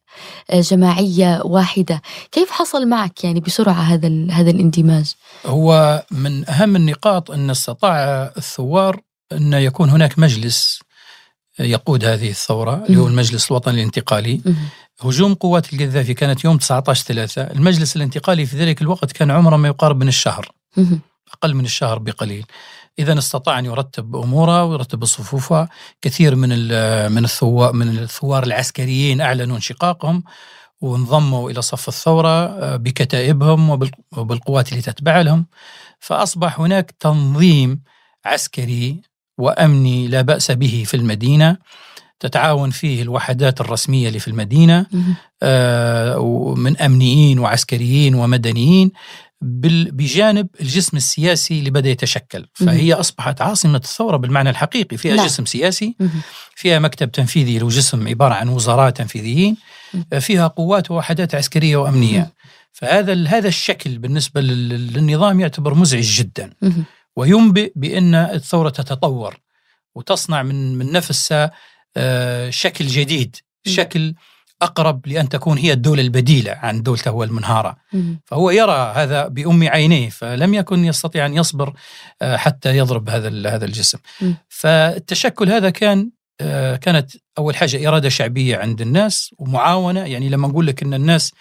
[0.54, 5.14] جماعية واحدة، كيف حصل معك يعني بسرعة هذا هذا الاندماج؟
[5.46, 9.00] هو من أهم النقاط أن استطاع الثوار
[9.32, 10.80] أن يكون هناك مجلس
[11.60, 14.42] يقود هذه الثورة اللي هو المجلس الوطني الانتقالي.
[15.02, 19.68] هجوم قوات القذافي كانت يوم 19 3 المجلس الانتقالي في ذلك الوقت كان عمره ما
[19.68, 20.52] يقارب من الشهر.
[21.34, 22.46] أقل من الشهر بقليل.
[23.00, 25.68] إذا استطاع أن يرتب أموره ويرتب صفوفه.
[26.02, 26.50] كثير من
[27.12, 30.24] من الثوار من الثوار العسكريين أعلنوا انشقاقهم
[30.82, 33.70] وانضموا إلى صف الثورة آه، بكتائبهم
[34.18, 35.46] وبالقوات اللي تتبع لهم.
[36.00, 37.82] فأصبح هناك تنظيم
[38.26, 39.02] عسكري
[39.38, 41.58] وأمني لا بأس به في المدينة.
[42.20, 44.86] تتعاون فيه الوحدات الرسمية اللي في المدينة
[45.44, 48.92] آه من أمنيين وعسكريين ومدنيين.
[49.42, 52.46] بجانب الجسم السياسي اللي بدأ يتشكل.
[52.54, 54.98] فهي أصبحت عاصمة الثورة بالمعنى الحقيقي.
[54.98, 55.26] فيها لا.
[55.26, 55.96] جسم سياسي
[56.56, 59.58] فيها مكتب تنفيذي له جسم عبارة عن وزراء تنفيذيين
[60.20, 62.34] فيها قوات ووحدات عسكرية وأمنية.
[62.72, 66.54] فهذا هذا الشكل بالنسبة للنظام يعتبر مزعج جدا.
[67.16, 69.38] وينبئ بأن الثورة تتطور
[69.96, 71.52] وتصنع من من نفسها
[71.98, 73.36] آه، شكل جديد.
[73.68, 74.14] شكل
[74.62, 77.78] أقرب لأن تكون هي الدولة البديلة عن دولته المنهارة.
[78.26, 81.74] فهو يرى هذا بأم عينيه فلم يكن يستطيع أن يصبر
[82.22, 83.98] آه، حتى يضرب هذا هذا الجسم.
[84.50, 86.10] فالتشكل هذا كان
[86.42, 90.06] آه، كانت أول حاجة إرادة شعبية عند الناس ومعاونة.
[90.06, 91.32] يعني لما نقول لك أن الناس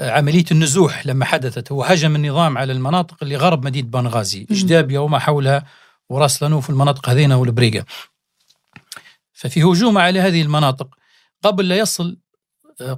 [0.00, 4.98] آه، عملية النزوح لما حدثت هو هجم النظام على المناطق اللي غرب مدينة بنغازي إجدابيا
[4.98, 5.64] وما حولها
[6.08, 7.84] وراس لانوف المناطق هذينا والبريقة.
[9.32, 10.97] ففي هجوم على هذه المناطق
[11.42, 12.18] قبل لا يصل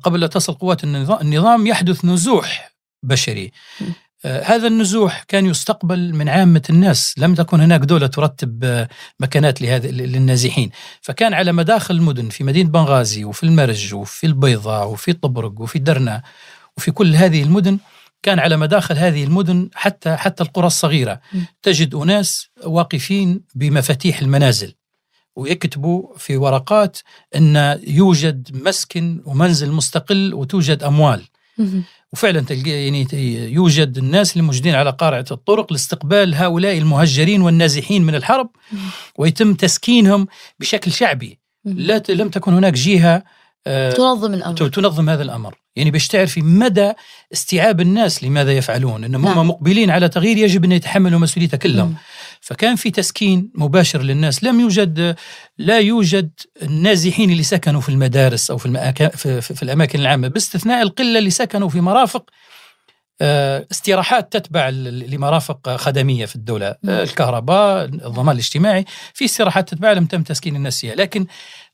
[0.02, 2.72] قبل لا تصل قوات النظام يحدث نزوح
[3.02, 3.52] بشري.
[4.24, 7.14] آه، هذا النزوح كان يستقبل من عامة الناس.
[7.18, 8.88] لم تكن هناك دولة ترتب آه،
[9.20, 10.70] مكانات لهذا للنازحين.
[11.00, 16.22] فكان على مداخل المدن في مدينة بنغازي وفي المرج وفي البيضة وفي طبرق وفي درنا
[16.76, 17.78] وفي كل هذه المدن.
[18.22, 21.20] كان على مداخل هذه المدن حتى حتى القرى الصغيرة.
[21.62, 24.74] تجد أناس واقفين بمفاتيح المنازل.
[25.36, 26.98] ويكتبوا في ورقات
[27.36, 31.22] أن يوجد مسكن ومنزل مستقل وتوجد أموال.
[32.12, 33.06] وفعلا تلقى يعني
[33.52, 38.50] يوجد الناس اللي موجودين على قارعة الطرق لاستقبال هؤلاء المهجرين والنازحين من الحرب
[39.18, 40.26] ويتم تسكينهم
[40.60, 41.38] بشكل شعبي.
[41.64, 43.22] لا لم تكن هناك جهة
[43.66, 44.56] تنظم الأمر.
[44.56, 45.54] تنظم هذا الأمر.
[45.76, 46.92] يعني باش تعرفي مدى
[47.32, 49.04] استيعاب الناس لماذا يفعلون.
[49.04, 49.38] إنهم نعم.
[49.38, 51.94] هم مقبلين على تغيير يجب أن يتحملوا مسؤوليته كلهم.
[52.40, 54.44] فكان في تسكين مباشر للناس.
[54.44, 55.16] لم يوجد
[55.58, 56.30] لا يوجد
[56.62, 60.28] النازحين اللي سكنوا في المدارس أو في, المأكا في, في, في الأماكن العامة.
[60.28, 62.30] باستثناء القلة اللي سكنوا في مرافق آه،
[63.22, 66.66] استراحات تتبع لمرافق خدمية في الدولة.
[66.66, 68.84] آه، الكهرباء الضمان الاجتماعي
[69.14, 70.94] في استراحات تتبع لم تم تسكين الناس فيها.
[70.94, 71.26] لكن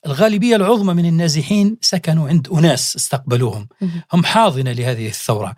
[0.06, 3.68] الغالبية العظمى من النازحين سكنوا عند أناس استقبلوهم.
[4.12, 5.54] هم حاضنة لهذه الثورة.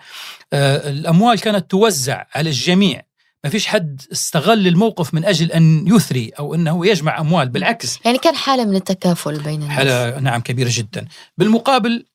[0.52, 3.02] آه، الأموال كانت توزع على الجميع.
[3.44, 7.98] ما فيش حد استغل الموقف من أجل أن يثري أو أنه يجمع أموال بالعكس.
[8.04, 9.76] يعني كان حالة من التكافل بين الناس.
[9.76, 11.06] حالة نعم كبيرة جدا.
[11.38, 12.06] بالمقابل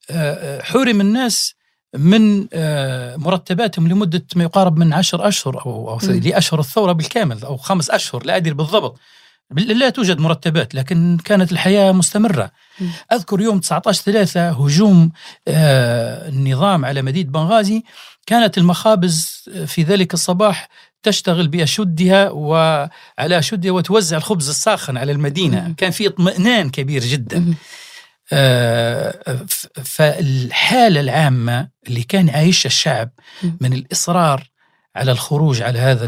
[0.61, 1.55] حرم الناس
[1.97, 7.57] من آه، مرتباتهم لمدة ما يقارب من عشر أشهر أو, أو لأشهر الثورة بالكامل أو
[7.57, 8.99] خمس أشهر لا أدري بالضبط.
[9.51, 12.51] لا توجد مرتبات لكن كانت الحياة مستمرة.
[13.11, 15.11] أذكر يوم 19 ثلاثة هجوم
[15.47, 17.83] آه، النظام على مدينة بنغازي.
[18.25, 20.69] كانت المخابز في ذلك الصباح
[21.03, 22.89] تشتغل بأشدها وعلى
[23.39, 25.73] أشدها وتوزع الخبز الساخن على المدينة.
[25.77, 27.37] كان في اطمئنان كبير جدا.
[27.37, 27.53] آه،
[29.83, 33.09] فالحالة العامة اللي كان عايشها الشعب
[33.61, 34.53] من الإصرار
[34.95, 36.05] على الخروج على هذا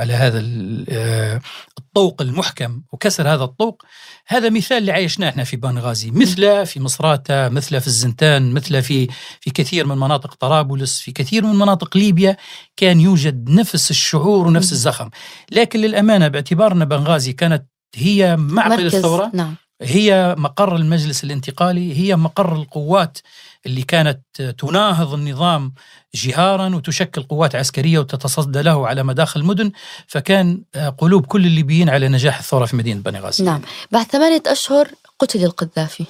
[0.00, 0.42] على هذا
[0.88, 1.40] آه،
[1.78, 3.82] الطوق المحكم وكسر هذا الطوق
[4.26, 6.10] هذا مثال اللي عايشناه إحنا في بنغازي.
[6.10, 9.08] مثله في مصراتة مثله في الزنتان مثله في
[9.40, 12.36] في كثير من مناطق طرابلس في كثير من مناطق ليبيا
[12.76, 15.10] كان يوجد نفس الشعور ونفس الزخم.
[15.52, 17.66] لكن للأمانة باعتبارنا بنغازي كانت
[17.96, 19.30] هي معقل الثورة.
[19.34, 19.56] نعم.
[19.82, 23.18] هي مقر المجلس الانتقالي هي مقر القوات
[23.66, 25.72] اللي كانت تناهض النظام
[26.14, 29.72] جهارا وتشكل قوات عسكرية وتتصدى له على مداخل المدن
[30.06, 30.62] فكان
[30.98, 33.44] قلوب كل الليبيين على نجاح الثورة في مدينة بني غازي.
[33.44, 33.60] نعم،
[33.90, 34.88] بعد ثمانية أشهر
[35.18, 36.04] قتل القذافي.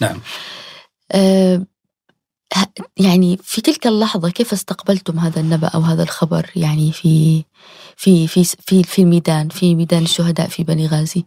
[0.00, 0.20] نعم.
[1.12, 1.66] أه
[2.96, 7.44] يعني في تلك اللحظة كيف استقبلتم هذا النبأ أو هذا الخبر يعني في
[7.96, 11.24] في في في في الميدان في ميدان الشهداء في بني غازي؟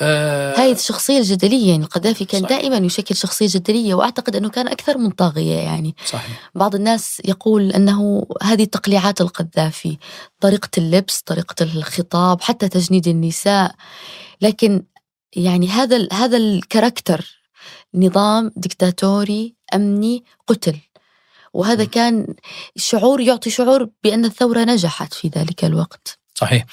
[0.00, 2.58] آه هاي الشخصية الجدلية يعني القذافي كان صحيح.
[2.58, 6.50] دائما يشكل شخصية جدلية وأعتقد أنه كان أكثر من طاغية يعني صحيح.
[6.54, 9.98] بعض الناس يقول أنه هذه تقليعات القذافي
[10.40, 13.74] طريقة اللبس طريقة الخطاب حتى تجنيد النساء
[14.40, 14.82] لكن
[15.36, 17.38] يعني هذا هذا الكاركتر
[17.94, 20.76] نظام دكتاتوري أمني قتل
[21.52, 21.86] وهذا م.
[21.86, 22.34] كان
[22.76, 26.64] شعور يعطي شعور بأن الثورة نجحت في ذلك الوقت صحيح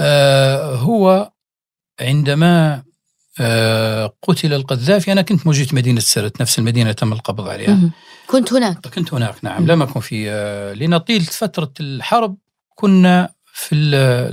[0.00, 1.30] آه هو
[2.00, 2.82] عندما
[3.40, 7.78] آه، قتل القذافي أنا كنت موجود في مدينة سرت نفس المدينة تم القبض عليها.
[8.26, 8.86] كنت هناك.
[8.86, 9.66] كنت هناك نعم.
[9.66, 12.36] لم أكن في آه، لأن طيلة فترة الحرب
[12.74, 13.74] كنا في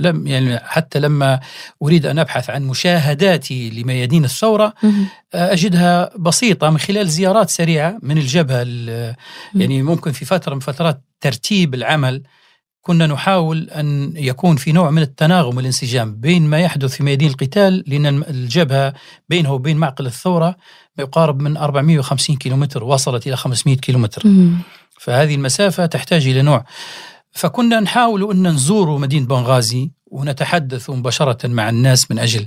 [0.00, 1.40] لم يعني حتى لما
[1.82, 4.74] أريد أن أبحث عن مشاهداتي لميادين الثورة
[5.34, 8.66] آه، أجدها بسيطة من خلال زيارات سريعة من الجبهة
[9.54, 12.22] يعني ممكن في فترة من فترات ترتيب العمل
[12.82, 17.84] كنا نحاول أن يكون في نوع من التناغم والانسجام بين ما يحدث في ميادين القتال
[17.86, 18.94] لأن الجبهة
[19.28, 20.56] بينه وبين معقل الثورة
[20.98, 24.22] ما يقارب من 450 كيلومتر وصلت إلى 500 كيلومتر.
[25.00, 26.64] فهذه المسافة تحتاج إلى نوع.
[27.30, 32.46] فكنا نحاول أن نزور مدينة بنغازي ونتحدث مباشرة مع الناس من أجل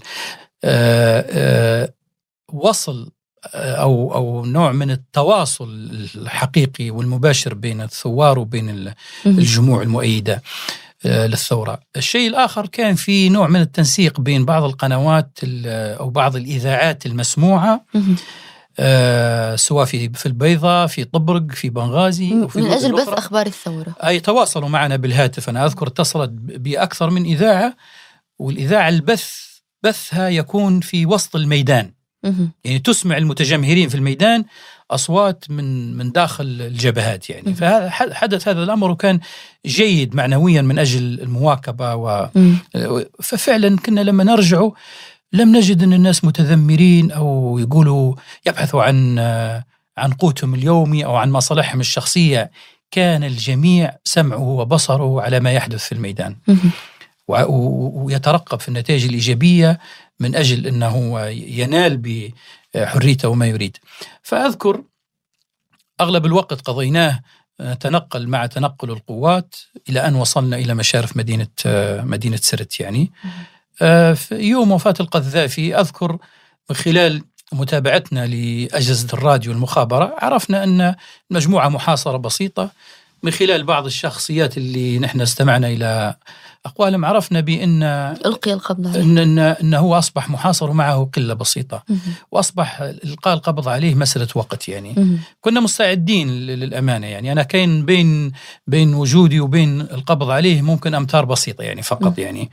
[0.64, 1.94] آه، آه،
[2.54, 3.12] وصل
[3.54, 8.94] أو أو نوع من التواصل الحقيقي والمباشر بين الثوار وبين
[9.26, 10.42] الجموع المؤيدة
[11.06, 11.80] آه، للثورة.
[11.98, 15.40] الشيء الآخر كان في نوع من التنسيق بين بعض القنوات
[16.00, 17.86] أو بعض الإذاعات المسموعة
[18.80, 23.96] آه سواء في في البيضاء في طبرق في بنغازي وفي من أجل بث أخبار الثورة.
[24.04, 25.50] أي تواصلوا معنا بالهاتف.
[25.50, 27.76] أنا أذكر اتصلت بأكثر من إذاعة
[28.40, 29.46] والإذاعة البث
[29.84, 31.92] بثها يكون في وسط الميدان.
[32.64, 34.46] يعني تسمع المتجمهرين في الميدان
[34.92, 37.54] أصوات من من داخل الجبهات يعني.
[37.54, 39.20] فحدث هذا الأمر وكان
[39.66, 42.30] جيد معنويا من أجل المواكبة و
[43.22, 44.70] ففعلا كنا لما نرجع
[45.34, 48.16] لم نجد أن الناس متذمرين أو يقولوا
[48.46, 49.20] يبحثوا عن
[49.98, 52.52] عن قوتهم اليومي أو عن مصالحهم الشخصية.
[52.92, 56.36] كان الجميع سمعه وبصره على ما يحدث في الميدان.
[57.28, 59.80] ويترقب في النتائج الإيجابية
[60.20, 62.28] من أجل أنه ينال
[62.76, 63.78] بحريته وما يريد.
[64.24, 64.84] فأذكر
[66.02, 67.20] أغلب الوقت قضيناه
[67.80, 69.56] تنقل مع تنقل القوات
[69.90, 71.48] إلى أن وصلنا إلى مشارف مدينة
[72.04, 73.12] مدينة سرت يعني.
[74.16, 76.18] في يوم وفاة القذافي أذكر
[76.70, 80.96] من خلال متابعتنا لأجهزة الراديو والمخابرة عرفنا أن
[81.30, 82.72] مجموعة محاصرة بسيطة
[83.24, 86.16] من خلال بعض الشخصيات اللي نحن استمعنا إلى
[86.66, 87.84] أقوالهم عرفنا بأن
[88.26, 89.02] ألقي القبض عليه.
[89.02, 91.84] إن, إن, إن هو أصبح محاصر ومعه قلة بسيطة.
[91.90, 91.98] مم.
[92.32, 94.94] وأصبح إلقاء القبض عليه مسألة وقت يعني.
[94.98, 95.20] مم.
[95.42, 97.32] كنا مستعدين للأمانة يعني.
[97.32, 98.32] أنا كان بين
[98.68, 102.22] بين وجودي وبين القبض عليه ممكن أمتار بسيطة يعني فقط م.
[102.22, 102.52] يعني.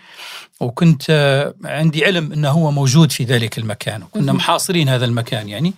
[0.61, 4.03] وكنت آه، عندي علم أنه هو موجود في ذلك المكان.
[4.03, 4.39] وكنا مم.
[4.39, 5.75] محاصرين هذا المكان يعني.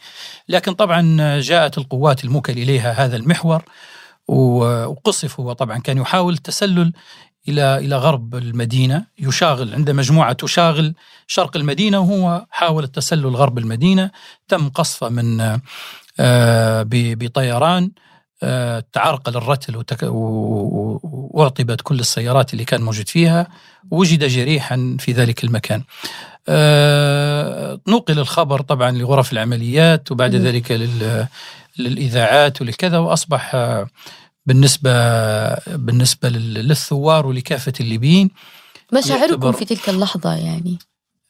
[0.48, 3.62] لكن طبعا جاءت القوات الموكل إليها هذا المحور.
[4.28, 5.78] وقصف هو طبعا.
[5.78, 6.93] كان يحاول التسلل
[7.48, 10.94] إلى إلى غرب المدينة يشاغل عند مجموعة تشاغل
[11.26, 14.10] شرق المدينة وهو حاول التسلل غرب المدينة.
[14.48, 15.40] تم قصفه من
[16.20, 17.90] آه، بطيران
[18.42, 21.00] آه، تعرقل الرتل وتك- و- و-
[21.34, 23.46] واعطبت كل السيارات اللي كان موجود فيها.
[23.90, 25.82] وجد جريحا في ذلك المكان.
[26.48, 30.34] آه، نقل الخبر طبعا لغرف العمليات وبعد.
[30.34, 31.26] ذلك لل-
[31.78, 33.54] للإذاعات ولكذا وأصبح
[34.46, 34.90] بالنسبة
[35.76, 38.30] بالنسبة لل- للثوار ولكافة الليبيين
[38.92, 40.78] مشاعركم في تلك اللحظة يعني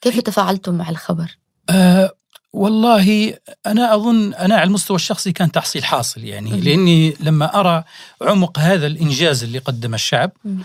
[0.01, 1.37] كيف تفاعلتم مع الخبر؟
[1.69, 2.11] آه
[2.53, 3.33] والله
[3.65, 6.59] أنا أظن أنا على المستوى الشخصي كان تحصيل حاصل يعني مم.
[6.59, 7.83] لأني لما أرى
[8.21, 10.63] عمق هذا الإنجاز اللي قدم الشعب مم.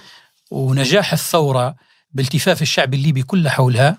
[0.51, 1.75] ونجاح الثورة
[2.13, 3.99] بالتفاف الشعب الليبي كله حولها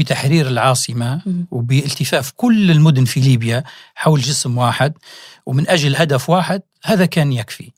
[0.00, 1.46] وبتحرير العاصمة مم.
[1.50, 3.64] وبالتفاف كل المدن في ليبيا
[3.94, 4.92] حول جسم واحد
[5.46, 7.70] ومن أجل هدف واحد هذا كان يكفي.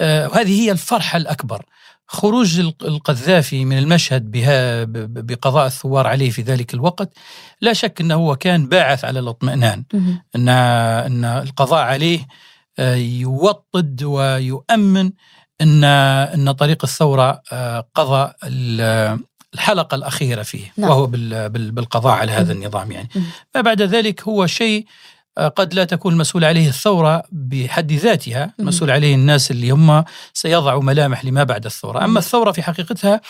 [0.00, 1.64] آه، وهذه هي الفرحة الأكبر.
[2.06, 7.12] خروج الق- القذافي من المشهد بها بقضاء الثوار عليه في ذلك الوقت
[7.60, 9.84] لا شك إنه هو كان باعث على الاطمئنان.
[10.36, 12.26] ان إن القضاء عليه
[12.78, 15.10] آه، يوطد ويؤمن
[15.60, 18.32] ان إن طريق الثورة آه، قضى
[19.58, 20.90] ال- الحلقة الأخيرة فيه نعم.
[20.90, 22.52] وهو بال- بال- بالقضاء على هذا.
[22.52, 23.08] النظام يعني.
[23.54, 24.86] ما بعد ذلك هو شيء
[25.38, 28.66] آه، قد لا تكون المسؤول عليه الثورة بحد ذاتها مم.
[28.66, 30.04] مسؤول عليه الناس اللي هم
[30.34, 32.04] سيضعوا ملامح لما بعد الثورة مم.
[32.04, 33.20] اما الثورة في حقيقتها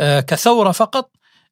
[0.00, 1.10] آه، كثورة فقط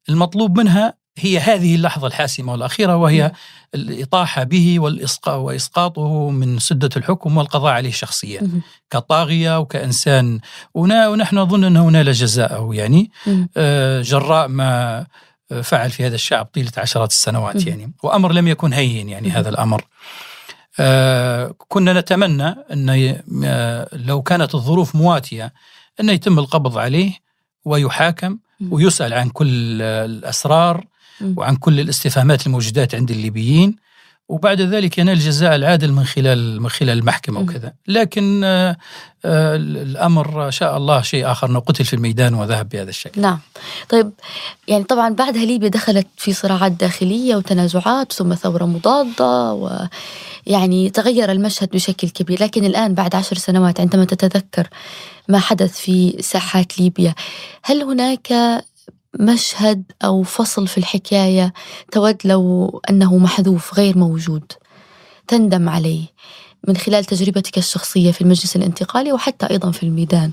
[0.09, 3.31] المطلوب منها هي هذه اللحظة الحاسمة والأخيرة وهي
[3.75, 4.79] الإطاحة به
[5.27, 8.49] وإسقاطه من سدة الحكم والقضاء عليه شخصيا.
[8.89, 10.39] كطاغية وكإنسان
[10.73, 13.11] ونحن نظن أنه نال جزاءه يعني.
[13.57, 15.05] آه، جراء ما
[15.63, 17.67] فعل في هذا الشعب طيلة عشرات السنوات.
[17.67, 19.31] يعني وأمر لم يكن هين يعني.
[19.31, 19.85] هذا الأمر
[20.79, 25.53] آه، كنا نتمنى أن آه، لو كانت الظروف مواتية
[25.99, 27.11] أن يتم القبض عليه
[27.65, 28.37] ويحاكم.
[28.71, 30.85] ويسأل عن كل الأسرار.
[31.21, 33.83] وعن كل الاستفهامات الموجودات عند الليبيين.
[34.29, 37.39] وبعد ذلك ينال الجزاء العادل من خلال من خلال المحكمة.
[37.39, 37.73] وكذا.
[37.87, 38.77] لكن آه،
[39.25, 41.49] آه، الأمر شاء الله شيء آخر.
[41.49, 43.21] انه قتل في الميدان وذهب بهذا الشكل.
[43.21, 43.39] نعم.
[43.89, 44.11] طيب
[44.67, 51.69] يعني طبعا بعدها ليبيا دخلت في صراعات داخلية وتنازعات ثم ثورة مضادة ويعني تغير المشهد
[51.69, 52.43] بشكل كبير.
[52.43, 54.67] لكن الآن بعد عشر سنوات عندما تتذكر
[55.27, 57.15] ما حدث في ساحات ليبيا
[57.63, 58.33] هل هناك
[59.19, 61.53] مشهد أو فصل في الحكاية
[61.91, 64.51] تود لو أنه محذوف غير موجود
[65.27, 66.05] تندم عليه
[66.67, 70.31] من خلال تجربتك الشخصية في المجلس الانتقالي وحتى أيضا في الميدان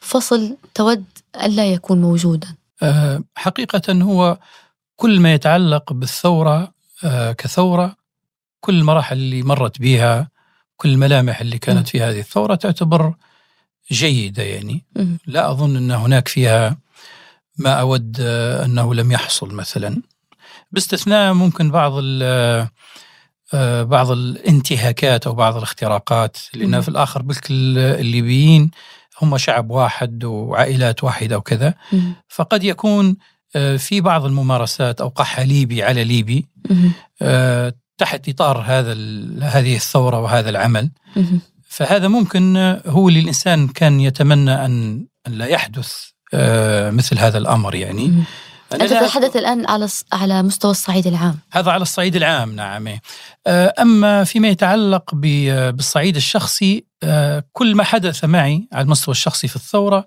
[0.00, 1.04] فصل تود
[1.42, 4.38] ألا يكون موجودا آه، حقيقة هو
[4.96, 6.74] كل ما يتعلق بالثورة
[7.04, 7.96] آه، كثورة
[8.60, 10.28] كل المراحل اللي مرت بها
[10.76, 11.58] كل الملامح اللي.
[11.58, 13.14] كانت في هذه الثورة تعتبر
[13.92, 14.84] جيدة يعني.
[15.26, 16.76] لا أظن أن هناك فيها
[17.58, 20.02] ما أود آه، أنه لم يحصل مثلا
[20.72, 22.68] باستثناء ممكن بعض ال-
[23.54, 26.36] آه، بعض الانتهاكات أو بعض الاختراقات
[26.76, 26.80] مم.
[26.80, 28.70] في الآخر بلك الليبيين
[29.22, 31.74] هم شعب واحد وعائلات واحدة وكذا.
[32.28, 33.16] فقد يكون
[33.56, 36.46] آه، في بعض الممارسات اوقعها ليبي على ليبي.
[37.22, 38.92] آه، تحت إطار هذا
[39.42, 40.90] هذه الثورة وهذا العمل.
[41.68, 42.56] فهذا ممكن
[42.86, 46.13] هو اللي الانسان كان يتمنى أن لا يحدث آه،
[46.90, 48.08] مثل هذا الأمر يعني.
[48.08, 48.24] مم.
[48.72, 51.38] أنت تتحدث الآن على على مستوى الصعيد العام.
[51.52, 52.86] هذا على الصعيد العام نعم.
[52.86, 53.00] إيه.
[53.46, 59.56] آه، أما فيما يتعلق بالصعيد الشخصي آه، كل ما حدث معي على المستوى الشخصي في
[59.56, 60.06] الثورة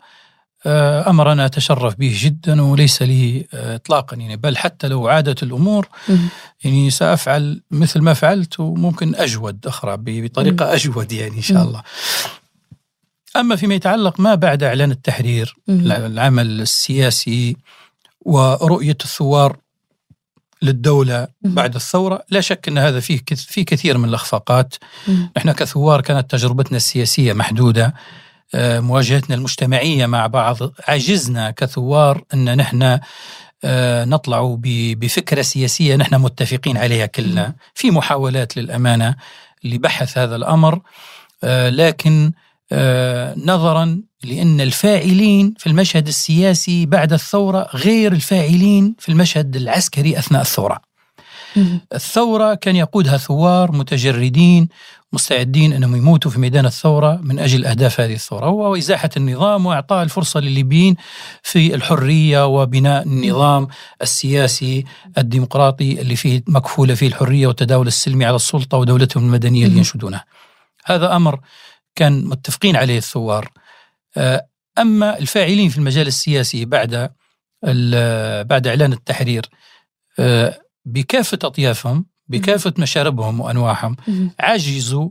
[0.65, 4.35] آه، أمر أنا أتشرف به جدا وليس لي آه، إطلاقا يعني.
[4.35, 5.87] بل حتى لو عادت الأمور
[6.63, 11.81] يعني سأفعل مثل ما فعلت وممكن أجود أخرى بطريقة أجود يعني إن شاء الله.
[13.39, 17.57] أما فيما يتعلق ما بعد إعلان التحرير العمل السياسي
[18.21, 19.57] ورؤية الثوار
[20.61, 24.75] للدولة بعد الثورة لا شك أن هذا فيه في كثير من الأخفاقات.
[25.37, 27.93] نحن كثوار كانت تجربتنا السياسية محدودة.
[28.55, 30.57] آه، مواجهتنا المجتمعية مع بعض
[30.87, 32.99] عجزنا كثوار أن نحن
[33.63, 34.57] آه، نطلع
[34.97, 37.55] بفكرة سياسية نحن متفقين عليها كلنا.
[37.73, 39.15] في محاولات للأمانة
[39.63, 40.81] لبحث هذا الأمر
[41.43, 42.31] آه، لكن
[43.45, 50.81] نظرا لأن الفاعلين في المشهد السياسي بعد الثورة غير الفاعلين في المشهد العسكري أثناء الثورة.
[51.93, 54.67] الثورة كان يقودها ثوار متجردين
[55.13, 58.45] مستعدين أنهم يموتوا في ميدان الثورة من أجل أهداف هذه الثورة.
[58.45, 60.95] هو إزاحة النظام وإعطاء الفرصة للليبيين
[61.43, 63.67] في الحرية وبناء النظام
[64.01, 64.85] السياسي
[65.17, 70.25] الديمقراطي اللي فيه مكفولة فيه الحرية والتداول السلمي على السلطة ودولتهم المدنية اللي ينشدونها.
[70.85, 71.39] هذا أمر
[71.97, 73.51] كان متفقين عليه الثوار.
[74.17, 74.47] آه،
[74.77, 77.11] أما الفاعلين في المجال السياسي بعد
[78.49, 79.45] بعد إعلان التحرير
[80.19, 83.95] آه، بكافة أطيافهم بكافة مشاربهم وأنواعهم
[84.39, 85.09] عجزوا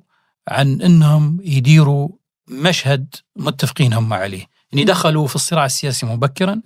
[0.49, 2.09] عن أنهم يديروا
[2.49, 4.47] مشهد متفقين هم عليه.
[4.73, 6.63] يعني دخلوا في الصراع السياسي مبكرا.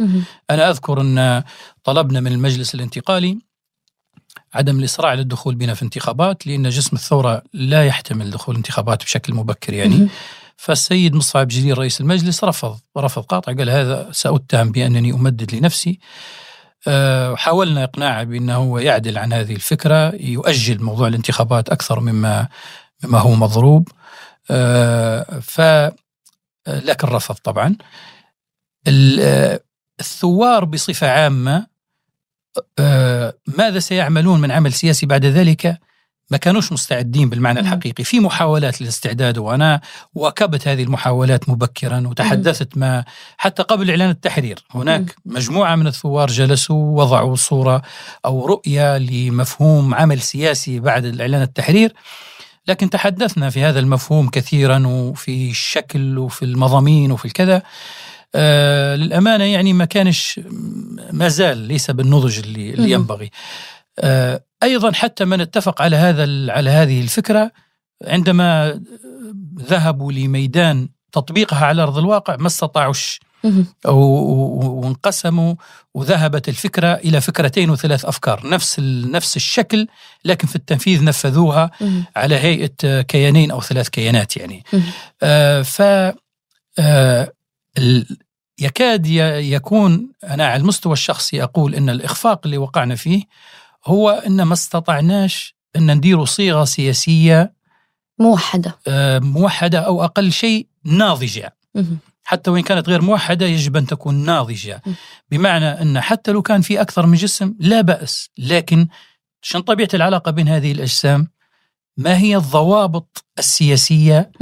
[0.51, 1.43] أنا أذكر أن
[1.85, 3.39] طلبنا من المجلس الانتقالي
[4.55, 9.35] عدم الإصرار على الدخول بنا في انتخابات لأن جسم الثورة لا يحتمل دخول انتخابات بشكل
[9.35, 10.09] مبكر يعني.
[10.56, 15.98] فالسيد مصعب جليل رئيس المجلس رفض رفض قاطع قال هذا سأتهم بأنني أمدد لنفسي.
[16.89, 22.48] آه، حاولنا إقناعه بأنه هو يعدل عن هذه الفكرة يؤجل موضوع الانتخابات أكثر مما
[23.05, 23.89] مما هو مضروب.
[24.51, 25.60] آه، ف
[26.68, 27.77] لكن رفض طبعا.
[30.01, 31.70] الثوار بصفة عامة آه،
[33.47, 35.78] ماذا سيعملون من عمل سياسي بعد ذلك؟
[36.31, 38.05] ما كانوش مستعدين بالمعنى الحقيقي.
[38.05, 39.81] في محاولات للاستعداد وأنا
[40.14, 43.05] واكبت هذه المحاولات مبكرا وتحدثت ما
[43.36, 44.64] حتى قبل إعلان التحرير.
[44.70, 47.82] هناك مجموعة من الثوار جلسوا وضعوا صورة
[48.24, 51.94] أو رؤية لمفهوم عمل سياسي بعد إعلان التحرير.
[52.68, 57.62] لكن تحدثنا في هذا المفهوم كثيرا وفي الشكل وفي المضامين وفي الكذا.
[58.35, 60.40] آه للأمانة يعني ما كانش
[61.12, 63.31] ما زال ليس بالنضج اللي, اللي ينبغي.
[63.98, 67.52] آه أيضا حتى من اتفق على هذا على هذه الفكرة
[68.07, 68.81] عندما
[69.61, 73.20] ذهبوا لميدان تطبيقها على أرض الواقع ما استطاعوش
[73.85, 75.55] وانقسموا
[75.94, 78.48] وذهبت الفكرة إلى فكرتين وثلاث أفكار.
[78.48, 79.86] نفس نفس الشكل
[80.24, 81.70] لكن في التنفيذ نفذوها
[82.16, 84.65] على هيئة كيانين أو ثلاث كيانات يعني.
[85.23, 85.82] آه ف
[86.78, 87.32] آه
[88.61, 93.24] يكاد يكون أنا على المستوى الشخصي أقول إن الإخفاق اللي وقعنا فيه
[93.86, 97.52] هو إن ما استطعناش إن نديروا صيغة سياسية
[98.19, 98.78] موحدة.
[98.89, 101.57] آه، موحدة أو أقل شيء ناضجة.
[102.23, 104.82] حتى وإن كانت غير موحدة يجب أن تكون ناضجة.
[105.31, 108.89] بمعنى إن حتى لو كان في أكثر من جسم لا بأس لكن
[109.43, 111.28] شن طبيعة العلاقة بين هذه الأجسام؟
[111.97, 114.32] ما هي الضوابط السياسية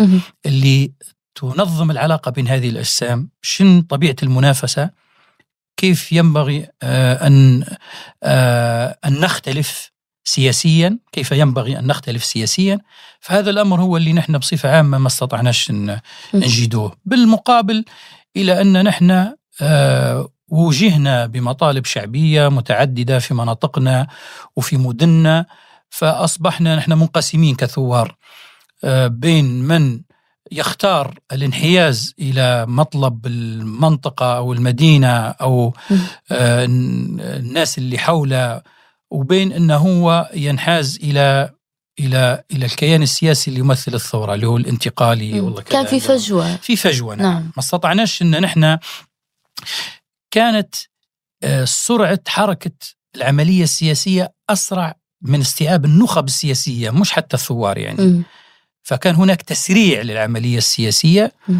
[0.46, 0.92] اللي
[1.38, 4.90] تنظم العلاقة بين هذه الأجسام؟ شن طبيعة المنافسة؟
[5.76, 7.64] كيف ينبغي آه، أن
[8.22, 9.90] آه، أن نختلف
[10.24, 12.78] سياسيا؟ كيف ينبغي أن نختلف سياسيا؟
[13.20, 15.72] فهذا الأمر هو اللي نحن بصفة عامة ما استطعناش
[16.34, 17.84] نجدوه بالمقابل
[18.36, 24.06] إلى أن نحن آه، وجهنا بمطالب شعبية متعددة في مناطقنا
[24.56, 25.46] وفي مدننا
[25.90, 28.16] فأصبحنا نحن منقسمين كثوار
[29.08, 30.00] بين من
[30.52, 35.74] يختار الانحياز إلى مطلب المنطقة أو المدينة أو
[36.30, 38.62] آه الناس اللي حوله
[39.10, 41.50] وبين أنه هو ينحاز إلى
[42.00, 46.56] إلى إلى الكيان السياسي اللي يمثل الثورة اللي هو الانتقالي والله كان في فجوة.
[46.56, 47.42] في فجوة نعم, نعم.
[47.42, 48.78] ما استطعناش إن نحن
[50.30, 50.74] كانت
[51.42, 52.70] آه سرعة حركة
[53.16, 58.06] العملية السياسية أسرع من استيعاب النخب السياسية مش حتى الثوار يعني.
[58.06, 58.24] م.
[58.88, 61.52] فكان هناك تسريع للعملية السياسية آه،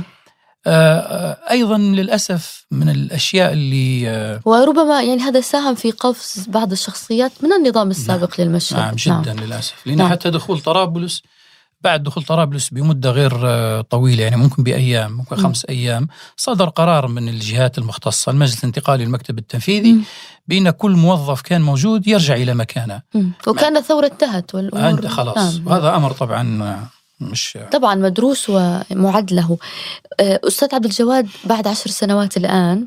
[0.67, 7.33] آه، أيضا للأسف من الأشياء اللي آه، وربما يعني هذا ساهم في قفز بعض الشخصيات
[7.43, 9.45] من النظام السابق نعم للمشهد نعم جدا نعم.
[9.45, 10.09] للأسف لأن نعم.
[10.09, 11.23] حتى دخول طرابلس
[11.81, 13.33] بعد دخول طرابلس بمدة غير
[13.83, 15.43] طويلة يعني ممكن بأيام ممكن م.
[15.43, 20.01] خمس أيام صدر قرار من الجهات المختصة المجلس الانتقالي المكتب التنفيذي
[20.47, 23.31] بأن كل موظف كان موجود يرجع إلى مكانه م.
[23.47, 25.67] وكان الثورة انتهت والامور خلاص نعم.
[25.67, 26.89] وهذا أمر طبعا
[27.21, 29.59] مش طبعا مدروس ومعد له.
[30.21, 32.87] آه، أستاذ عبد الجواد بعد عشر سنوات الآن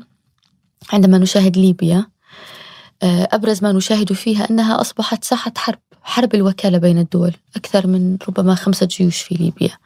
[0.92, 2.06] عندما نشاهد ليبيا
[3.02, 8.16] آه، أبرز ما نشاهد فيها أنها أصبحت ساحة حرب حرب الوكالة بين الدول أكثر من
[8.28, 9.78] ربما خمسة جيوش في ليبيا.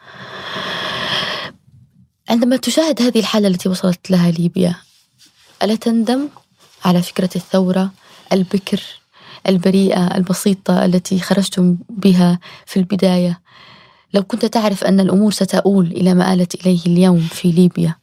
[2.29, 4.75] عندما تشاهد هذه الحالة التي وصلت لها ليبيا
[5.63, 6.29] ألا تندم
[6.85, 7.91] على فكرة الثورة
[8.33, 8.83] البكر
[9.49, 13.41] البريئة البسيطة التي خرجتم بها في البداية؟
[14.15, 17.95] لو كنت تعرف أن الأمور ستؤول إلى ما آلت إليه اليوم في ليبيا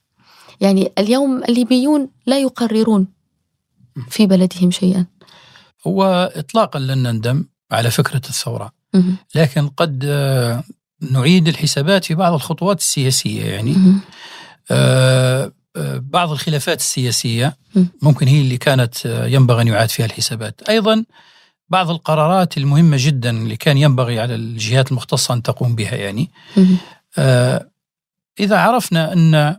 [0.62, 3.08] يعني اليوم الليبيون لا يقررون
[4.10, 5.06] في بلدهم شيئا
[5.88, 8.72] هو إطلاقا لن نندم على فكرة الثورة.
[9.36, 10.64] لكن قد آه،
[11.12, 13.76] نعيد الحسابات في بعض الخطوات السياسية يعني.
[14.72, 17.88] آه، آه، بعض الخلافات السياسية مم.
[18.02, 21.06] ممكن هي اللي كانت ينبغي أن يعاد فيها الحسابات أيضا
[21.74, 26.30] بعض القرارات المهمة جدا اللي كان ينبغي على الجهات المختصة أن تقوم بها يعني.
[27.18, 27.70] آه،
[28.40, 29.58] إذا عرفنا أن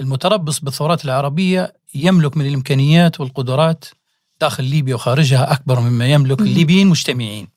[0.00, 3.84] المتربص بالثورات العربية يملك من الإمكانيات والقدرات
[4.40, 6.40] داخل ليبيا وخارجها أكبر مما يملك.
[6.40, 7.48] الليبيين مجتمعين.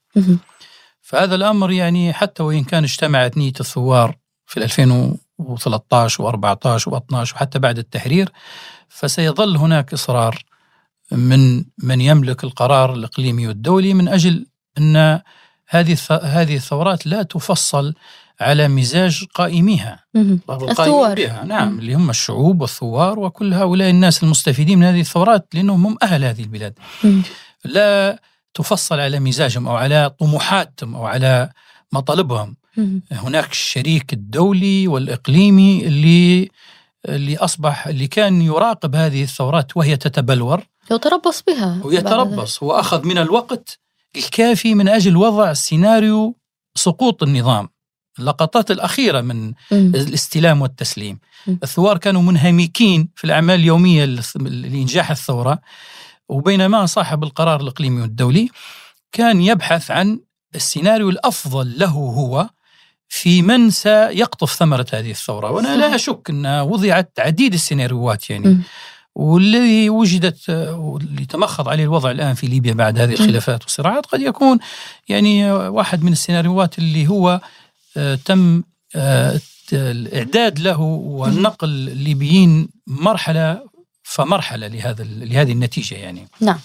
[1.01, 7.77] فهذا الأمر يعني حتى وإن كان اجتمعت نية الثوار في 2013 و14 و12 وحتى بعد
[7.77, 8.31] التحرير
[8.89, 10.43] فسيظل هناك إصرار
[11.11, 14.45] من من يملك القرار الإقليمي والدولي من أجل
[14.77, 15.21] أن
[15.67, 17.93] هذه هذه الثورات لا تفصل
[18.41, 19.99] على مزاج قائميها.
[20.15, 21.15] القائمين الثوار.
[21.15, 21.79] بها نعم مم.
[21.79, 26.41] اللي هم الشعوب والثوار وكل هؤلاء الناس المستفيدين من هذه الثورات لأنهم هم أهل هذه
[26.41, 26.73] البلاد.
[27.65, 28.21] لا
[28.53, 31.49] تفصل على مزاجهم أو على طموحاتهم أو على
[31.93, 32.55] مطالبهم.
[33.11, 36.49] هناك الشريك الدولي والإقليمي اللي
[37.05, 41.81] اللي أصبح اللي كان يراقب هذه الثورات وهي تتبلور يتربص بها.
[41.83, 43.79] ويتربص واخذ من الوقت
[44.15, 46.35] الكافي من أجل وضع سيناريو
[46.75, 47.69] سقوط النظام
[48.19, 49.91] اللقطات الأخيرة من مم.
[49.95, 51.55] الاستلام والتسليم م.
[51.63, 54.05] الثوار كانوا منهمكين في الأعمال اليومية
[54.35, 55.59] لإنجاح الثورة
[56.29, 58.49] وبينما صاحب القرار الإقليمي والدولي
[59.11, 60.19] كان يبحث عن
[60.55, 62.49] السيناريو الأفضل له هو
[63.09, 65.95] في من سيقطف ثمرة هذه الثورة وأنا لا.
[65.95, 68.63] أشك أن وضعت عديد السيناريوهات يعني مم.
[69.19, 74.59] والذي وجدت واللي تمخض عليه الوضع الآن في ليبيا بعد هذه الخلافات والصراعات قد يكون
[75.09, 77.41] يعني واحد من السيناريوهات اللي هو
[77.97, 78.63] آه، تم
[78.95, 79.39] آه،
[79.73, 83.61] الإعداد له والنقل الليبيين مرحلة
[84.03, 86.27] فمرحلة لهذا لهذه النتيجة يعني.
[86.41, 86.59] نعم.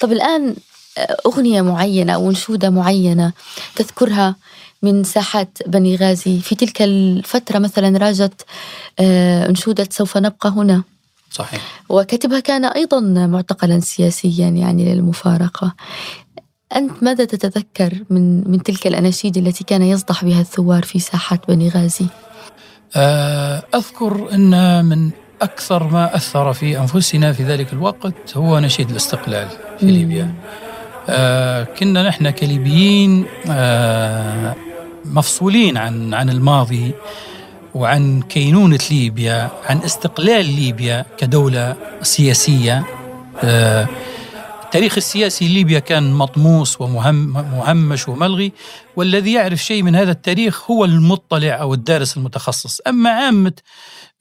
[0.00, 0.56] طب الآن
[1.26, 3.32] أغنية معينة أو أنشودة معينة
[3.76, 4.36] تذكرها
[4.82, 8.44] من ساحات بني غازي في تلك الفترة مثلا راجت
[8.98, 10.82] آه، أنشودة سوف نبقى هنا؟
[11.32, 15.74] صحيح وكاتبها كان أيضا معتقلا سياسيا يعني للمفارقة
[16.76, 21.68] أنت ماذا تتذكر من من تلك الأناشيد التي كان يصدح بها الثوار في ساحات بني
[21.68, 22.06] غازي؟
[22.96, 25.10] آه، أذكر أن من
[25.42, 29.48] أكثر ما أثر في أنفسنا في ذلك الوقت هو نشيد الاستقلال
[29.80, 29.86] في.
[29.86, 30.34] ليبيا
[31.08, 34.56] آه، كنا نحن كليبيين آه،
[35.04, 36.94] مفصولين عن عن الماضي
[37.74, 42.84] وعن كينونة ليبيا عن استقلال ليبيا كدولة سياسية.
[43.44, 43.88] آه،
[44.64, 48.52] التاريخ السياسي ليبيا كان مطموس ومهمش وملغي
[48.96, 52.80] والذي يعرف شيء من هذا التاريخ هو المطلع أو الدارس المتخصص.
[52.80, 53.52] أما عامة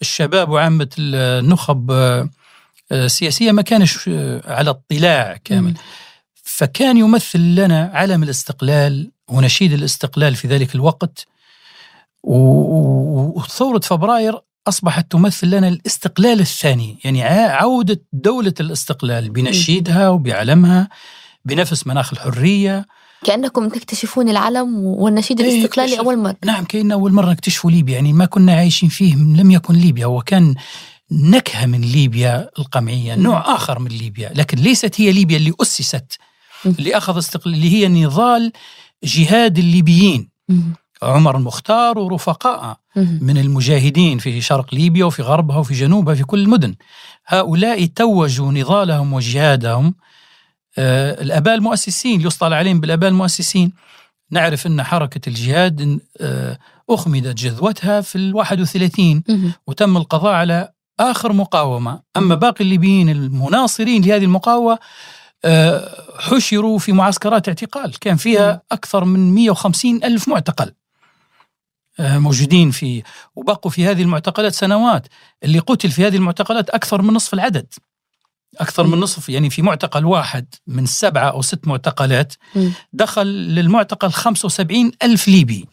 [0.01, 2.29] الشباب وعامة النخب آه،
[2.91, 4.09] آه، السياسية ما كانش
[4.45, 5.73] على اطلاع كامل.
[6.43, 11.27] فكان يمثل لنا علم الاستقلال ونشيد الاستقلال في ذلك الوقت.
[12.23, 20.89] وثورة فبراير أصبحت تمثل لنا الاستقلال الثاني يعني عودة دولة الاستقلال بنشيدها وبعلمها
[21.45, 22.85] بنفس مناخ الحرية
[23.26, 28.14] كأنكم تكتشفون العلم والنشيد إيه، الاستقلالي أول مرة نعم كأنه أول مرة نكتشفوا ليبيا يعني
[28.14, 30.56] ما كنا عايشين فيه لم يكن ليبيا هو كان
[31.11, 33.15] نكهة من ليبيا القمعية.
[33.15, 36.18] نوع آخر من ليبيا لكن ليست هي ليبيا اللي أسست.
[36.65, 38.52] اللي أخذ استقلال اللي هي نضال
[39.03, 40.30] جهاد الليبيين.
[41.03, 43.19] عمر المختار ورفقاء مم.
[43.21, 46.75] من المجاهدين في شرق ليبيا وفي غربها وفي جنوبها في كل المدن.
[47.27, 49.95] هؤلاء توجوا نضالهم وجهادهم.
[50.77, 53.73] آه، الآباء المؤسسين يصطلح عليهم بالآباء المؤسسين.
[54.31, 56.57] نعرف أن حركة الجهاد آه،
[56.89, 59.51] أخمدت جذوتها في وثلاثين مم.
[59.67, 61.99] وتم القضاء على آخر مقاومة.
[62.17, 64.79] أما باقي الليبيين المناصرين لهذه المقاومة
[65.45, 67.99] آه، حشروا في معسكرات اعتقال.
[67.99, 70.71] كان فيها أكثر من 150 ألف معتقل.
[72.01, 73.03] موجودين في
[73.35, 75.07] وبقوا في هذه المعتقلات سنوات.
[75.43, 77.73] اللي قتل في هذه المعتقلات أكثر من نصف العدد.
[78.59, 82.33] أكثر من نصف يعني في معتقل واحد من سبعة أو ست معتقلات.
[82.93, 85.67] دخل للمعتقل 75 ألف ليبي.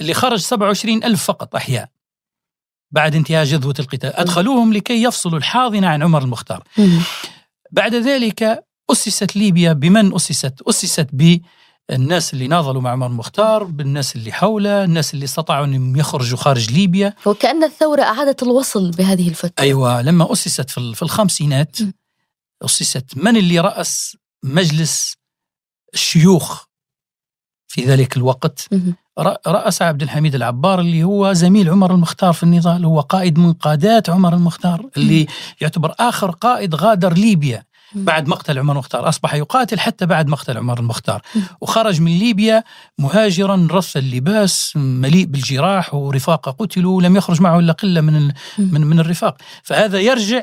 [0.00, 1.88] اللي خرج 27 ألف فقط أحياء.
[2.90, 4.16] بعد انتهاء جذوة القتال.
[4.16, 6.64] أدخلوهم لكي يفصلوا الحاضنة عن عمر المختار.
[7.70, 11.08] بعد ذلك أسست ليبيا بمن أسست؟ أسست
[11.88, 16.72] بالناس اللي ناضلوا مع عمر المختار بالناس اللي حوله الناس اللي استطاعوا أن يخرجوا خارج
[16.72, 17.14] ليبيا.
[17.26, 19.62] وكأن الثورة أعادت الوصل بهذه الفترة.
[19.62, 21.76] أيوة لما أسست في الخمسينات
[22.64, 25.16] أسست من اللي رأس مجلس
[25.94, 26.64] الشيوخ
[27.68, 28.68] في ذلك الوقت؟
[29.46, 34.10] رأس عبد الحميد العبار اللي هو زميل عمر المختار في النضال هو قائد من قادات
[34.10, 35.26] عمر المختار اللي
[35.60, 37.64] يعتبر آخر قائد غادر ليبيا.
[37.94, 41.22] بعد مقتل عمر المختار أصبح يقاتل حتى بعد مقتل عمر المختار
[41.60, 42.64] وخرج من ليبيا
[42.98, 46.50] مهاجرا رث اللباس مليء بالجراح ورفاقة.
[46.50, 49.36] قتلوا لم يخرج معه إلا قلة من, من, من الرفاق.
[49.62, 50.42] فهذا يرجع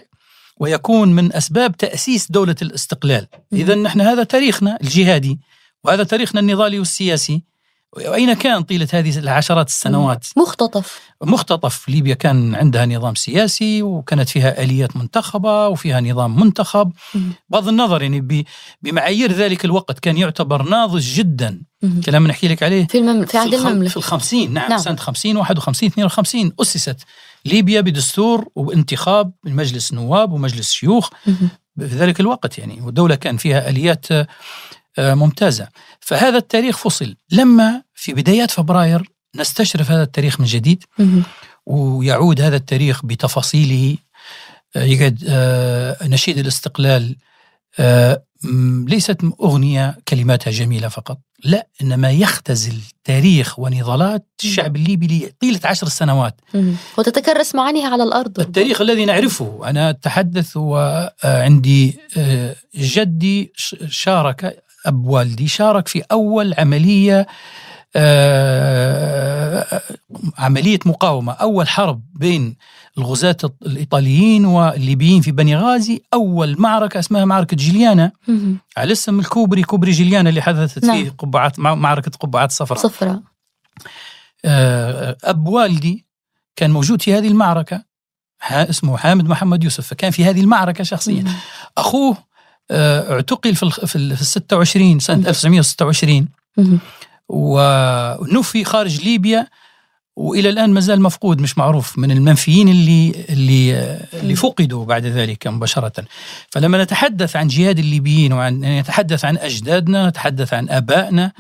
[0.58, 3.28] ويكون من أسباب تأسيس دولة الاستقلال.
[3.54, 5.40] إذا نحن هذا تاريخنا الجهادي
[5.84, 7.44] وهذا تاريخنا النضالي والسياسي.
[7.98, 11.00] وأين كان طيلة هذه العشرات السنوات؟ مختطف.
[11.24, 11.90] مختطف.
[11.90, 16.92] ليبيا كان عندها نظام سياسي وكانت فيها آليات منتخبة وفيها نظام منتخب.
[17.50, 18.46] بغض النظر يعني
[18.82, 21.62] بمعايير ذلك الوقت كان يعتبر ناضج جدا.
[22.06, 23.26] كلام نحكي لك عليه؟ في, المم...
[23.26, 23.90] في عهد المملكة.
[23.90, 24.54] في الخمسين.
[24.54, 24.80] نعم, نعم.
[24.80, 26.98] سنة 50 51 52 أسست
[27.46, 31.10] ليبيا بدستور وانتخاب من مجلس نواب ومجلس شيوخ.
[31.80, 34.28] في ذلك الوقت يعني والدولة كان فيها آليات آه،
[34.98, 35.68] ممتازة.
[36.00, 37.16] فهذا التاريخ فصل.
[37.32, 40.84] لما في بدايات فبراير نستشرف هذا التاريخ من جديد
[41.66, 43.98] ويعود هذا التاريخ بتفاصيله.
[44.76, 47.16] آه، يقعد آه، نشيد الاستقلال.
[48.88, 51.18] ليست أغنية كلماتها جميلة فقط.
[51.44, 56.42] لا إنما يختزل تاريخ ونضالات الشعب الليبي لطيلة عشر سنوات.
[56.98, 58.40] وتتكرس معانيها على الأرض.
[58.40, 59.62] التاريخ الذي نعرفه.
[59.66, 62.00] أنا أتحدث وعندي
[62.76, 63.54] جدي
[63.88, 67.28] شارك أب والدي شارك في أول عملية
[67.96, 69.82] آه،
[70.38, 72.56] عملية مقاومة أول حرب بين
[72.98, 78.12] الغزاة الإيطاليين والليبيين في بني غازي أول معركة اسمها معركة جيليانا.
[78.78, 81.04] على اسم الكوبري كوبري جيليانا اللي حدثت نعم.
[81.04, 82.80] فيه قبعات معركة قبعات صفراء.
[82.80, 83.22] صفراء.
[84.46, 86.06] آه، أب والدي
[86.56, 87.84] كان موجود في هذه المعركة
[88.52, 91.24] اسمه حامد محمد يوسف فكان في هذه المعركة شخصيا.
[91.78, 92.18] أخوه
[92.72, 96.28] اعتقل في في ال 26 سنة 1926
[97.30, 99.48] ونفي خارج ليبيا
[100.16, 105.48] وإلى الآن ما زال مفقود مش معروف من المنفيين اللي اللي اللي فقدوا بعد ذلك
[105.48, 106.06] مباشرة.
[106.50, 111.32] فلما نتحدث عن جهاد الليبيين وعن نتحدث عن أجدادنا نتحدث عن آبائنا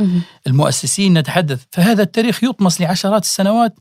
[0.48, 3.76] المؤسسين نتحدث فهذا التاريخ يطمس لعشرات السنوات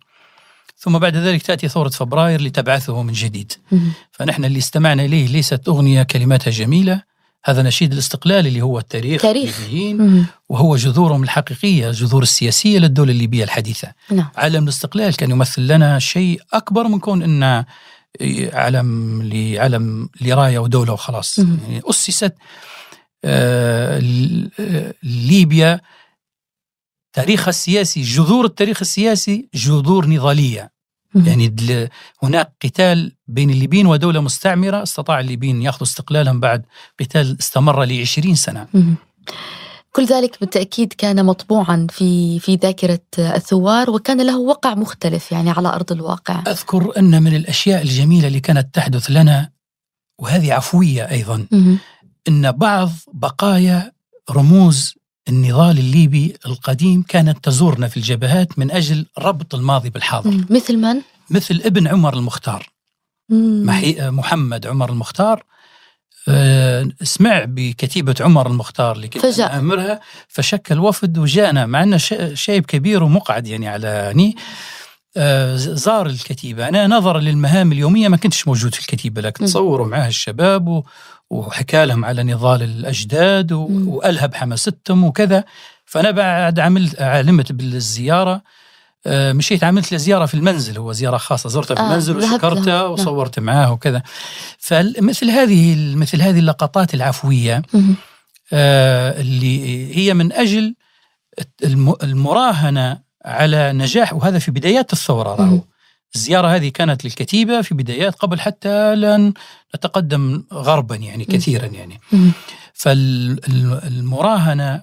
[0.77, 3.53] ثم بعد ذلك تأتي ثورة فبراير لتبعثه من جديد.
[4.13, 7.03] فنحن اللي استمعنا إليه ليست أغنية كلماتها جميلة.
[7.45, 9.61] هذا نشيد الاستقلال اللي هو التاريخ تاريخ.
[10.49, 13.93] وهو جذورهم الحقيقية جذور السياسية للدولة الليبية الحديثة.
[14.11, 14.29] نعم.
[14.37, 17.65] عالم الاستقلال كان يمثل لنا شيء أكبر من كون أن
[18.53, 21.39] علم لعلم لراية ودولة وخلاص.
[21.39, 22.35] يعني أسست
[23.25, 23.99] آه
[25.03, 25.81] ليبيا
[27.13, 30.78] تاريخها السياسي جذور التاريخ السياسي جذور نضالية.
[31.15, 31.55] يعني
[32.23, 36.65] هناك قتال بين الليبيين ودولة مستعمرة استطاع الليبيين يأخذوا استقلالهم بعد
[37.01, 38.67] قتال استمر لعشرين سنة.
[39.93, 45.69] كل ذلك بالتأكيد كان مطبوعا في في ذاكرة الثوار وكان له وقع مختلف يعني على
[45.69, 46.43] أرض الواقع.
[46.47, 49.51] أذكر أن من الأشياء الجميلة اللي كانت تحدث لنا
[50.19, 51.47] وهذه عفوية أيضا
[52.29, 53.93] أن بعض بقايا
[54.31, 54.98] رموز
[55.29, 60.45] النضال الليبي القديم كانت تزورنا في الجبهات من أجل ربط الماضي بالحاضر.
[60.51, 61.01] مثل من؟
[61.31, 62.69] مثل ابن عمر المختار.
[64.11, 65.45] محمد عمر المختار.
[66.29, 70.01] آه، سمع بكتيبة عمر المختار اللي كنت أمرها.
[70.29, 71.97] فشكل وفد وجاءنا مع أنه
[72.35, 74.37] شايب كبير ومقعد يعني على يعني
[75.57, 76.69] زار الكتيبة.
[76.69, 80.83] أنا نظرا للمهام اليومية ما كنتش موجود في الكتيبة لكن تصوروا معاه الشباب
[81.31, 85.45] وحكى لهم على نضال الأجداد وألهب حماستهم وكذا.
[85.85, 88.43] فأنا بعد عملت علمت بالزيارة.
[89.07, 90.79] آه، مشيت عملت له زيارة في المنزل.
[90.79, 91.49] هو زيارة خاصة.
[91.49, 92.91] زرته في آه، المنزل آه وشكرته نعم.
[92.91, 94.03] وصورت معاه وكذا.
[94.59, 97.63] فمثل هذه مثل هذه اللقطات العفوية
[98.53, 100.75] آه اللي هي من أجل
[102.03, 104.13] المراهنة على نجاح.
[104.13, 105.61] وهذا في بدايات الثورة راهو.
[106.15, 109.33] الزيارة هذه كانت للكتيبة في بدايات قبل حتى لن
[109.77, 112.01] نتقدم غربا يعني كثيرا يعني.
[112.75, 114.83] فالمراهنة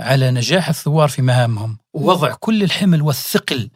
[0.00, 3.70] على نجاح الثوار في مهامهم ووضع كل الحمل والثقل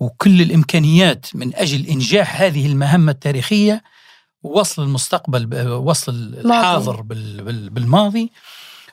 [0.00, 3.82] وكل الإمكانيات من أجل إنجاح هذه المهمة التاريخية
[4.42, 6.12] ووصل المستقبل وصل
[6.44, 7.00] الحاضر
[7.70, 8.32] بالماضي.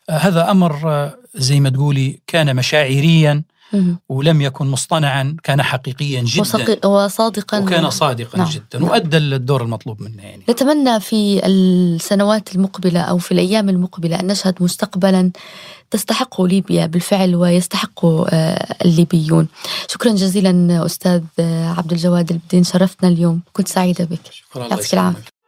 [0.10, 3.44] هذا أمر زي ما تقولي كان مشاعريا.
[4.10, 6.88] ولم يكن مصطنعا كان حقيقيا جدا.
[6.88, 7.60] وصادقا.
[7.60, 8.50] وكان صادقا نعم.
[8.50, 8.80] جدا.
[8.80, 8.90] نعم.
[8.90, 10.44] وأدى الدور المطلوب منه يعني.
[10.50, 15.32] نتمنى في السنوات المقبلة أو في الأيام المقبلة أن نشهد مستقبلا
[15.91, 19.48] تستحقه ليبيا بالفعل ويستحقه آه، الليبيون.
[19.88, 21.22] شكرا جزيلا أستاذ
[21.78, 23.41] عبد الجواد البدين شرفتنا اليوم.
[23.54, 24.20] كنت سعيدة بك.
[24.32, 25.39] شكرا يعطيك العافية.